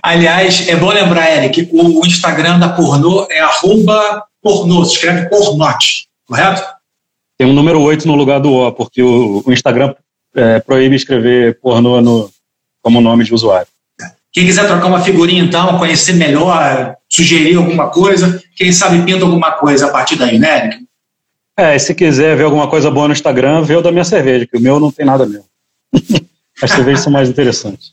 Aliás, 0.00 0.68
é 0.68 0.76
bom 0.76 0.92
lembrar, 0.92 1.28
Eric, 1.28 1.68
o 1.72 2.06
Instagram 2.06 2.60
da 2.60 2.68
pornô 2.68 3.26
é 3.28 3.40
arroba 3.40 4.22
pornô, 4.40 4.84
se 4.84 4.94
escreve 4.94 5.28
pornote, 5.28 6.06
correto? 6.24 6.77
Tem 7.38 7.46
um 7.46 7.52
número 7.52 7.80
8 7.80 8.06
no 8.06 8.16
lugar 8.16 8.40
do 8.40 8.52
O, 8.52 8.72
porque 8.72 9.00
o, 9.00 9.44
o 9.46 9.52
Instagram 9.52 9.94
é, 10.34 10.58
proíbe 10.58 10.96
escrever 10.96 11.60
pornô 11.60 12.00
no, 12.00 12.28
como 12.82 13.00
nome 13.00 13.24
de 13.24 13.32
usuário. 13.32 13.68
Quem 14.32 14.44
quiser 14.44 14.66
trocar 14.66 14.86
uma 14.86 15.00
figurinha, 15.00 15.42
então, 15.42 15.78
conhecer 15.78 16.14
melhor, 16.14 16.96
sugerir 17.08 17.56
alguma 17.56 17.88
coisa, 17.88 18.42
quem 18.56 18.72
sabe 18.72 19.02
pinta 19.02 19.24
alguma 19.24 19.52
coisa 19.52 19.86
a 19.86 19.90
partir 19.90 20.16
daí, 20.16 20.38
né, 20.38 20.66
Eric? 20.66 20.88
É, 21.56 21.74
e 21.74 21.78
se 21.78 21.94
quiser 21.94 22.36
ver 22.36 22.44
alguma 22.44 22.68
coisa 22.68 22.90
boa 22.90 23.08
no 23.08 23.12
Instagram, 23.12 23.62
vê 23.62 23.76
o 23.76 23.82
da 23.82 23.90
minha 23.90 24.04
cerveja, 24.04 24.46
que 24.46 24.56
o 24.56 24.60
meu 24.60 24.78
não 24.78 24.92
tem 24.92 25.06
nada 25.06 25.24
mesmo. 25.24 25.46
As 26.62 26.70
cervejas 26.70 27.02
são 27.02 27.12
mais 27.12 27.28
interessantes. 27.28 27.92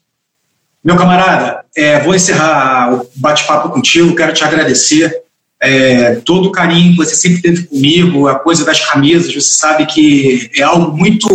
Meu 0.83 0.95
camarada, 0.95 1.65
é, 1.75 1.99
vou 1.99 2.13
encerrar 2.13 2.93
o 2.93 3.09
bate-papo 3.15 3.69
contigo, 3.69 4.15
quero 4.15 4.33
te 4.33 4.43
agradecer 4.43 5.24
é, 5.65 6.15
todo 6.17 6.49
o 6.49 6.51
carinho 6.51 6.91
que 6.91 6.97
você 6.97 7.15
sempre 7.15 7.41
teve 7.41 7.63
comigo, 7.63 8.27
a 8.27 8.35
coisa 8.35 8.63
das 8.63 8.79
camisas, 8.79 9.33
você 9.33 9.41
sabe 9.41 9.85
que 9.85 10.49
é 10.55 10.61
algo 10.61 10.95
muito, 10.95 11.27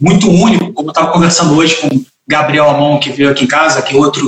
muito 0.00 0.28
único, 0.28 0.72
como 0.72 0.88
eu 0.88 0.92
estava 0.92 1.12
conversando 1.12 1.54
hoje 1.54 1.76
com 1.76 2.04
Gabriel 2.26 2.68
Amon, 2.68 2.98
que 2.98 3.10
veio 3.10 3.30
aqui 3.30 3.44
em 3.44 3.48
casa, 3.48 3.82
que 3.82 3.94
é 3.94 3.98
outro 3.98 4.26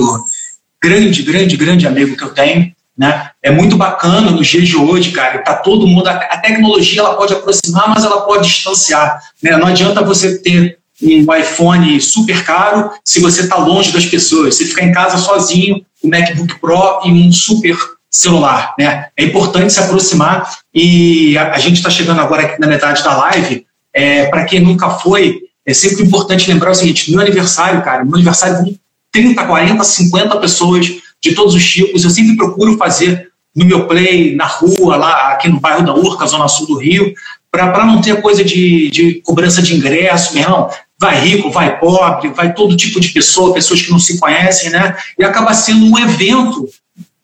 grande, 0.81 1.21
grande, 1.21 1.57
grande 1.57 1.85
amigo 1.85 2.15
que 2.15 2.23
eu 2.23 2.33
tenho, 2.33 2.71
né? 2.97 3.31
É 3.43 3.51
muito 3.51 3.75
bacana 3.75 4.31
nos 4.31 4.47
dias 4.47 4.67
de 4.67 4.77
hoje, 4.77 5.11
cara, 5.11 5.39
tá 5.39 5.55
todo 5.55 5.87
mundo, 5.87 6.07
a, 6.07 6.37
tecnologia 6.37 7.01
ela 7.01 7.15
pode 7.15 7.33
aproximar, 7.33 7.89
mas 7.89 8.05
ela 8.05 8.21
pode 8.21 8.47
distanciar, 8.47 9.19
né? 9.43 9.57
Não 9.57 9.67
adianta 9.67 10.01
você 10.01 10.37
ter 10.39 10.79
um 11.01 11.33
iPhone 11.33 11.99
super 12.01 12.43
caro 12.43 12.91
se 13.03 13.19
você 13.19 13.41
está 13.41 13.57
longe 13.57 13.91
das 13.91 14.05
pessoas. 14.05 14.55
Você 14.55 14.65
ficar 14.65 14.83
em 14.83 14.91
casa 14.91 15.17
sozinho, 15.17 15.85
um 16.03 16.09
MacBook 16.09 16.59
Pro 16.59 16.99
e 17.05 17.11
um 17.11 17.31
super 17.31 17.77
celular, 18.09 18.73
né? 18.77 19.07
É 19.15 19.23
importante 19.23 19.71
se 19.71 19.79
aproximar 19.79 20.49
e 20.73 21.37
a, 21.37 21.51
a 21.53 21.59
gente 21.59 21.77
está 21.77 21.89
chegando 21.89 22.19
agora 22.21 22.43
aqui 22.43 22.59
na 22.59 22.67
metade 22.67 23.03
da 23.03 23.15
live. 23.15 23.65
É, 23.93 24.25
Para 24.25 24.45
quem 24.45 24.59
nunca 24.59 24.89
foi, 24.89 25.39
é 25.65 25.73
sempre 25.73 26.03
importante 26.03 26.49
lembrar 26.49 26.71
o 26.71 26.75
seguinte: 26.75 27.11
meu 27.11 27.21
aniversário, 27.21 27.81
cara, 27.83 28.03
meu 28.03 28.15
aniversário 28.15 28.55
vão 28.55 28.75
30, 29.11 29.43
40, 29.43 29.83
50 29.83 30.37
pessoas 30.37 30.91
de 31.21 31.33
todos 31.33 31.53
os 31.53 31.65
tipos. 31.65 32.03
Eu 32.03 32.09
sempre 32.09 32.35
procuro 32.35 32.77
fazer 32.77 33.29
no 33.55 33.65
meu 33.65 33.87
play, 33.87 34.35
na 34.35 34.45
rua, 34.45 34.95
lá 34.95 35.29
aqui 35.29 35.49
no 35.49 35.59
bairro 35.59 35.85
da 35.85 35.93
Urca, 35.93 36.25
zona 36.27 36.47
sul 36.47 36.67
do 36.67 36.77
Rio, 36.77 37.13
para 37.51 37.85
não 37.85 37.99
ter 37.99 38.21
coisa 38.21 38.43
de, 38.43 38.89
de 38.89 39.21
cobrança 39.21 39.61
de 39.61 39.75
ingresso, 39.75 40.33
meu 40.33 40.43
irmão. 40.43 40.69
Vai 40.99 41.19
rico, 41.19 41.49
vai 41.49 41.79
pobre, 41.79 42.29
vai 42.29 42.53
todo 42.53 42.75
tipo 42.75 42.99
de 42.99 43.09
pessoa, 43.09 43.53
pessoas 43.53 43.81
que 43.81 43.89
não 43.89 43.99
se 43.99 44.19
conhecem, 44.19 44.69
né? 44.69 44.95
E 45.17 45.23
acaba 45.23 45.53
sendo 45.53 45.85
um 45.85 45.97
evento 45.97 46.67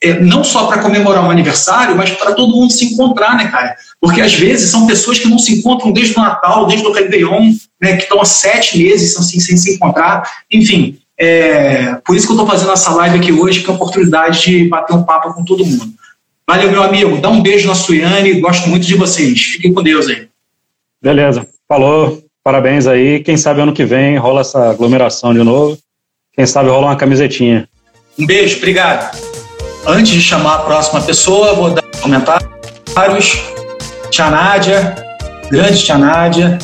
é, 0.01 0.19
não 0.19 0.43
só 0.43 0.67
para 0.67 0.81
comemorar 0.81 1.25
um 1.25 1.31
aniversário, 1.31 1.95
mas 1.95 2.12
para 2.12 2.34
todo 2.34 2.55
mundo 2.55 2.71
se 2.71 2.86
encontrar, 2.86 3.38
né, 3.38 3.47
cara? 3.47 3.75
Porque 3.99 4.21
às 4.21 4.34
vezes 4.34 4.69
são 4.69 4.86
pessoas 4.86 5.19
que 5.19 5.27
não 5.27 5.39
se 5.39 5.60
encontram 5.60 5.91
desde 5.91 6.13
o 6.17 6.21
Natal, 6.21 6.67
desde 6.67 6.86
o 6.86 6.91
Réveillon, 6.91 7.53
né, 7.81 7.95
que 7.95 8.03
estão 8.03 8.21
há 8.21 8.25
sete 8.25 8.77
meses 8.77 9.17
assim, 9.17 9.39
sem 9.39 9.58
se 9.58 9.75
encontrar. 9.75 10.29
Enfim, 10.51 10.99
é, 11.17 11.95
por 12.05 12.15
isso 12.15 12.27
que 12.27 12.34
eu 12.34 12.36
estou 12.36 12.47
fazendo 12.47 12.71
essa 12.71 12.91
live 12.91 13.17
aqui 13.17 13.31
hoje, 13.31 13.62
que 13.62 13.69
é 13.69 13.73
a 13.73 13.75
oportunidade 13.75 14.41
de 14.41 14.67
bater 14.67 14.93
um 14.93 15.03
papo 15.03 15.34
com 15.34 15.43
todo 15.43 15.65
mundo. 15.65 15.93
Valeu, 16.47 16.69
meu 16.69 16.84
amigo. 16.84 17.17
Dá 17.17 17.29
um 17.29 17.41
beijo 17.41 17.67
na 17.67 17.73
Suiane. 17.73 18.39
Gosto 18.39 18.69
muito 18.69 18.86
de 18.86 18.95
vocês. 18.95 19.41
Fiquem 19.41 19.73
com 19.73 19.81
Deus 19.81 20.08
aí. 20.08 20.27
Beleza. 21.01 21.47
Falou. 21.67 22.23
Parabéns 22.43 22.86
aí. 22.86 23.21
Quem 23.21 23.36
sabe 23.36 23.62
ano 23.62 23.73
que 23.73 23.84
vem 23.84 24.17
rola 24.17 24.41
essa 24.41 24.69
aglomeração 24.69 25.34
de 25.34 25.41
novo. 25.41 25.77
Quem 26.34 26.45
sabe 26.45 26.69
rola 26.69 26.88
uma 26.88 26.95
camisetinha. 26.95 27.67
Um 28.19 28.27
beijo. 28.27 28.58
Obrigado. 28.58 29.35
Antes 29.88 30.13
de 30.13 30.21
chamar 30.21 30.56
a 30.56 30.60
próxima 30.60 31.00
pessoa, 31.02 31.54
vou 31.54 31.69
dar 31.69 31.84
comentários. 32.02 33.39
Tia 34.10 34.32
Nádia, 34.32 34.95
grande 35.52 35.84
Tia 35.84 35.98
Nádia, 35.98 36.58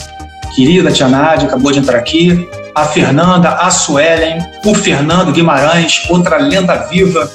querida 0.55 0.91
Tia 0.91 1.07
Nádia, 1.07 1.47
acabou 1.47 1.71
de 1.71 1.79
entrar 1.79 1.99
aqui. 1.99 2.49
A 2.73 2.85
Fernanda, 2.85 3.49
a 3.49 3.69
Suelen, 3.69 4.39
o 4.65 4.73
Fernando 4.73 5.31
Guimarães, 5.31 6.03
outra 6.09 6.37
lenda 6.37 6.75
viva, 6.89 7.29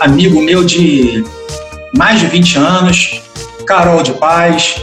amigo 0.00 0.40
meu 0.40 0.64
de 0.64 1.24
mais 1.94 2.18
de 2.18 2.26
20 2.26 2.58
anos. 2.58 3.22
Carol 3.64 4.02
de 4.02 4.14
Paz, 4.14 4.74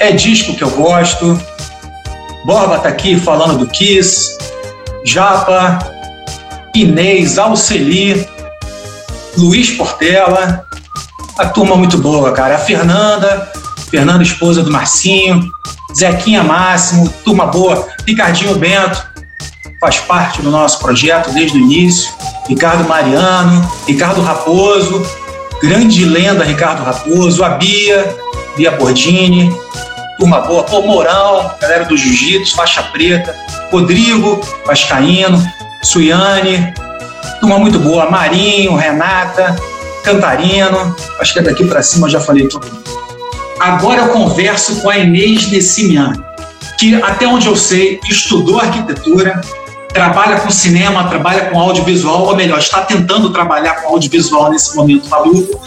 é 0.00 0.10
disco 0.10 0.56
que 0.56 0.64
eu 0.64 0.70
gosto. 0.70 1.40
Borba 2.44 2.78
tá 2.78 2.88
aqui 2.88 3.16
falando 3.20 3.58
do 3.58 3.66
Kiss. 3.68 4.36
Japa, 5.04 5.78
Inês, 6.74 7.38
Alceli, 7.38 8.26
Luiz 9.36 9.70
Portela, 9.70 10.66
a 11.38 11.46
turma 11.46 11.76
muito 11.76 11.98
boa, 11.98 12.32
cara. 12.32 12.56
A 12.56 12.58
Fernanda, 12.58 13.50
Fernanda, 13.90 14.22
esposa 14.22 14.62
do 14.62 14.70
Marcinho, 14.70 15.42
Zequinha 15.94 16.42
Máximo, 16.42 17.08
turma 17.24 17.46
boa. 17.46 17.86
Ricardinho 18.06 18.54
Bento, 18.56 19.02
faz 19.80 19.98
parte 19.98 20.40
do 20.42 20.50
nosso 20.50 20.78
projeto 20.78 21.30
desde 21.32 21.58
o 21.58 21.60
início. 21.60 22.10
Ricardo 22.48 22.88
Mariano, 22.88 23.70
Ricardo 23.86 24.22
Raposo, 24.22 25.04
grande 25.60 26.04
lenda 26.04 26.44
Ricardo 26.44 26.82
Raposo, 26.82 27.44
a 27.44 27.50
Bia, 27.50 28.16
Bia 28.56 28.70
Bordini, 28.70 29.54
turma 30.18 30.40
boa. 30.40 30.62
Pô, 30.62 30.80
Mourão, 30.82 31.50
galera 31.60 31.84
do 31.84 31.96
Jiu-Jitsu, 31.96 32.54
faixa 32.56 32.82
preta. 32.84 33.34
Rodrigo 33.70 34.40
Vascaíno, 34.64 35.44
Suiane, 35.82 36.72
Turma 37.40 37.58
muito 37.58 37.78
boa, 37.78 38.10
Marinho, 38.10 38.74
Renata, 38.74 39.56
Cantarino, 40.02 40.94
acho 41.20 41.32
que 41.32 41.38
é 41.38 41.42
daqui 41.42 41.64
para 41.64 41.82
cima 41.82 42.08
já 42.08 42.20
falei 42.20 42.46
tudo. 42.48 42.66
Agora 43.58 44.02
eu 44.02 44.08
converso 44.08 44.76
com 44.80 44.90
a 44.90 44.98
Inês 44.98 45.50
Nessimian, 45.50 46.12
que 46.78 46.94
até 47.02 47.26
onde 47.26 47.46
eu 47.46 47.56
sei 47.56 47.98
estudou 48.08 48.60
arquitetura, 48.60 49.40
trabalha 49.88 50.38
com 50.40 50.50
cinema, 50.50 51.08
trabalha 51.08 51.46
com 51.46 51.58
audiovisual, 51.58 52.26
ou 52.26 52.36
melhor, 52.36 52.58
está 52.58 52.82
tentando 52.82 53.30
trabalhar 53.30 53.82
com 53.82 53.88
audiovisual 53.88 54.50
nesse 54.50 54.76
momento 54.76 55.08
maluco, 55.08 55.60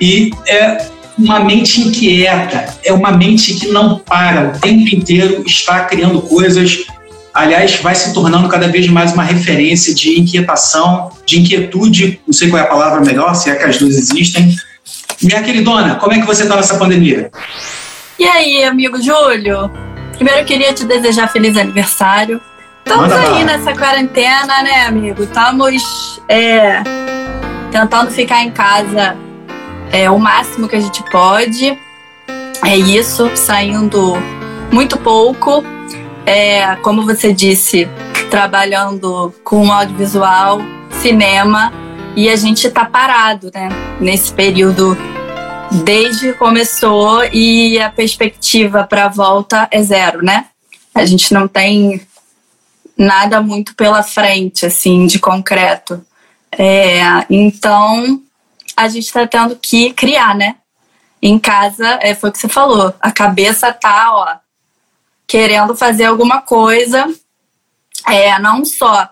e 0.00 0.30
é 0.46 0.86
uma 1.18 1.40
mente 1.40 1.80
inquieta, 1.80 2.74
é 2.84 2.92
uma 2.92 3.10
mente 3.10 3.54
que 3.54 3.68
não 3.68 3.98
para, 3.98 4.48
o 4.48 4.60
tempo 4.60 4.94
inteiro 4.94 5.42
está 5.46 5.80
criando 5.80 6.22
coisas 6.22 6.84
aliás, 7.32 7.76
vai 7.76 7.94
se 7.94 8.12
tornando 8.12 8.48
cada 8.48 8.68
vez 8.68 8.86
mais 8.88 9.12
uma 9.12 9.22
referência 9.22 9.94
de 9.94 10.20
inquietação, 10.20 11.10
de 11.24 11.40
inquietude, 11.40 12.20
não 12.26 12.32
sei 12.32 12.48
qual 12.48 12.62
é 12.62 12.64
a 12.64 12.68
palavra 12.68 13.00
melhor, 13.00 13.34
se 13.34 13.50
é 13.50 13.54
que 13.54 13.64
as 13.64 13.78
duas 13.78 13.96
existem. 13.96 14.54
Minha 15.22 15.42
queridona, 15.42 15.94
como 15.96 16.12
é 16.12 16.20
que 16.20 16.26
você 16.26 16.42
está 16.42 16.56
nessa 16.56 16.76
pandemia? 16.76 17.30
E 18.18 18.24
aí, 18.24 18.64
amigo 18.64 19.00
Júlio? 19.00 19.70
Primeiro 20.14 20.40
eu 20.40 20.44
queria 20.44 20.72
te 20.72 20.84
desejar 20.84 21.28
feliz 21.28 21.56
aniversário. 21.56 22.40
Estamos 22.84 23.08
Manda 23.08 23.20
aí 23.20 23.30
lá. 23.30 23.44
nessa 23.44 23.72
quarentena, 23.74 24.62
né, 24.62 24.86
amigo? 24.86 25.22
Estamos 25.22 26.20
é, 26.28 26.82
tentando 27.70 28.10
ficar 28.10 28.42
em 28.42 28.50
casa 28.50 29.16
é, 29.92 30.10
o 30.10 30.18
máximo 30.18 30.68
que 30.68 30.76
a 30.76 30.80
gente 30.80 31.02
pode. 31.10 31.78
É 32.64 32.76
isso, 32.76 33.30
saindo 33.34 34.16
muito 34.70 34.96
pouco, 34.98 35.64
é, 36.26 36.76
como 36.76 37.04
você 37.04 37.32
disse, 37.32 37.88
trabalhando 38.30 39.34
com 39.44 39.72
audiovisual, 39.72 40.60
cinema, 41.00 41.72
e 42.14 42.28
a 42.28 42.36
gente 42.36 42.66
está 42.66 42.84
parado, 42.84 43.50
né? 43.54 43.68
Nesse 44.00 44.32
período 44.32 44.96
desde 45.84 46.32
que 46.32 46.38
começou 46.38 47.24
e 47.32 47.80
a 47.80 47.90
perspectiva 47.90 48.84
para 48.84 49.06
a 49.06 49.08
volta 49.08 49.66
é 49.70 49.82
zero, 49.82 50.22
né? 50.22 50.46
A 50.94 51.04
gente 51.06 51.32
não 51.32 51.48
tem 51.48 52.06
nada 52.96 53.40
muito 53.40 53.74
pela 53.74 54.02
frente, 54.02 54.66
assim, 54.66 55.06
de 55.06 55.18
concreto. 55.18 56.04
É, 56.50 57.00
então, 57.30 58.20
a 58.76 58.88
gente 58.88 59.06
está 59.06 59.26
tendo 59.26 59.56
que 59.56 59.92
criar, 59.94 60.34
né? 60.34 60.56
Em 61.20 61.38
casa, 61.38 61.98
é, 62.02 62.14
foi 62.14 62.30
o 62.30 62.32
que 62.32 62.38
você 62.38 62.48
falou, 62.48 62.92
a 63.00 63.10
cabeça 63.10 63.72
tá, 63.72 64.12
ó, 64.12 64.41
querendo 65.32 65.74
fazer 65.74 66.04
alguma 66.04 66.42
coisa, 66.42 67.10
é, 68.06 68.38
não 68.38 68.66
só 68.66 69.08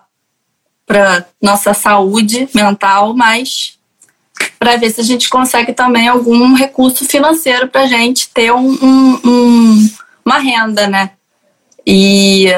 para 0.85 1.25
nossa 1.41 1.73
saúde 1.73 2.47
mental, 2.53 3.15
mas 3.15 3.79
para 4.59 4.75
ver 4.75 4.91
se 4.91 5.01
a 5.01 5.03
gente 5.03 5.27
consegue 5.31 5.73
também 5.73 6.07
algum 6.07 6.53
recurso 6.53 7.05
financeiro 7.05 7.69
para 7.69 7.81
a 7.81 7.87
gente 7.87 8.29
ter 8.29 8.53
um, 8.53 8.69
um, 8.69 9.21
um, 9.25 9.89
uma 10.23 10.37
renda, 10.37 10.87
né? 10.87 11.09
E 11.83 12.49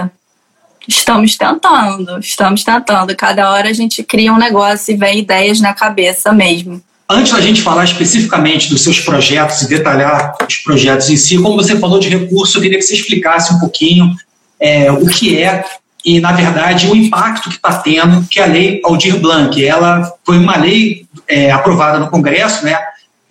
estamos 0.85 1.37
tentando, 1.37 2.19
estamos 2.19 2.65
tentando. 2.65 3.15
Cada 3.15 3.49
hora 3.49 3.69
a 3.69 3.73
gente 3.73 4.03
cria 4.03 4.33
um 4.33 4.37
negócio 4.37 4.93
e 4.93 4.97
vem 4.97 5.19
ideias 5.19 5.61
na 5.61 5.73
cabeça 5.73 6.33
mesmo. 6.33 6.83
Antes 7.13 7.31
da 7.31 7.39
gente 7.39 7.61
falar 7.61 7.83
especificamente 7.83 8.71
dos 8.71 8.81
seus 8.81 8.99
projetos 8.99 9.61
e 9.61 9.69
detalhar 9.69 10.35
os 10.49 10.55
projetos 10.57 11.11
em 11.11 11.15
si, 11.15 11.37
como 11.37 11.55
você 11.55 11.77
falou 11.77 11.99
de 11.99 12.09
recurso, 12.09 12.57
eu 12.57 12.61
queria 12.63 12.79
que 12.79 12.83
você 12.83 12.95
explicasse 12.95 13.53
um 13.53 13.59
pouquinho 13.59 14.15
é, 14.59 14.91
o 14.91 15.05
que 15.05 15.37
é 15.37 15.63
e, 16.03 16.19
na 16.19 16.31
verdade, 16.31 16.87
o 16.87 16.95
impacto 16.95 17.49
que 17.49 17.55
está 17.55 17.77
tendo, 17.77 18.27
que 18.27 18.39
é 18.39 18.43
a 18.43 18.47
lei 18.47 18.81
Aldir 18.83 19.19
Blanc, 19.19 19.63
ela 19.63 20.11
foi 20.25 20.39
uma 20.39 20.57
lei 20.57 21.05
é, 21.27 21.51
aprovada 21.51 21.99
no 21.99 22.09
Congresso, 22.09 22.65
né? 22.65 22.75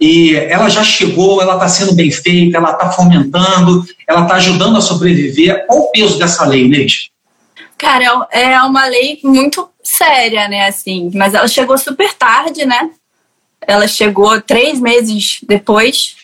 E 0.01 0.37
ela 0.37 0.69
já 0.69 0.85
chegou, 0.85 1.43
ela 1.43 1.55
está 1.55 1.69
sendo 1.69 1.93
bem 1.93 2.11
feita, 2.11 2.59
ela 2.59 2.71
está 2.71 2.89
fomentando, 2.93 3.85
ela 4.09 4.23
está 4.23 4.37
ajudando 4.37 4.77
a 4.77 4.81
sobreviver. 4.81 5.67
Qual 5.67 5.81
o 5.81 5.91
peso 5.91 6.21
dessa 6.21 6.47
lei, 6.47 6.67
Inês? 6.67 7.09
Cara, 7.77 8.29
é 8.31 8.63
uma 8.63 8.87
lei 8.87 9.19
muito 9.25 9.69
séria, 9.83 10.47
né? 10.47 10.69
Assim, 10.69 11.11
mas 11.15 11.35
ela 11.35 11.49
chegou 11.49 11.77
super 11.77 12.15
tarde, 12.15 12.65
né? 12.65 12.91
Ela 13.67 13.87
chegou 13.87 14.41
três 14.41 14.81
meses 14.81 15.39
depois 15.43 16.17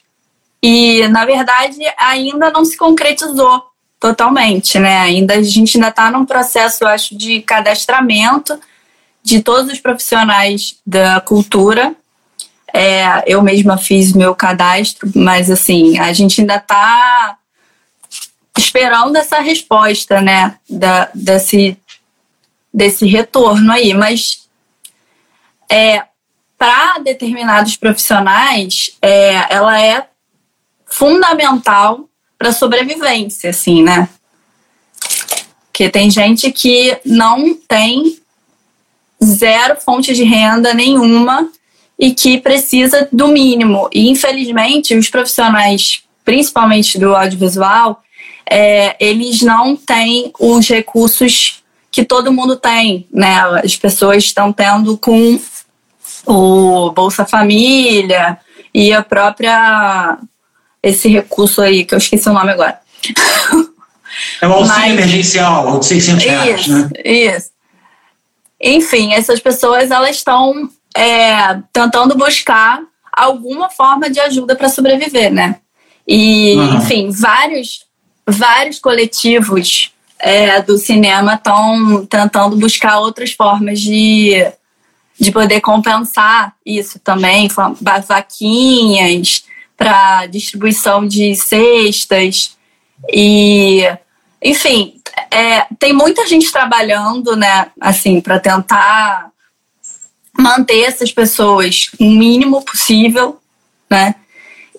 E, 0.63 1.07
na 1.09 1.25
verdade, 1.25 1.79
ainda 1.97 2.51
não 2.51 2.65
se 2.65 2.77
concretizou 2.77 3.63
totalmente, 4.01 4.79
né? 4.79 4.99
Ainda 5.01 5.35
a 5.35 5.43
gente 5.43 5.77
ainda 5.77 5.89
está 5.89 6.11
num 6.11 6.25
processo, 6.25 6.85
eu 6.85 6.89
acho, 6.89 7.17
de 7.17 7.41
cadastramento 7.43 8.59
de 9.23 9.43
todos 9.43 9.73
os 9.73 9.79
profissionais 9.79 10.77
da 10.87 11.21
cultura. 11.21 11.95
É, 12.73 13.25
eu 13.27 13.43
mesma 13.43 13.79
fiz 13.79 14.13
meu 14.13 14.35
cadastro, 14.35 15.11
mas 15.15 15.51
assim, 15.51 15.99
a 15.99 16.13
gente 16.13 16.41
ainda 16.41 16.57
está 16.57 17.37
esperando 18.57 19.17
essa 19.17 19.41
resposta, 19.41 20.21
né? 20.21 20.57
Da, 20.69 21.09
desse, 21.15 21.77
desse 22.75 23.07
retorno 23.07 23.73
aí. 23.73 23.95
Mas 23.95 24.49
é, 25.71 26.05
para 26.59 26.99
determinados 26.99 27.77
profissionais, 27.77 28.91
é, 29.01 29.55
ela 29.55 29.81
é 29.81 30.07
fundamental 30.85 32.09
para 32.37 32.53
sobrevivência, 32.53 33.51
assim, 33.51 33.83
né? 33.83 34.09
Porque 35.71 35.89
tem 35.89 36.11
gente 36.11 36.51
que 36.51 36.99
não 37.05 37.55
tem 37.55 38.19
zero 39.25 39.77
fonte 39.81 40.13
de 40.13 40.25
renda 40.25 40.75
nenhuma 40.75 41.49
e 41.99 42.13
que 42.13 42.39
precisa 42.39 43.09
do 43.13 43.29
mínimo. 43.29 43.89
E, 43.93 44.09
infelizmente, 44.09 44.97
os 44.97 45.09
profissionais, 45.09 46.03
principalmente 46.25 46.99
do 46.99 47.15
audiovisual, 47.15 48.03
é, 48.51 48.97
eles 48.99 49.43
não 49.43 49.77
têm 49.77 50.33
os 50.39 50.69
recursos 50.69 51.63
que 51.91 52.05
todo 52.05 52.33
mundo 52.33 52.57
tem, 52.57 53.07
né? 53.13 53.41
As 53.65 53.77
pessoas 53.77 54.25
estão 54.25 54.53
tendo 54.53 54.97
com 54.97 55.39
o 56.29 56.91
Bolsa 56.91 57.25
Família 57.25 58.39
e 58.75 58.93
a 58.93 59.03
própria 59.03 60.19
esse 60.83 61.09
recurso 61.09 61.61
aí, 61.63 61.85
que 61.85 61.95
eu 61.95 61.99
esqueci 61.99 62.29
o 62.29 62.33
nome 62.33 62.53
agora. 62.53 62.79
É 64.41 64.47
o 64.47 64.53
auxílio 64.53 64.79
Mas, 64.79 64.93
emergencial, 64.93 65.79
de 65.79 65.87
600 65.87 66.25
reais, 66.25 66.61
isso, 66.61 66.79
né? 66.79 66.91
Isso. 67.05 67.51
Enfim, 68.61 69.13
essas 69.13 69.41
pessoas, 69.41 69.91
elas 69.91 70.17
estão 70.17 70.69
é, 70.95 71.59
tentando 71.73 72.17
buscar 72.17 72.81
alguma 73.13 73.71
forma 73.71 74.11
de 74.11 74.21
ajuda 74.21 74.57
para 74.57 74.69
sobreviver, 74.69 75.33
né? 75.33 75.57
E, 76.07 76.55
uhum. 76.57 76.79
enfim, 76.79 77.11
vários, 77.11 77.85
vários 78.27 78.79
coletivos 78.79 79.93
é, 80.19 80.61
do 80.63 80.79
cinema 80.79 81.35
estão 81.35 82.07
tentando 82.07 82.57
buscar 82.57 82.99
outras 82.99 83.33
formas 83.33 83.81
de, 83.81 84.35
de 85.19 85.33
poder 85.33 85.61
compensar 85.61 86.55
isso 86.65 86.99
também, 87.01 87.49
vaquinhas, 88.07 89.45
para 89.77 90.27
distribuição 90.27 91.07
de 91.07 91.35
cestas. 91.35 92.57
E 93.13 93.85
enfim 94.43 94.95
é, 95.31 95.67
tem 95.79 95.93
muita 95.93 96.27
gente 96.27 96.51
trabalhando 96.53 97.37
né 97.37 97.69
assim 97.81 98.21
para 98.21 98.39
tentar 98.39 99.31
manter 100.37 100.83
essas 100.83 101.13
pessoas 101.13 101.91
o 101.99 102.05
mínimo 102.05 102.63
possível 102.63 103.41
né? 103.91 104.15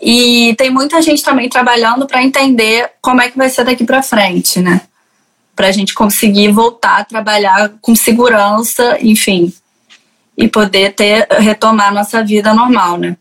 E 0.02 0.56
tem 0.58 0.70
muita 0.70 1.02
gente 1.02 1.22
também 1.24 1.50
trabalhando 1.50 2.08
para 2.08 2.24
entender 2.24 2.90
como 3.02 3.22
é 3.22 3.30
que 3.30 3.38
vai 3.38 3.50
ser 3.50 3.66
daqui 3.66 3.84
para 3.84 4.04
frente 4.04 4.60
né? 4.60 4.82
Para 5.56 5.68
a 5.68 5.72
gente 5.72 5.94
conseguir 5.94 6.52
voltar 6.52 7.00
a 7.00 7.06
trabalhar 7.06 7.72
com 7.82 7.96
segurança 7.96 8.98
enfim 9.02 9.54
e 10.40 10.48
poder 10.48 10.94
ter 10.94 11.28
retomar 11.40 11.94
nossa 11.94 12.24
vida 12.24 12.54
normal 12.54 12.98
né 12.98 13.18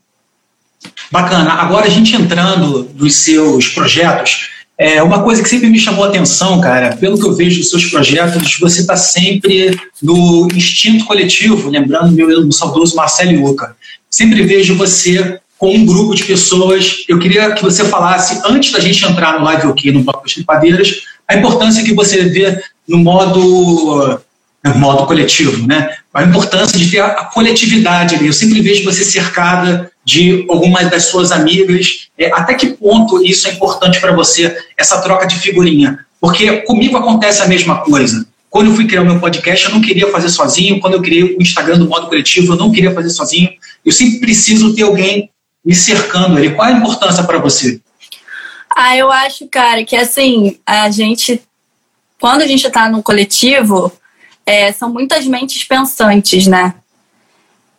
Bacana. 1.11 1.55
Agora, 1.55 1.87
a 1.87 1.91
gente 1.91 2.15
entrando 2.15 2.89
nos 2.95 3.17
seus 3.17 3.67
projetos, 3.67 4.51
é 4.79 5.03
uma 5.03 5.25
coisa 5.25 5.43
que 5.43 5.49
sempre 5.49 5.69
me 5.69 5.79
chamou 5.79 6.05
a 6.05 6.09
atenção, 6.09 6.61
cara, 6.61 6.97
pelo 6.97 7.19
que 7.19 7.27
eu 7.27 7.35
vejo 7.35 7.59
dos 7.59 7.69
seus 7.69 7.87
projetos, 7.87 8.57
você 8.61 8.83
está 8.83 8.97
sempre 8.97 9.77
no 10.01 10.47
instinto 10.55 11.05
coletivo, 11.05 11.69
lembrando 11.69 12.13
meu, 12.13 12.53
saudoso 12.53 12.95
Marcelo 12.95 13.33
Iuca. 13.33 13.77
Sempre 14.09 14.43
vejo 14.45 14.77
você 14.77 15.41
com 15.59 15.75
um 15.75 15.85
grupo 15.85 16.15
de 16.15 16.23
pessoas. 16.23 17.05
Eu 17.09 17.19
queria 17.19 17.53
que 17.53 17.63
você 17.63 17.85
falasse, 17.85 18.41
antes 18.45 18.71
da 18.71 18.79
gente 18.79 19.05
entrar 19.05 19.37
no 19.37 19.45
live 19.45 19.67
aqui 19.67 19.91
no 19.91 20.05
Bloco 20.05 20.29
de 20.29 20.45
Padeiras, 20.45 21.01
a 21.27 21.35
importância 21.35 21.83
que 21.83 21.93
você 21.93 22.27
vê 22.27 22.63
no 22.87 22.99
modo 22.99 24.21
no 24.65 24.75
modo 24.77 25.07
coletivo, 25.07 25.67
né? 25.67 25.97
A 26.19 26.25
importância 26.25 26.77
de 26.77 26.91
ter 26.91 27.01
a 27.01 27.27
coletividade 27.27 28.17
ali. 28.17 28.27
Eu 28.27 28.33
sempre 28.33 28.61
vejo 28.61 28.83
você 28.83 29.05
cercada 29.05 29.89
de 30.05 30.45
algumas 30.51 30.91
das 30.91 31.05
suas 31.05 31.31
amigas. 31.31 32.09
É, 32.19 32.33
até 32.33 32.55
que 32.55 32.67
ponto 32.71 33.25
isso 33.25 33.47
é 33.47 33.53
importante 33.53 34.01
para 34.01 34.11
você, 34.11 34.57
essa 34.77 35.01
troca 35.01 35.29
de 35.29 35.37
figurinha? 35.37 36.05
Porque 36.21 36.63
comigo 36.63 36.97
acontece 36.97 37.41
a 37.41 37.47
mesma 37.47 37.83
coisa. 37.83 38.27
Quando 38.51 38.71
eu 38.71 38.75
fui 38.75 38.89
criar 38.89 39.03
o 39.03 39.05
meu 39.05 39.21
podcast, 39.21 39.67
eu 39.67 39.73
não 39.73 39.81
queria 39.81 40.11
fazer 40.11 40.29
sozinho. 40.29 40.81
Quando 40.81 40.95
eu 40.95 41.03
criei 41.03 41.37
o 41.37 41.41
Instagram 41.41 41.79
do 41.79 41.89
modo 41.89 42.09
coletivo, 42.09 42.55
eu 42.55 42.57
não 42.57 42.73
queria 42.73 42.93
fazer 42.93 43.11
sozinho. 43.11 43.51
Eu 43.85 43.93
sempre 43.93 44.19
preciso 44.19 44.75
ter 44.75 44.83
alguém 44.83 45.31
me 45.65 45.75
cercando 45.75 46.37
ali. 46.37 46.53
Qual 46.53 46.67
é 46.67 46.73
a 46.73 46.77
importância 46.79 47.23
para 47.23 47.39
você? 47.39 47.81
Ah, 48.75 48.97
eu 48.97 49.13
acho, 49.13 49.47
cara, 49.47 49.85
que 49.85 49.95
assim, 49.95 50.59
a 50.67 50.91
gente, 50.91 51.41
quando 52.21 52.43
a 52.43 52.47
gente 52.49 52.67
está 52.67 52.89
no 52.89 53.05
coletivo, 53.05 53.93
é, 54.49 54.73
são 54.73 54.91
muitas 54.91 55.27
mentes 55.27 55.65
pensantes, 55.65 56.47
né? 56.47 56.75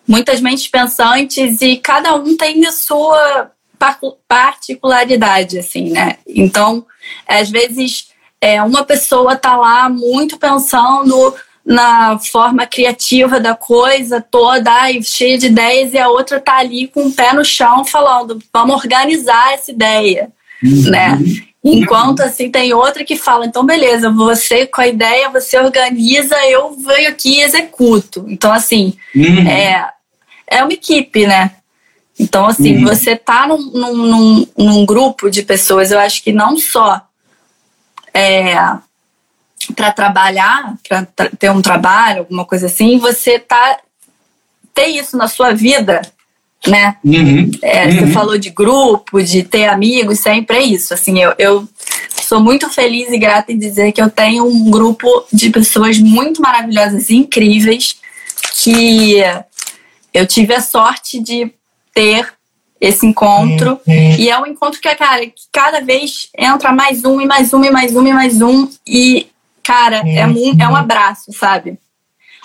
muitas 0.09 0.41
mentes 0.41 0.67
pensantes 0.67 1.61
e 1.61 1.77
cada 1.77 2.15
um 2.15 2.35
tem 2.35 2.65
a 2.65 2.71
sua 2.71 3.51
particularidade, 4.27 5.59
assim, 5.59 5.91
né? 5.91 6.17
Então, 6.27 6.83
às 7.27 7.49
vezes, 7.49 8.07
é, 8.41 8.61
uma 8.63 8.83
pessoa 8.83 9.35
tá 9.35 9.55
lá 9.55 9.87
muito 9.87 10.37
pensando 10.37 11.35
na 11.63 12.17
forma 12.17 12.65
criativa 12.65 13.39
da 13.39 13.53
coisa 13.53 14.19
toda, 14.19 14.71
ai, 14.71 15.01
cheia 15.03 15.37
de 15.37 15.45
ideias, 15.45 15.93
e 15.93 15.99
a 15.99 16.09
outra 16.09 16.39
tá 16.39 16.57
ali 16.57 16.87
com 16.87 17.05
o 17.05 17.11
pé 17.11 17.31
no 17.31 17.45
chão 17.45 17.85
falando, 17.85 18.39
vamos 18.51 18.77
organizar 18.77 19.53
essa 19.53 19.71
ideia, 19.71 20.31
uhum. 20.63 20.89
né? 20.89 21.19
Enquanto 21.63 22.21
assim 22.21 22.49
tem 22.49 22.73
outra 22.73 23.03
que 23.03 23.17
fala, 23.17 23.45
então 23.45 23.65
beleza, 23.65 24.09
você 24.09 24.65
com 24.65 24.79
a 24.79 24.87
ideia, 24.87 25.29
você 25.29 25.59
organiza, 25.59 26.35
eu 26.47 26.71
venho 26.71 27.09
aqui 27.09 27.37
e 27.37 27.41
executo. 27.41 28.25
Então, 28.29 28.51
assim, 28.51 28.97
uhum. 29.13 29.47
é, 29.47 29.89
é 30.47 30.63
uma 30.63 30.71
equipe, 30.71 31.27
né? 31.27 31.51
Então, 32.17 32.47
assim, 32.47 32.77
uhum. 32.77 32.85
você 32.85 33.15
tá 33.15 33.45
num, 33.47 33.57
num, 33.57 34.47
num, 34.57 34.85
grupo 34.85 35.29
de 35.29 35.43
pessoas, 35.43 35.91
eu 35.91 35.99
acho 35.99 36.23
que 36.23 36.31
não 36.31 36.57
só 36.57 37.01
é, 38.13 38.55
para 39.75 39.91
trabalhar, 39.91 40.75
para 40.87 41.05
ter 41.37 41.49
um 41.49 41.61
trabalho, 41.61 42.19
alguma 42.19 42.45
coisa 42.45 42.67
assim, 42.67 42.97
você 42.97 43.37
tá 43.37 43.79
ter 44.73 44.87
isso 44.87 45.17
na 45.17 45.27
sua 45.27 45.53
vida, 45.53 46.01
né? 46.67 46.95
Uhum. 47.03 47.51
É, 47.61 47.85
uhum. 47.85 47.91
Você 47.91 48.07
falou 48.07 48.37
de 48.37 48.49
grupo, 48.49 49.21
de 49.23 49.43
ter 49.43 49.67
amigos, 49.67 50.19
sempre 50.19 50.57
é 50.57 50.63
isso. 50.63 50.93
Assim, 50.93 51.19
eu, 51.19 51.33
eu 51.37 51.67
sou 52.21 52.41
muito 52.41 52.69
feliz 52.69 53.11
e 53.11 53.17
grata 53.17 53.51
em 53.51 53.57
dizer 53.57 53.91
que 53.91 54.01
eu 54.01 54.09
tenho 54.09 54.45
um 54.45 54.69
grupo 54.69 55.25
de 55.31 55.49
pessoas 55.49 55.97
muito 55.99 56.41
maravilhosas 56.41 57.09
e 57.09 57.15
incríveis 57.15 57.97
que 58.61 59.17
eu 60.13 60.27
tive 60.27 60.53
a 60.53 60.61
sorte 60.61 61.19
de 61.19 61.51
ter 61.93 62.33
esse 62.79 63.05
encontro. 63.05 63.79
E 63.87 64.29
é 64.29 64.39
um 64.39 64.45
encontro 64.45 64.79
que, 64.79 64.93
cara, 64.95 65.25
que 65.25 65.33
cada 65.51 65.81
vez 65.81 66.29
entra 66.37 66.71
mais 66.71 67.03
um, 67.03 67.19
e 67.19 67.25
mais 67.25 67.53
um, 67.53 67.63
e 67.63 67.71
mais 67.71 67.95
um, 67.95 68.07
e 68.07 68.13
mais 68.13 68.41
um. 68.41 68.69
E, 68.85 69.27
cara, 69.63 70.03
é 70.05 70.25
um, 70.25 70.61
é 70.61 70.67
um 70.67 70.75
abraço, 70.75 71.31
sabe? 71.33 71.77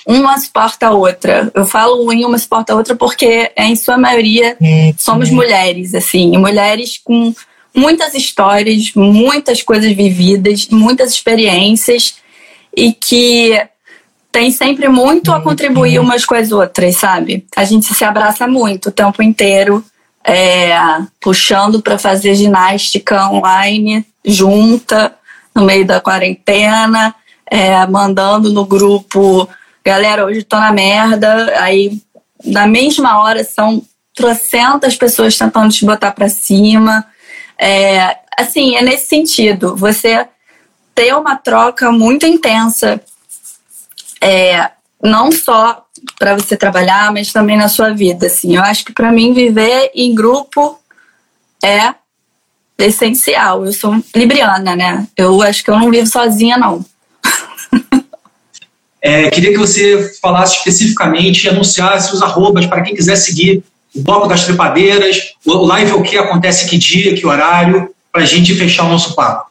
Uma 0.07 0.39
suporta 0.39 0.89
a 0.89 0.91
outra. 0.91 1.51
Eu 1.55 1.65
falo 1.65 2.05
um 2.05 2.27
uma 2.27 2.39
suporta 2.39 2.73
a 2.73 2.77
outra 2.77 2.95
porque, 2.95 3.51
é, 3.57 3.65
em 3.65 3.77
sua 3.77 3.97
maioria, 3.97 4.57
somos 4.99 5.31
mulheres, 5.31 5.95
assim. 5.95 6.37
Mulheres 6.37 7.01
com 7.03 7.35
muitas 7.75 8.15
histórias, 8.15 8.93
muitas 8.95 9.63
coisas 9.63 9.93
vividas, 9.93 10.69
muitas 10.69 11.13
experiências. 11.13 12.17
E 12.77 12.93
que 12.93 13.59
tem 14.35 14.51
sempre 14.51 14.89
muito 14.89 15.33
a 15.33 15.41
contribuir 15.41 16.01
umas 16.01 16.25
com 16.25 16.35
as 16.35 16.51
outras, 16.51 16.97
sabe? 16.97 17.47
A 17.55 17.65
gente 17.65 17.95
se 17.95 18.05
abraça 18.05 18.49
muito 18.49 18.89
o 18.89 18.93
tempo 18.93 19.23
inteiro, 19.23 19.85
é, 20.25 20.77
puxando 21.21 21.81
para 21.81 21.97
fazer 21.99 22.35
ginástica 22.35 23.31
online 23.31 24.05
junta 24.25 25.15
no 25.55 25.63
meio 25.63 25.87
da 25.87 26.01
quarentena, 26.01 27.15
é, 27.49 27.87
mandando 27.87 28.53
no 28.53 28.65
grupo, 28.65 29.49
galera, 29.85 30.25
hoje 30.25 30.43
tô 30.43 30.57
na 30.59 30.73
merda. 30.73 31.53
Aí, 31.61 32.01
na 32.45 32.67
mesma 32.67 33.19
hora, 33.19 33.45
são 33.45 33.83
trocentas 34.15 34.97
pessoas 34.97 35.37
tentando 35.37 35.73
te 35.73 35.85
botar 35.85 36.13
para 36.13 36.29
cima. 36.29 37.05
É, 37.59 38.17
assim, 38.37 38.77
é 38.77 38.83
nesse 38.83 39.09
sentido. 39.09 39.77
Você 39.77 40.27
ter 40.95 41.15
uma 41.15 41.37
troca 41.37 41.91
muito 41.93 42.27
intensa 42.27 43.01
é, 44.21 44.71
não 45.03 45.31
só 45.31 45.85
para 46.19 46.35
você 46.35 46.57
trabalhar, 46.57 47.13
mas 47.13 47.33
também 47.33 47.57
na 47.57 47.69
sua 47.69 47.91
vida. 47.93 48.27
Assim, 48.27 48.57
eu 48.57 48.63
acho 48.63 48.85
que 48.85 48.93
para 48.93 49.13
mim 49.13 49.35
viver 49.35 49.91
em 49.95 50.15
grupo 50.15 50.79
é 51.63 51.95
essencial. 52.79 53.65
Eu 53.65 53.73
sou 53.73 53.97
libriana, 54.15 54.75
né? 54.75 55.07
Eu 55.17 55.43
acho 55.43 55.63
que 55.63 55.71
eu 55.71 55.79
não 55.79 55.91
vivo 55.91 56.07
sozinha, 56.07 56.57
não. 56.57 56.85
É, 59.07 59.29
queria 59.29 59.53
que 59.53 59.59
você 59.59 60.15
falasse 60.19 60.57
especificamente 60.57 61.47
anunciasse 61.47 62.15
os 62.15 62.23
arrobas 62.23 62.65
para 62.65 62.81
quem 62.81 62.95
quiser 62.95 63.17
seguir 63.17 63.63
o 63.95 64.01
Bloco 64.01 64.27
das 64.27 64.45
Trepadeiras, 64.47 65.35
o 65.45 65.67
live 65.67 65.93
o 65.93 66.03
que 66.03 66.17
acontece 66.17 66.67
que 66.67 66.79
dia, 66.79 67.15
que 67.15 67.27
horário, 67.27 67.95
para 68.11 68.23
a 68.23 68.25
gente 68.25 68.55
fechar 68.55 68.85
o 68.85 68.89
nosso 68.89 69.15
papo. 69.15 69.51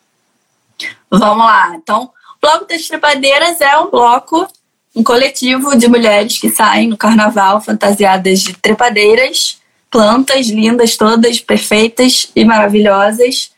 Vamos 1.07 1.45
lá. 1.45 1.71
Então, 1.75 2.05
o 2.05 2.09
Bloco 2.41 2.65
das 2.65 2.87
Trepadeiras 2.87 3.61
é 3.61 3.77
um 3.77 3.91
bloco, 3.91 4.47
um 4.95 5.03
coletivo 5.03 5.77
de 5.77 5.87
mulheres 5.87 6.39
que 6.39 6.49
saem 6.49 6.89
no 6.89 6.97
carnaval 6.97 7.61
fantasiadas 7.61 8.39
de 8.39 8.53
trepadeiras, 8.53 9.59
plantas 9.91 10.47
lindas, 10.47 10.97
todas 10.97 11.39
perfeitas 11.39 12.27
e 12.35 12.43
maravilhosas, 12.43 13.51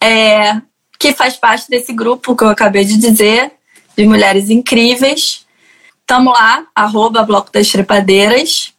é, 0.00 0.62
que 0.98 1.12
faz 1.12 1.36
parte 1.36 1.68
desse 1.68 1.92
grupo 1.92 2.34
que 2.34 2.42
eu 2.42 2.48
acabei 2.48 2.86
de 2.86 2.96
dizer, 2.96 3.52
de 3.96 4.04
mulheres 4.06 4.50
incríveis. 4.50 5.46
Tamo 6.06 6.30
lá, 6.30 6.66
arroba 6.74 7.22
Bloco 7.22 7.50
das 7.50 7.68
Trepadeiras. 7.68 8.72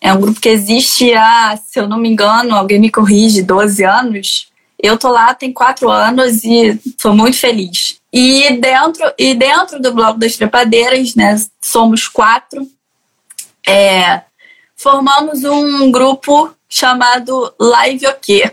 É 0.00 0.12
um 0.12 0.20
grupo 0.20 0.40
que 0.40 0.48
existe 0.48 1.12
há, 1.14 1.56
se 1.56 1.78
eu 1.78 1.88
não 1.88 1.98
me 1.98 2.08
engano, 2.08 2.54
alguém 2.54 2.78
me 2.78 2.90
corrige, 2.90 3.42
12 3.42 3.84
anos. 3.84 4.48
Eu 4.78 4.98
tô 4.98 5.10
lá 5.10 5.34
tem 5.34 5.52
quatro 5.52 5.90
anos 5.90 6.44
e 6.44 6.78
sou 7.00 7.14
muito 7.14 7.38
feliz. 7.38 7.98
E 8.12 8.58
dentro, 8.60 9.02
e 9.18 9.34
dentro 9.34 9.80
do 9.80 9.92
Bloco 9.92 10.18
das 10.18 10.36
Trepadeiras, 10.36 11.14
né, 11.14 11.36
somos 11.60 12.06
quatro. 12.06 12.66
É, 13.66 14.22
formamos 14.76 15.42
um 15.44 15.90
grupo 15.90 16.54
chamado 16.68 17.54
Live 17.58 18.06
O 18.06 18.14
Quê? 18.20 18.52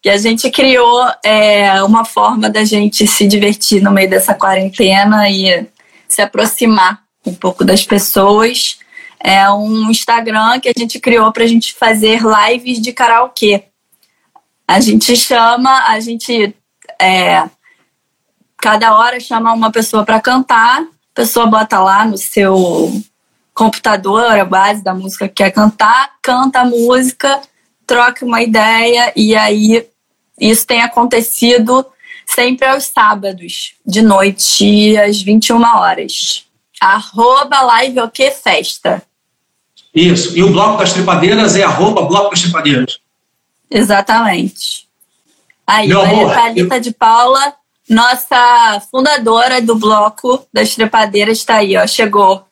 Que 0.00 0.08
a 0.08 0.16
gente 0.16 0.50
criou 0.50 1.06
é, 1.24 1.82
uma 1.82 2.04
forma 2.04 2.48
da 2.48 2.64
gente 2.64 3.06
se 3.06 3.26
divertir 3.26 3.82
no 3.82 3.90
meio 3.90 4.08
dessa 4.08 4.34
quarentena 4.34 5.28
e 5.28 5.66
se 6.06 6.22
aproximar 6.22 7.02
um 7.26 7.34
pouco 7.34 7.64
das 7.64 7.84
pessoas. 7.84 8.78
É 9.20 9.50
um 9.50 9.90
Instagram 9.90 10.60
que 10.60 10.68
a 10.68 10.72
gente 10.76 11.00
criou 11.00 11.32
para 11.32 11.42
a 11.42 11.46
gente 11.46 11.74
fazer 11.74 12.20
lives 12.22 12.80
de 12.80 12.92
karaokê. 12.92 13.64
A 14.66 14.80
gente 14.80 15.16
chama, 15.16 15.88
a 15.88 15.98
gente 15.98 16.54
é, 17.00 17.48
cada 18.56 18.96
hora 18.96 19.18
chama 19.18 19.52
uma 19.52 19.72
pessoa 19.72 20.04
para 20.04 20.20
cantar, 20.20 20.82
a 20.82 20.86
pessoa 21.14 21.46
bota 21.46 21.80
lá 21.80 22.04
no 22.04 22.16
seu 22.16 22.92
computador 23.52 24.38
a 24.38 24.44
base 24.44 24.84
da 24.84 24.94
música 24.94 25.26
que 25.26 25.34
quer 25.34 25.50
cantar, 25.50 26.12
canta 26.22 26.60
a 26.60 26.64
música 26.64 27.40
troca 27.88 28.24
uma 28.24 28.42
ideia 28.42 29.12
e 29.16 29.34
aí 29.34 29.88
isso 30.38 30.66
tem 30.66 30.82
acontecido 30.82 31.84
sempre 32.26 32.68
aos 32.68 32.84
sábados, 32.84 33.72
de 33.84 34.02
noite, 34.02 34.96
às 34.98 35.20
21 35.20 35.60
horas. 35.62 36.44
Arroba 36.80 37.62
live 37.62 38.00
o 38.00 38.10
que 38.10 38.30
festa. 38.30 39.02
Isso. 39.92 40.36
E 40.36 40.42
o 40.44 40.52
Bloco 40.52 40.78
das 40.78 40.92
Tripadeiras 40.92 41.56
é 41.56 41.64
arroba 41.64 42.02
Bloco 42.02 42.30
das 42.30 42.42
Tripadeiras. 42.42 43.00
Exatamente. 43.70 44.86
Aí, 45.66 45.88
Meu 45.88 46.02
Maria 46.02 46.28
Thalita 46.28 46.76
eu... 46.76 46.80
de 46.80 46.92
Paula, 46.92 47.54
nossa 47.88 48.82
fundadora 48.90 49.60
do 49.60 49.74
Bloco 49.74 50.46
das 50.52 50.74
Trepadeiras, 50.74 51.38
está 51.38 51.56
aí, 51.56 51.76
ó, 51.76 51.86
chegou. 51.86 52.46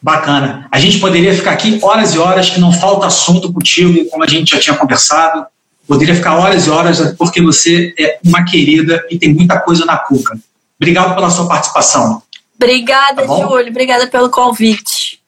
Bacana. 0.00 0.66
A 0.70 0.78
gente 0.78 0.98
poderia 0.98 1.34
ficar 1.34 1.52
aqui 1.52 1.78
horas 1.82 2.14
e 2.14 2.18
horas, 2.18 2.50
que 2.50 2.60
não 2.60 2.72
falta 2.72 3.06
assunto 3.06 3.52
contigo, 3.52 4.08
como 4.10 4.24
a 4.24 4.26
gente 4.26 4.50
já 4.50 4.60
tinha 4.60 4.76
conversado. 4.76 5.46
Poderia 5.86 6.14
ficar 6.14 6.36
horas 6.36 6.66
e 6.66 6.70
horas, 6.70 7.14
porque 7.16 7.40
você 7.40 7.94
é 7.98 8.18
uma 8.24 8.44
querida 8.44 9.04
e 9.10 9.18
tem 9.18 9.32
muita 9.32 9.58
coisa 9.58 9.84
na 9.84 9.96
cuca. 9.96 10.38
Obrigado 10.78 11.14
pela 11.14 11.30
sua 11.30 11.48
participação. 11.48 12.22
Obrigada, 12.54 13.26
tá 13.26 13.26
Júlio. 13.26 13.70
Obrigada 13.70 14.06
pelo 14.06 14.30
convite. 14.30 15.20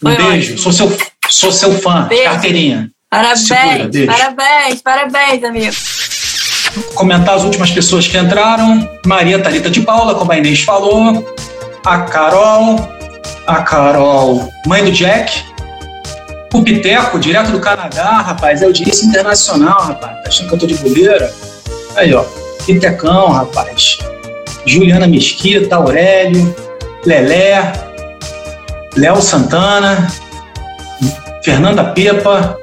Foi 0.00 0.12
um 0.12 0.16
beijo. 0.16 0.58
Sou 0.58 0.72
seu, 0.72 0.96
sou 1.28 1.52
seu 1.52 1.78
fã. 1.78 2.06
Beijo. 2.08 2.24
Carteirinha. 2.24 2.90
Parabéns, 3.10 4.06
parabéns, 4.06 4.82
parabéns, 4.82 5.44
amigo. 5.44 5.76
Comentar 6.94 7.36
as 7.36 7.44
últimas 7.44 7.70
pessoas 7.70 8.06
que 8.06 8.18
entraram. 8.18 8.88
Maria 9.06 9.42
Talita 9.42 9.70
de 9.70 9.80
Paula, 9.80 10.14
como 10.14 10.30
a 10.30 10.38
Inês 10.38 10.60
falou. 10.60 11.24
A 11.84 12.02
Carol, 12.02 12.76
a 13.48 13.62
Carol, 13.62 14.52
mãe 14.66 14.84
do 14.84 14.92
Jack. 14.92 15.42
O 16.52 16.62
Piteco, 16.62 17.18
direto 17.18 17.50
do 17.50 17.60
Canadá, 17.60 18.20
rapaz, 18.20 18.60
é 18.60 18.66
audiência 18.66 19.06
internacional, 19.06 19.80
rapaz. 19.80 20.22
Tá 20.22 20.28
achando 20.28 20.48
que 20.48 20.54
eu 20.54 20.58
tô 20.58 20.66
de 20.66 20.74
bobeira? 20.76 21.32
Aí, 21.96 22.12
ó. 22.14 22.24
Pitecão, 22.66 23.30
rapaz. 23.30 23.98
Juliana 24.66 25.06
Mesquita, 25.06 25.76
Aurélio, 25.76 26.54
Lelé, 27.06 27.72
Léo 28.94 29.22
Santana, 29.22 30.06
Fernanda 31.42 31.84
Pepa, 31.84 32.58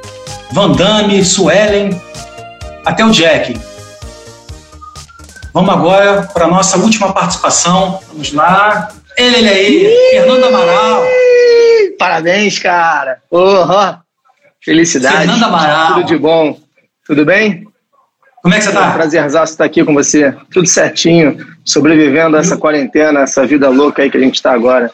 Vandame, 0.52 1.26
Suelen, 1.26 2.00
até 2.86 3.04
o 3.04 3.10
Jack. 3.10 3.60
Vamos 5.52 5.74
agora 5.74 6.30
para 6.32 6.46
a 6.46 6.50
nossa 6.50 6.78
última 6.78 7.12
participação. 7.12 8.00
Vamos 8.08 8.32
lá. 8.34 8.90
Ele, 9.18 9.38
ele 9.38 9.50
aí, 9.50 10.12
Fernando 10.12 10.44
Amaral. 10.46 11.04
Parabéns, 11.98 12.60
cara. 12.60 13.20
Oh, 13.32 13.66
felicidade. 14.64 15.18
Fernando 15.18 15.44
Amaral. 15.44 15.94
Tudo 15.96 16.04
de 16.06 16.18
bom. 16.18 16.60
Tudo 17.06 17.26
bem? 17.26 17.66
Como 18.42 18.54
é 18.54 18.58
que 18.58 18.64
você 18.64 18.70
está? 18.70 18.86
É 18.86 18.90
um 18.90 18.94
prazerzaço 18.94 19.54
estar 19.54 19.66
aqui 19.66 19.84
com 19.84 19.94
você. 19.94 20.36
Tudo 20.52 20.68
certinho, 20.68 21.38
sobrevivendo 21.64 22.38
a 22.38 22.40
essa 22.40 22.58
quarentena, 22.58 23.22
essa 23.22 23.46
vida 23.46 23.70
louca 23.70 24.04
aí 24.04 24.12
que 24.12 24.18
a 24.18 24.22
gente 24.22 24.36
está 24.36 24.52
agora. 24.52 24.92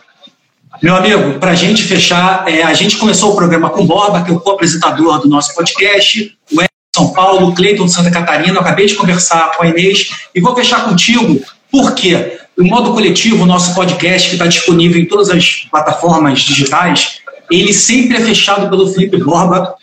Meu 0.81 0.95
amigo, 0.95 1.37
para 1.37 1.51
a 1.51 1.55
gente 1.55 1.83
fechar, 1.83 2.47
é, 2.47 2.63
a 2.63 2.73
gente 2.73 2.97
começou 2.97 3.33
o 3.33 3.35
programa 3.35 3.69
com 3.69 3.85
Borba, 3.85 4.23
que 4.23 4.31
é 4.31 4.33
o 4.33 4.39
co-apresentador 4.39 5.19
do 5.19 5.27
nosso 5.27 5.53
podcast, 5.53 6.37
o 6.51 6.61
São 6.95 7.11
Paulo, 7.11 7.49
o 7.49 7.53
Cleiton 7.53 7.85
de 7.85 7.91
Santa 7.91 8.09
Catarina. 8.09 8.55
Eu 8.55 8.61
acabei 8.61 8.85
de 8.85 8.95
conversar 8.95 9.51
com 9.57 9.63
a 9.63 9.67
Inês 9.67 10.09
e 10.33 10.39
vou 10.39 10.55
fechar 10.55 10.85
contigo, 10.85 11.43
por 11.69 11.93
quê? 11.93 12.39
O 12.57 12.63
modo 12.63 12.93
coletivo, 12.93 13.43
o 13.43 13.45
nosso 13.45 13.73
podcast, 13.73 14.29
que 14.29 14.35
está 14.35 14.45
disponível 14.45 15.01
em 15.01 15.05
todas 15.05 15.29
as 15.29 15.67
plataformas 15.71 16.41
digitais, 16.41 17.21
ele 17.49 17.73
sempre 17.73 18.17
é 18.17 18.21
fechado 18.21 18.69
pelo 18.69 18.87
Felipe 18.87 19.17
Borba 19.17 19.75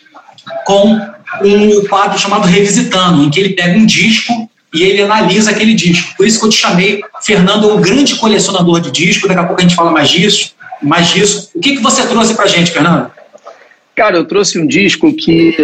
com 0.65 0.99
um 1.43 1.85
quadro 1.87 2.17
chamado 2.17 2.47
Revisitando, 2.47 3.23
em 3.23 3.29
que 3.29 3.39
ele 3.39 3.49
pega 3.49 3.77
um 3.77 3.85
disco 3.85 4.49
e 4.73 4.83
ele 4.83 5.01
analisa 5.01 5.51
aquele 5.51 5.73
disco. 5.73 6.15
Por 6.15 6.25
isso 6.25 6.39
que 6.39 6.45
eu 6.45 6.49
te 6.49 6.57
chamei, 6.57 7.01
Fernando, 7.21 7.73
um 7.73 7.81
grande 7.81 8.15
colecionador 8.15 8.79
de 8.79 8.91
disco. 8.91 9.27
Daqui 9.27 9.39
a 9.39 9.43
pouco 9.43 9.59
a 9.59 9.63
gente 9.63 9.75
fala 9.75 9.91
mais 9.91 10.09
disso. 10.09 10.53
Mais 10.81 11.09
disso. 11.09 11.51
O 11.55 11.59
que, 11.59 11.75
que 11.75 11.81
você 11.81 12.05
trouxe 12.07 12.33
para 12.35 12.47
gente, 12.47 12.71
Fernando? 12.71 13.11
Cara, 13.95 14.15
eu 14.15 14.25
trouxe 14.25 14.59
um 14.59 14.65
disco 14.65 15.11
que 15.13 15.55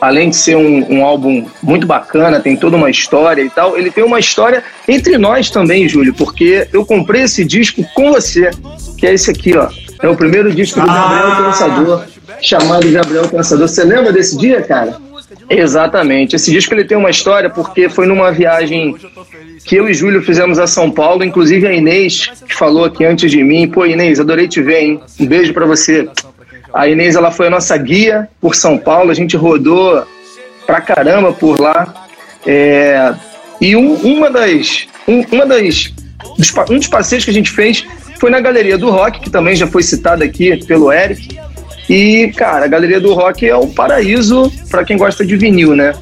além 0.00 0.30
de 0.30 0.36
ser 0.36 0.56
um, 0.56 0.92
um, 0.92 1.04
álbum 1.04 1.46
muito 1.62 1.86
bacana, 1.86 2.40
tem 2.40 2.56
toda 2.56 2.76
uma 2.76 2.90
história 2.90 3.42
e 3.42 3.50
tal, 3.50 3.76
ele 3.76 3.90
tem 3.90 4.04
uma 4.04 4.18
história 4.18 4.62
entre 4.86 5.18
nós 5.18 5.50
também, 5.50 5.88
Júlio, 5.88 6.14
porque 6.14 6.68
eu 6.72 6.84
comprei 6.84 7.22
esse 7.22 7.44
disco 7.44 7.84
com 7.94 8.12
você, 8.12 8.50
que 8.96 9.06
é 9.06 9.14
esse 9.14 9.30
aqui, 9.30 9.56
ó. 9.56 9.68
É 10.00 10.08
o 10.08 10.16
primeiro 10.16 10.52
disco 10.54 10.80
do 10.80 10.86
Gabriel 10.86 11.26
ah. 11.26 11.44
Pensador, 11.44 12.04
chamado 12.40 12.90
Gabriel 12.90 13.28
Pensador. 13.28 13.66
Você 13.66 13.82
lembra 13.82 14.12
desse 14.12 14.38
dia, 14.38 14.62
cara? 14.62 14.96
Exatamente. 15.50 16.36
Esse 16.36 16.50
disco 16.50 16.72
ele 16.74 16.84
tem 16.84 16.96
uma 16.96 17.10
história 17.10 17.50
porque 17.50 17.88
foi 17.88 18.06
numa 18.06 18.30
viagem 18.30 18.94
que 19.64 19.76
eu 19.76 19.88
e 19.88 19.94
Júlio 19.94 20.22
fizemos 20.22 20.58
a 20.58 20.66
São 20.66 20.90
Paulo, 20.90 21.24
inclusive 21.24 21.66
a 21.66 21.72
Inês, 21.72 22.30
que 22.46 22.54
falou 22.54 22.84
aqui 22.84 23.04
antes 23.04 23.30
de 23.30 23.42
mim. 23.42 23.68
Pô, 23.68 23.84
Inês, 23.84 24.20
adorei 24.20 24.46
te 24.46 24.62
ver, 24.62 24.82
hein? 24.82 25.00
Um 25.18 25.26
beijo 25.26 25.52
para 25.52 25.66
você. 25.66 26.08
A 26.72 26.88
Inês 26.88 27.16
ela 27.16 27.30
foi 27.30 27.46
a 27.46 27.50
nossa 27.50 27.76
guia 27.76 28.28
por 28.40 28.54
São 28.54 28.78
Paulo, 28.78 29.10
a 29.10 29.14
gente 29.14 29.36
rodou 29.36 30.06
pra 30.66 30.80
caramba 30.80 31.32
por 31.32 31.60
lá. 31.60 32.06
É, 32.46 33.14
e 33.60 33.74
um, 33.74 33.94
uma 33.94 34.30
das. 34.30 34.86
Um, 35.06 35.24
uma 35.32 35.46
das 35.46 35.92
dos, 36.36 36.54
um 36.70 36.76
dos 36.76 36.86
passeios 36.86 37.24
que 37.24 37.30
a 37.30 37.34
gente 37.34 37.50
fez 37.50 37.84
foi 38.18 38.30
na 38.30 38.40
Galeria 38.40 38.76
do 38.76 38.90
Rock, 38.90 39.20
que 39.20 39.30
também 39.30 39.54
já 39.56 39.66
foi 39.66 39.82
citada 39.82 40.24
aqui 40.24 40.64
pelo 40.66 40.92
Eric. 40.92 41.38
E, 41.88 42.32
cara, 42.36 42.66
a 42.66 42.68
Galeria 42.68 43.00
do 43.00 43.14
Rock 43.14 43.48
é 43.48 43.56
o 43.56 43.66
paraíso 43.68 44.52
para 44.70 44.84
quem 44.84 44.96
gosta 44.96 45.24
de 45.24 45.36
vinil, 45.36 45.74
né? 45.74 45.94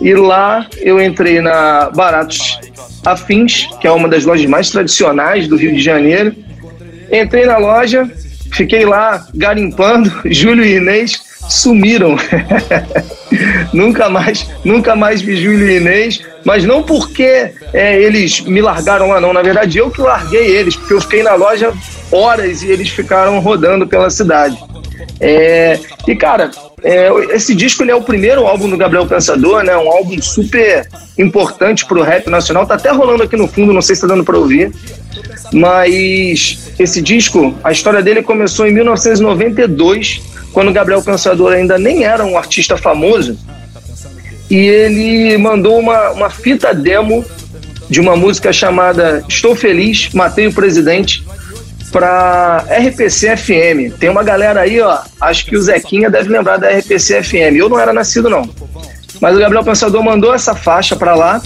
E 0.00 0.14
lá 0.14 0.66
eu 0.78 1.00
entrei 1.00 1.40
na 1.40 1.90
Baratos 1.90 2.58
Afins, 3.04 3.66
que 3.80 3.86
é 3.86 3.90
uma 3.90 4.08
das 4.08 4.24
lojas 4.24 4.44
mais 4.46 4.70
tradicionais 4.70 5.48
do 5.48 5.56
Rio 5.56 5.72
de 5.74 5.80
Janeiro. 5.80 6.34
Entrei 7.10 7.46
na 7.46 7.56
loja, 7.56 8.10
Fiquei 8.52 8.84
lá 8.84 9.26
garimpando, 9.34 10.12
Júlio 10.26 10.64
e 10.64 10.76
Inês 10.76 11.22
sumiram. 11.48 12.16
nunca 13.72 14.08
mais, 14.08 14.48
nunca 14.64 14.96
mais 14.96 15.22
vi 15.22 15.36
Júlio 15.36 15.68
e 15.68 15.76
Inês, 15.76 16.20
mas 16.44 16.64
não 16.64 16.82
porque 16.82 17.52
é, 17.72 18.00
eles 18.00 18.40
me 18.40 18.60
largaram 18.60 19.08
lá, 19.08 19.20
não. 19.20 19.32
Na 19.32 19.42
verdade, 19.42 19.78
eu 19.78 19.90
que 19.90 20.00
larguei 20.00 20.46
eles, 20.56 20.76
porque 20.76 20.94
eu 20.94 21.00
fiquei 21.00 21.22
na 21.22 21.34
loja 21.34 21.72
horas 22.10 22.62
e 22.62 22.68
eles 22.68 22.88
ficaram 22.88 23.38
rodando 23.40 23.86
pela 23.86 24.10
cidade. 24.10 24.56
É, 25.20 25.78
e, 26.06 26.14
cara, 26.14 26.50
É, 26.82 27.08
esse 27.30 27.54
disco 27.54 27.82
ele 27.82 27.90
é 27.90 27.96
o 27.96 28.02
primeiro 28.02 28.46
álbum 28.46 28.68
do 28.68 28.76
Gabriel 28.76 29.06
Pensador, 29.06 29.64
né? 29.64 29.76
Um 29.76 29.90
álbum 29.90 30.20
super 30.20 30.86
importante 31.18 31.84
pro 31.84 32.02
rap 32.02 32.28
nacional. 32.28 32.66
Tá 32.66 32.74
até 32.74 32.90
rolando 32.90 33.22
aqui 33.22 33.34
no 33.34 33.48
fundo, 33.48 33.72
não 33.72 33.82
sei 33.82 33.96
se 33.96 34.02
tá 34.02 34.06
dando 34.06 34.22
para 34.22 34.38
ouvir. 34.38 34.72
Mas 35.52 36.72
esse 36.78 37.00
disco, 37.00 37.54
a 37.62 37.72
história 37.72 38.02
dele 38.02 38.22
começou 38.22 38.66
em 38.66 38.72
1992, 38.72 40.22
quando 40.52 40.72
Gabriel 40.72 41.02
Pensador 41.02 41.52
ainda 41.52 41.78
nem 41.78 42.04
era 42.04 42.24
um 42.24 42.36
artista 42.36 42.76
famoso. 42.76 43.38
E 44.50 44.56
ele 44.56 45.36
mandou 45.38 45.78
uma, 45.78 46.10
uma 46.10 46.30
fita 46.30 46.72
demo 46.72 47.24
de 47.88 48.00
uma 48.00 48.16
música 48.16 48.52
chamada 48.52 49.24
Estou 49.28 49.54
Feliz, 49.54 50.10
Matei 50.12 50.46
o 50.46 50.52
Presidente, 50.52 51.24
para 51.92 52.64
RPC 52.68 53.36
FM. 53.36 53.98
Tem 53.98 54.08
uma 54.08 54.22
galera 54.22 54.60
aí, 54.60 54.80
ó, 54.80 54.98
acho 55.20 55.46
que 55.46 55.56
o 55.56 55.62
Zequinha 55.62 56.10
deve 56.10 56.28
lembrar 56.28 56.58
da 56.58 56.68
RPC 56.68 57.22
FM. 57.22 57.56
Eu 57.56 57.68
não 57.68 57.78
era 57.78 57.92
nascido, 57.92 58.28
não. 58.28 58.48
Mas 59.20 59.36
o 59.36 59.38
Gabriel 59.38 59.64
Pensador 59.64 60.02
mandou 60.02 60.34
essa 60.34 60.54
faixa 60.54 60.94
para 60.94 61.14
lá. 61.14 61.40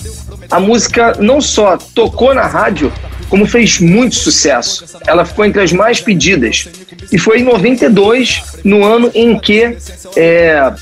A 0.51 0.59
música 0.59 1.17
não 1.21 1.41
só 1.41 1.77
tocou 1.77 2.35
na 2.35 2.47
rádio, 2.47 2.93
como 3.31 3.47
fez 3.47 3.79
muito 3.79 4.17
sucesso. 4.17 4.85
Ela 5.07 5.25
ficou 5.25 5.45
entre 5.45 5.63
as 5.63 5.73
mais 5.73 6.01
pedidas. 6.01 6.69
E 7.11 7.19
foi 7.19 7.39
em 7.39 7.45
92, 7.45 8.43
no 8.65 8.85
ano 8.85 9.11
em 9.15 9.39
que 9.39 9.77
é, 10.17 10.73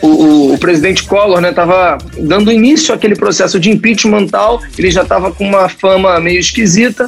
o, 0.00 0.52
o, 0.54 0.58
presidente 0.58 1.02
Collor 1.02 1.44
estava 1.44 1.98
né, 1.98 1.98
dando 2.18 2.52
início 2.52 2.94
àquele 2.94 3.16
processo 3.16 3.58
de 3.58 3.70
impeachment 3.70 4.28
tal, 4.28 4.62
ele 4.78 4.90
já 4.90 5.02
estava 5.02 5.32
com 5.32 5.44
uma 5.44 5.68
fama 5.68 6.18
meio 6.20 6.38
esquisita. 6.38 7.06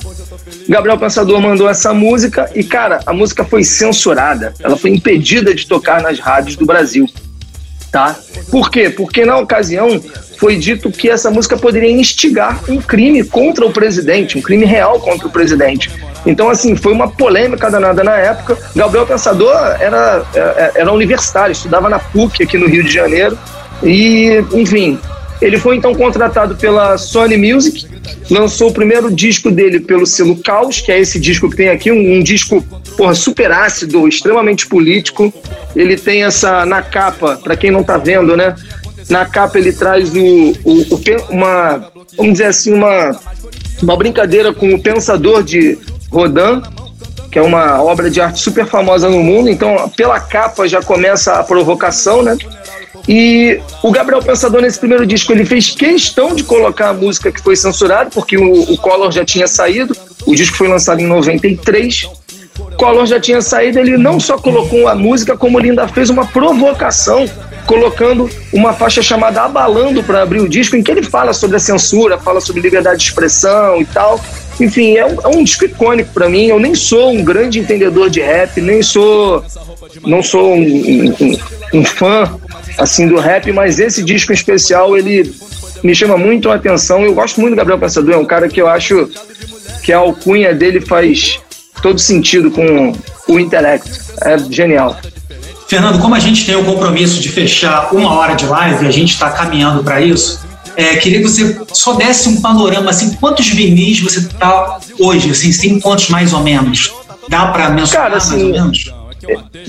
Gabriel 0.68 0.98
Pensador 0.98 1.40
mandou 1.40 1.68
essa 1.68 1.94
música 1.94 2.50
e, 2.54 2.64
cara, 2.64 3.00
a 3.06 3.12
música 3.12 3.44
foi 3.44 3.62
censurada. 3.62 4.52
Ela 4.60 4.76
foi 4.76 4.90
impedida 4.90 5.54
de 5.54 5.66
tocar 5.66 6.02
nas 6.02 6.18
rádios 6.18 6.56
do 6.56 6.66
Brasil. 6.66 7.06
Tá? 7.92 8.18
Por 8.50 8.70
quê? 8.70 8.90
Porque 8.90 9.24
na 9.24 9.38
ocasião 9.38 10.00
foi 10.38 10.56
dito 10.56 10.90
que 10.90 11.10
essa 11.10 11.30
música 11.30 11.56
poderia 11.56 11.90
instigar 11.90 12.62
um 12.68 12.80
crime 12.80 13.24
contra 13.24 13.66
o 13.66 13.72
presidente, 13.72 14.38
um 14.38 14.40
crime 14.40 14.64
real 14.64 15.00
contra 15.00 15.26
o 15.26 15.30
presidente. 15.30 15.90
Então, 16.24 16.48
assim, 16.48 16.76
foi 16.76 16.92
uma 16.92 17.10
polêmica 17.10 17.68
danada 17.68 18.04
na 18.04 18.16
época. 18.16 18.56
Gabriel 18.74 19.04
Pensador 19.04 19.56
era, 19.80 20.24
era, 20.32 20.72
era 20.76 20.92
universitário, 20.92 21.52
estudava 21.52 21.88
na 21.88 21.98
PUC 21.98 22.44
aqui 22.44 22.56
no 22.56 22.68
Rio 22.68 22.84
de 22.84 22.92
Janeiro. 22.92 23.36
E, 23.82 24.44
enfim, 24.52 24.98
ele 25.42 25.58
foi 25.58 25.76
então 25.76 25.92
contratado 25.92 26.54
pela 26.54 26.96
Sony 26.98 27.36
Music, 27.36 27.86
lançou 28.30 28.70
o 28.70 28.72
primeiro 28.72 29.10
disco 29.10 29.50
dele 29.50 29.80
pelo 29.80 30.06
selo 30.06 30.36
Caos, 30.36 30.80
que 30.80 30.92
é 30.92 31.00
esse 31.00 31.18
disco 31.18 31.50
que 31.50 31.56
tem 31.56 31.68
aqui, 31.68 31.90
um, 31.90 32.18
um 32.18 32.22
disco 32.22 32.64
porra, 32.96 33.14
super 33.14 33.50
ácido, 33.52 34.08
extremamente 34.08 34.66
político. 34.66 35.32
Ele 35.76 35.96
tem 35.96 36.24
essa 36.24 36.66
na 36.66 36.82
capa, 36.82 37.36
para 37.42 37.56
quem 37.56 37.70
não 37.70 37.84
tá 37.84 37.96
vendo, 37.96 38.36
né? 38.36 38.54
Na 39.08 39.24
capa 39.24 39.58
ele 39.58 39.72
traz 39.72 40.10
o, 40.14 40.52
o, 40.64 40.94
o, 40.94 41.00
uma, 41.30 41.90
vamos 42.16 42.32
dizer 42.32 42.46
assim, 42.46 42.74
uma, 42.74 43.18
uma 43.82 43.96
brincadeira 43.96 44.52
com 44.52 44.74
o 44.74 44.80
Pensador 44.80 45.42
de 45.42 45.78
Rodin, 46.10 46.62
que 47.30 47.38
é 47.38 47.42
uma 47.42 47.82
obra 47.82 48.10
de 48.10 48.20
arte 48.20 48.40
super 48.40 48.66
famosa 48.66 49.08
no 49.08 49.22
mundo. 49.22 49.48
Então, 49.48 49.88
pela 49.96 50.20
capa 50.20 50.68
já 50.68 50.82
começa 50.82 51.34
a 51.34 51.44
provocação, 51.44 52.22
né? 52.22 52.36
E 53.08 53.58
o 53.82 53.90
Gabriel 53.90 54.22
Pensador, 54.22 54.60
nesse 54.60 54.78
primeiro 54.78 55.06
disco, 55.06 55.32
ele 55.32 55.46
fez 55.46 55.70
questão 55.70 56.34
de 56.34 56.44
colocar 56.44 56.90
a 56.90 56.92
música 56.92 57.32
que 57.32 57.40
foi 57.40 57.56
censurada, 57.56 58.10
porque 58.10 58.36
o, 58.36 58.72
o 58.72 58.76
Collor 58.76 59.10
já 59.10 59.24
tinha 59.24 59.46
saído. 59.46 59.96
O 60.26 60.34
disco 60.34 60.56
foi 60.56 60.68
lançado 60.68 61.00
em 61.00 61.06
93. 61.06 62.06
Collor 62.76 63.06
já 63.06 63.18
tinha 63.18 63.40
saído, 63.40 63.78
ele 63.78 63.96
não 63.96 64.20
só 64.20 64.36
colocou 64.36 64.88
a 64.88 64.94
música, 64.94 65.36
como 65.36 65.58
ele 65.58 65.70
ainda 65.70 65.88
fez 65.88 66.10
uma 66.10 66.26
provocação 66.26 67.28
colocando 67.68 68.30
uma 68.50 68.72
faixa 68.72 69.02
chamada 69.02 69.42
Abalando 69.42 70.02
para 70.02 70.22
abrir 70.22 70.40
o 70.40 70.48
disco, 70.48 70.74
em 70.74 70.82
que 70.82 70.90
ele 70.90 71.02
fala 71.02 71.34
sobre 71.34 71.58
a 71.58 71.60
censura, 71.60 72.18
fala 72.18 72.40
sobre 72.40 72.62
liberdade 72.62 73.00
de 73.00 73.04
expressão 73.04 73.78
e 73.78 73.84
tal. 73.84 74.18
Enfim, 74.58 74.96
é 74.96 75.04
um, 75.04 75.20
é 75.22 75.28
um 75.28 75.44
disco 75.44 75.66
icônico 75.66 76.10
para 76.14 76.30
mim. 76.30 76.46
Eu 76.46 76.58
nem 76.58 76.74
sou 76.74 77.10
um 77.10 77.22
grande 77.22 77.58
entendedor 77.58 78.08
de 78.08 78.22
rap, 78.22 78.58
nem 78.62 78.82
sou. 78.82 79.44
Não 80.06 80.22
sou 80.22 80.54
um, 80.54 81.14
um, 81.20 81.38
um 81.74 81.84
fã 81.84 82.34
assim 82.78 83.06
do 83.06 83.18
rap, 83.18 83.52
mas 83.52 83.78
esse 83.78 84.02
disco 84.02 84.32
em 84.32 84.34
especial 84.34 84.96
ele 84.96 85.30
me 85.84 85.94
chama 85.94 86.16
muito 86.16 86.50
a 86.50 86.54
atenção. 86.54 87.04
Eu 87.04 87.14
gosto 87.14 87.38
muito 87.38 87.52
do 87.52 87.56
Gabriel 87.56 87.78
Pensador, 87.78 88.14
é 88.14 88.18
um 88.18 88.24
cara 88.24 88.48
que 88.48 88.62
eu 88.62 88.66
acho 88.66 89.10
que 89.82 89.92
a 89.92 89.98
alcunha 89.98 90.54
dele 90.54 90.80
faz 90.80 91.38
todo 91.82 91.98
sentido 91.98 92.50
com 92.50 92.94
o 93.28 93.38
intelecto. 93.38 93.90
É 94.22 94.38
genial. 94.38 94.98
Fernando, 95.68 96.00
como 96.00 96.14
a 96.14 96.18
gente 96.18 96.46
tem 96.46 96.56
o 96.56 96.64
compromisso 96.64 97.20
de 97.20 97.28
fechar 97.28 97.94
uma 97.94 98.14
hora 98.14 98.34
de 98.34 98.46
live, 98.46 98.86
a 98.86 98.90
gente 98.90 99.12
está 99.12 99.30
caminhando 99.30 99.84
para 99.84 100.00
isso, 100.00 100.40
é, 100.74 100.96
queria 100.96 101.20
que 101.20 101.28
você 101.28 101.60
só 101.74 101.92
desse 101.92 102.26
um 102.28 102.40
panorama, 102.40 102.88
assim, 102.88 103.14
quantos 103.16 103.48
vinis 103.48 104.00
você 104.00 104.20
está 104.20 104.78
hoje, 104.98 105.30
assim, 105.30 105.52
tem 105.52 105.78
quantos 105.78 106.08
mais 106.08 106.32
ou 106.32 106.40
menos? 106.40 106.90
Dá 107.28 107.48
para 107.48 107.68
mensurar 107.68 108.04
Cara, 108.04 108.16
assim, 108.16 108.30
mais 108.30 108.44
ou 108.44 108.50
menos? 108.50 108.94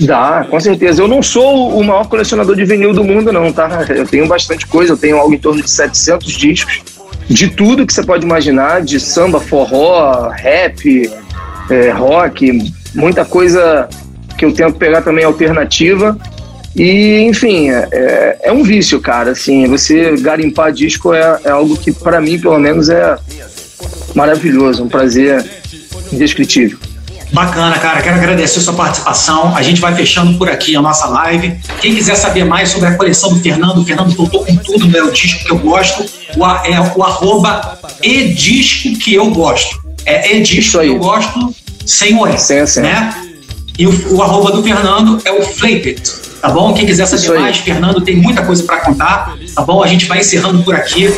Dá, 0.00 0.46
com 0.48 0.58
certeza. 0.58 1.02
Eu 1.02 1.08
não 1.08 1.22
sou 1.22 1.76
o 1.78 1.84
maior 1.84 2.06
colecionador 2.06 2.56
de 2.56 2.64
vinil 2.64 2.94
do 2.94 3.04
mundo, 3.04 3.30
não, 3.30 3.52
tá? 3.52 3.84
Eu 3.90 4.06
tenho 4.06 4.26
bastante 4.26 4.66
coisa, 4.66 4.94
eu 4.94 4.96
tenho 4.96 5.18
algo 5.18 5.34
em 5.34 5.38
torno 5.38 5.60
de 5.60 5.68
700 5.68 6.32
discos, 6.32 6.80
de 7.28 7.48
tudo 7.48 7.84
que 7.84 7.92
você 7.92 8.02
pode 8.02 8.24
imaginar, 8.24 8.80
de 8.80 8.98
samba, 8.98 9.38
forró, 9.38 10.30
rap, 10.30 11.10
é, 11.68 11.90
rock, 11.90 12.72
muita 12.94 13.24
coisa 13.24 13.86
que 14.40 14.46
eu 14.46 14.52
tento 14.54 14.78
pegar 14.78 15.02
também 15.02 15.22
alternativa. 15.22 16.16
E, 16.74 17.20
enfim, 17.28 17.68
é, 17.68 17.88
é, 17.92 18.38
é 18.44 18.52
um 18.52 18.62
vício, 18.62 18.98
cara. 18.98 19.32
Assim, 19.32 19.66
você 19.66 20.16
garimpar 20.16 20.72
disco 20.72 21.12
é, 21.12 21.40
é 21.44 21.50
algo 21.50 21.76
que, 21.76 21.92
para 21.92 22.22
mim, 22.22 22.38
pelo 22.38 22.58
menos, 22.58 22.88
é 22.88 23.18
maravilhoso, 24.14 24.82
um 24.82 24.88
prazer 24.88 25.44
indescritível. 26.10 26.78
Bacana, 27.30 27.78
cara. 27.78 28.00
Quero 28.00 28.16
agradecer 28.16 28.60
a 28.60 28.62
sua 28.62 28.72
participação. 28.72 29.54
A 29.54 29.62
gente 29.62 29.78
vai 29.78 29.94
fechando 29.94 30.38
por 30.38 30.48
aqui 30.48 30.74
a 30.74 30.80
nossa 30.80 31.06
live. 31.06 31.60
Quem 31.82 31.94
quiser 31.94 32.14
saber 32.14 32.44
mais 32.44 32.70
sobre 32.70 32.88
a 32.88 32.96
coleção 32.96 33.34
do 33.34 33.40
Fernando, 33.40 33.82
o 33.82 33.84
Fernando 33.84 34.16
voltou 34.16 34.42
com 34.46 34.56
tudo 34.56 34.86
no 34.86 34.88
meu 34.88 35.10
disco 35.10 35.44
que 35.44 35.52
eu 35.52 35.58
gosto. 35.58 36.02
O, 36.34 36.46
é 36.46 36.80
o 36.96 37.02
arroba 37.02 37.78
edisco 38.02 38.98
que 38.98 39.14
eu 39.14 39.30
gosto. 39.30 39.78
É 40.06 40.34
edisco 40.34 40.80
que 40.80 40.86
eu 40.86 40.96
gosto 40.96 41.54
sem 41.84 42.16
o 42.16 42.26
S, 42.26 42.80
né? 42.80 43.19
E 43.80 43.86
o, 43.86 44.14
o 44.14 44.22
arroba 44.22 44.52
do 44.52 44.62
Fernando 44.62 45.22
é 45.24 45.32
o 45.32 45.42
Flapit, 45.42 46.02
tá 46.42 46.50
bom? 46.50 46.74
Quem 46.74 46.84
quiser 46.84 47.06
saber 47.06 47.40
mais, 47.40 47.56
Fernando 47.56 48.02
tem 48.02 48.14
muita 48.14 48.44
coisa 48.44 48.62
para 48.62 48.80
contar, 48.80 49.34
tá 49.54 49.62
bom? 49.62 49.82
A 49.82 49.86
gente 49.86 50.04
vai 50.04 50.18
encerrando 50.18 50.62
por 50.62 50.74
aqui. 50.74 51.10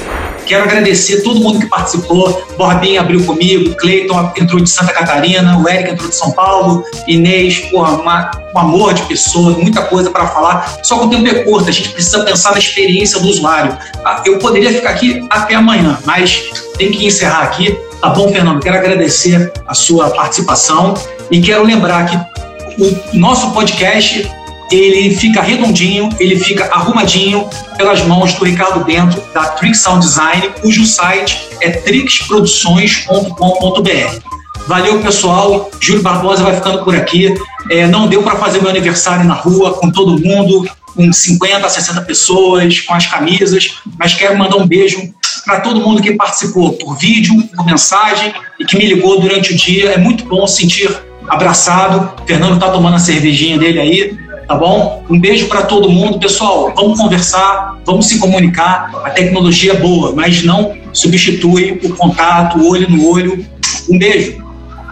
Quero 0.47 0.63
agradecer 0.63 1.23
todo 1.23 1.41
mundo 1.41 1.59
que 1.59 1.67
participou. 1.67 2.41
Borbinha 2.57 3.01
abriu 3.01 3.25
comigo, 3.25 3.75
Cleiton 3.75 4.33
entrou 4.37 4.61
de 4.61 4.71
Santa 4.71 4.93
Catarina, 4.93 5.59
o 5.59 5.69
Eric 5.69 5.91
entrou 5.91 6.09
de 6.09 6.15
São 6.15 6.31
Paulo, 6.31 6.85
Inês, 7.09 7.59
porra, 7.69 8.01
uma, 8.01 8.31
um 8.55 8.59
amor 8.61 8.95
de 8.95 9.03
pessoa, 9.07 9.59
muita 9.59 9.83
coisa 9.83 10.09
para 10.13 10.29
falar. 10.29 10.79
Só 10.85 11.01
que 11.01 11.07
o 11.07 11.11
tempo 11.11 11.27
é 11.27 11.43
curto, 11.43 11.69
a 11.69 11.73
gente 11.73 11.89
precisa 11.89 12.23
pensar 12.23 12.53
na 12.53 12.59
experiência 12.59 13.19
do 13.19 13.27
usuário. 13.27 13.77
Ah, 14.05 14.23
eu 14.25 14.39
poderia 14.39 14.73
ficar 14.73 14.91
aqui 14.91 15.27
até 15.31 15.57
amanhã, 15.57 15.99
mas 16.05 16.45
tem 16.79 16.93
que 16.93 17.05
encerrar 17.05 17.43
aqui. 17.43 17.77
Tá 18.01 18.11
bom, 18.11 18.33
Fernando? 18.33 18.61
Quero 18.61 18.77
agradecer 18.77 19.53
a 19.67 19.75
sua 19.75 20.11
participação 20.11 20.95
e 21.29 21.41
quero 21.41 21.65
lembrar 21.65 22.05
que 22.07 22.32
o 22.79 23.19
nosso 23.19 23.51
podcast 23.53 24.31
ele 24.71 25.15
fica 25.15 25.43
redondinho, 25.43 26.09
ele 26.19 26.39
fica 26.39 26.65
arrumadinho 26.73 27.49
pelas 27.77 28.01
mãos 28.03 28.33
do 28.35 28.45
Ricardo 28.45 28.85
Bento, 28.85 29.21
da 29.35 29.49
Trix 29.49 29.81
Sound 29.81 30.05
Design, 30.05 30.51
cujo 30.61 30.87
site 30.87 31.49
é 31.61 31.71
trixproduções.com.br. 31.71 34.33
Valeu, 34.67 35.01
pessoal. 35.01 35.71
Júlio 35.81 36.03
Barbosa 36.03 36.43
vai 36.43 36.55
ficando 36.55 36.85
por 36.85 36.97
aqui. 36.97 37.35
É, 37.69 37.87
não 37.87 38.09
deu 38.09 38.23
para 38.23 38.37
fazer 38.37 38.61
meu 38.61 38.71
aniversário 38.71 39.25
na 39.25 39.35
rua 39.35 39.75
com 39.75 39.91
todo 39.91 40.19
mundo, 40.19 40.67
com 40.95 41.13
50, 41.13 41.69
60 41.69 42.01
pessoas, 42.03 42.81
com 42.81 42.95
as 42.95 43.07
camisas, 43.07 43.79
mas 43.99 44.15
quero 44.15 44.39
mandar 44.39 44.57
um 44.57 44.67
beijo 44.67 45.13
para 45.45 45.61
todo 45.61 45.81
mundo 45.81 46.01
que 46.01 46.13
participou 46.13 46.75
por 46.75 46.97
vídeo, 46.97 47.43
por 47.57 47.67
mensagem 47.67 48.33
e 48.59 48.65
que 48.65 48.77
me 48.77 48.87
ligou 48.87 49.21
durante 49.21 49.53
o 49.53 49.57
dia. 49.57 49.91
É 49.91 49.99
muito 49.99 50.25
bom 50.25 50.47
sentir 50.47 50.89
abraçado. 51.29 52.13
O 52.23 52.27
Fernando 52.27 52.55
está 52.55 52.71
tomando 52.71 52.97
a 52.97 52.99
cervejinha 52.99 53.59
dele 53.59 53.81
aí, 53.81 54.19
tá 54.47 54.55
bom? 54.55 55.05
Um 55.09 55.19
beijo 55.19 55.49
para 55.49 55.63
todo 55.63 55.89
mundo. 55.89 56.19
Pessoal, 56.19 56.73
vamos 56.75 56.99
conversar, 56.99 57.79
vamos 57.85 58.07
se 58.07 58.19
comunicar. 58.19 58.91
A 59.05 59.11
tecnologia 59.11 59.73
é 59.73 59.77
boa, 59.77 60.13
mas 60.15 60.43
não 60.43 60.77
substitui 60.93 61.81
o 61.85 61.95
contato, 61.97 62.59
o 62.59 62.71
olho 62.71 62.89
no 62.91 63.09
olho. 63.09 63.45
Um 63.89 63.99
beijo. 63.99 64.43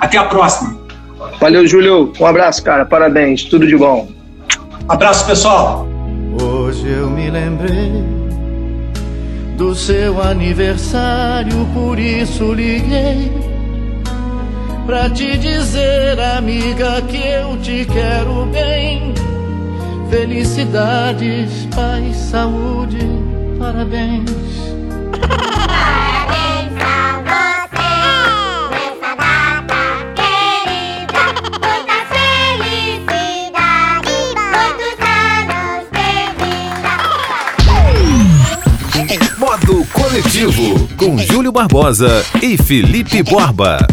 Até 0.00 0.18
a 0.18 0.24
próxima. 0.24 0.78
Valeu, 1.40 1.66
Júlio. 1.66 2.12
Um 2.18 2.26
abraço, 2.26 2.62
cara. 2.62 2.84
Parabéns. 2.84 3.44
Tudo 3.44 3.66
de 3.66 3.76
bom. 3.76 4.08
Abraço, 4.88 5.26
pessoal. 5.26 5.86
Hoje 6.42 6.88
eu 6.88 7.10
me 7.10 7.30
lembrei 7.30 8.02
do 9.56 9.74
seu 9.74 10.22
aniversário, 10.22 11.66
por 11.74 11.98
isso 11.98 12.54
liguei 12.54 13.49
Pra 14.90 15.06
te 15.08 15.38
dizer, 15.38 16.18
amiga, 16.18 17.00
que 17.02 17.16
eu 17.16 17.56
te 17.58 17.84
quero 17.84 18.44
bem. 18.46 19.14
Felicidades, 20.10 21.68
paz, 21.72 22.16
saúde, 22.16 22.98
parabéns. 23.56 24.28
Parabéns 25.12 26.72
a 26.82 27.22
você 27.22 27.86
nessa 28.74 29.14
data 29.14 29.80
querida. 30.16 31.22
Muitas 31.62 32.04
felicidades, 32.98 33.54
muitos 34.50 34.98
anos 35.46 35.86
de 35.94 36.10
vida. 39.06 39.30
Modo 39.38 39.86
Coletivo, 39.92 40.66
com 40.96 41.16
Júlio 41.16 41.52
Barbosa 41.52 42.24
e 42.42 42.56
Felipe 42.56 43.22
Borba. 43.22 43.86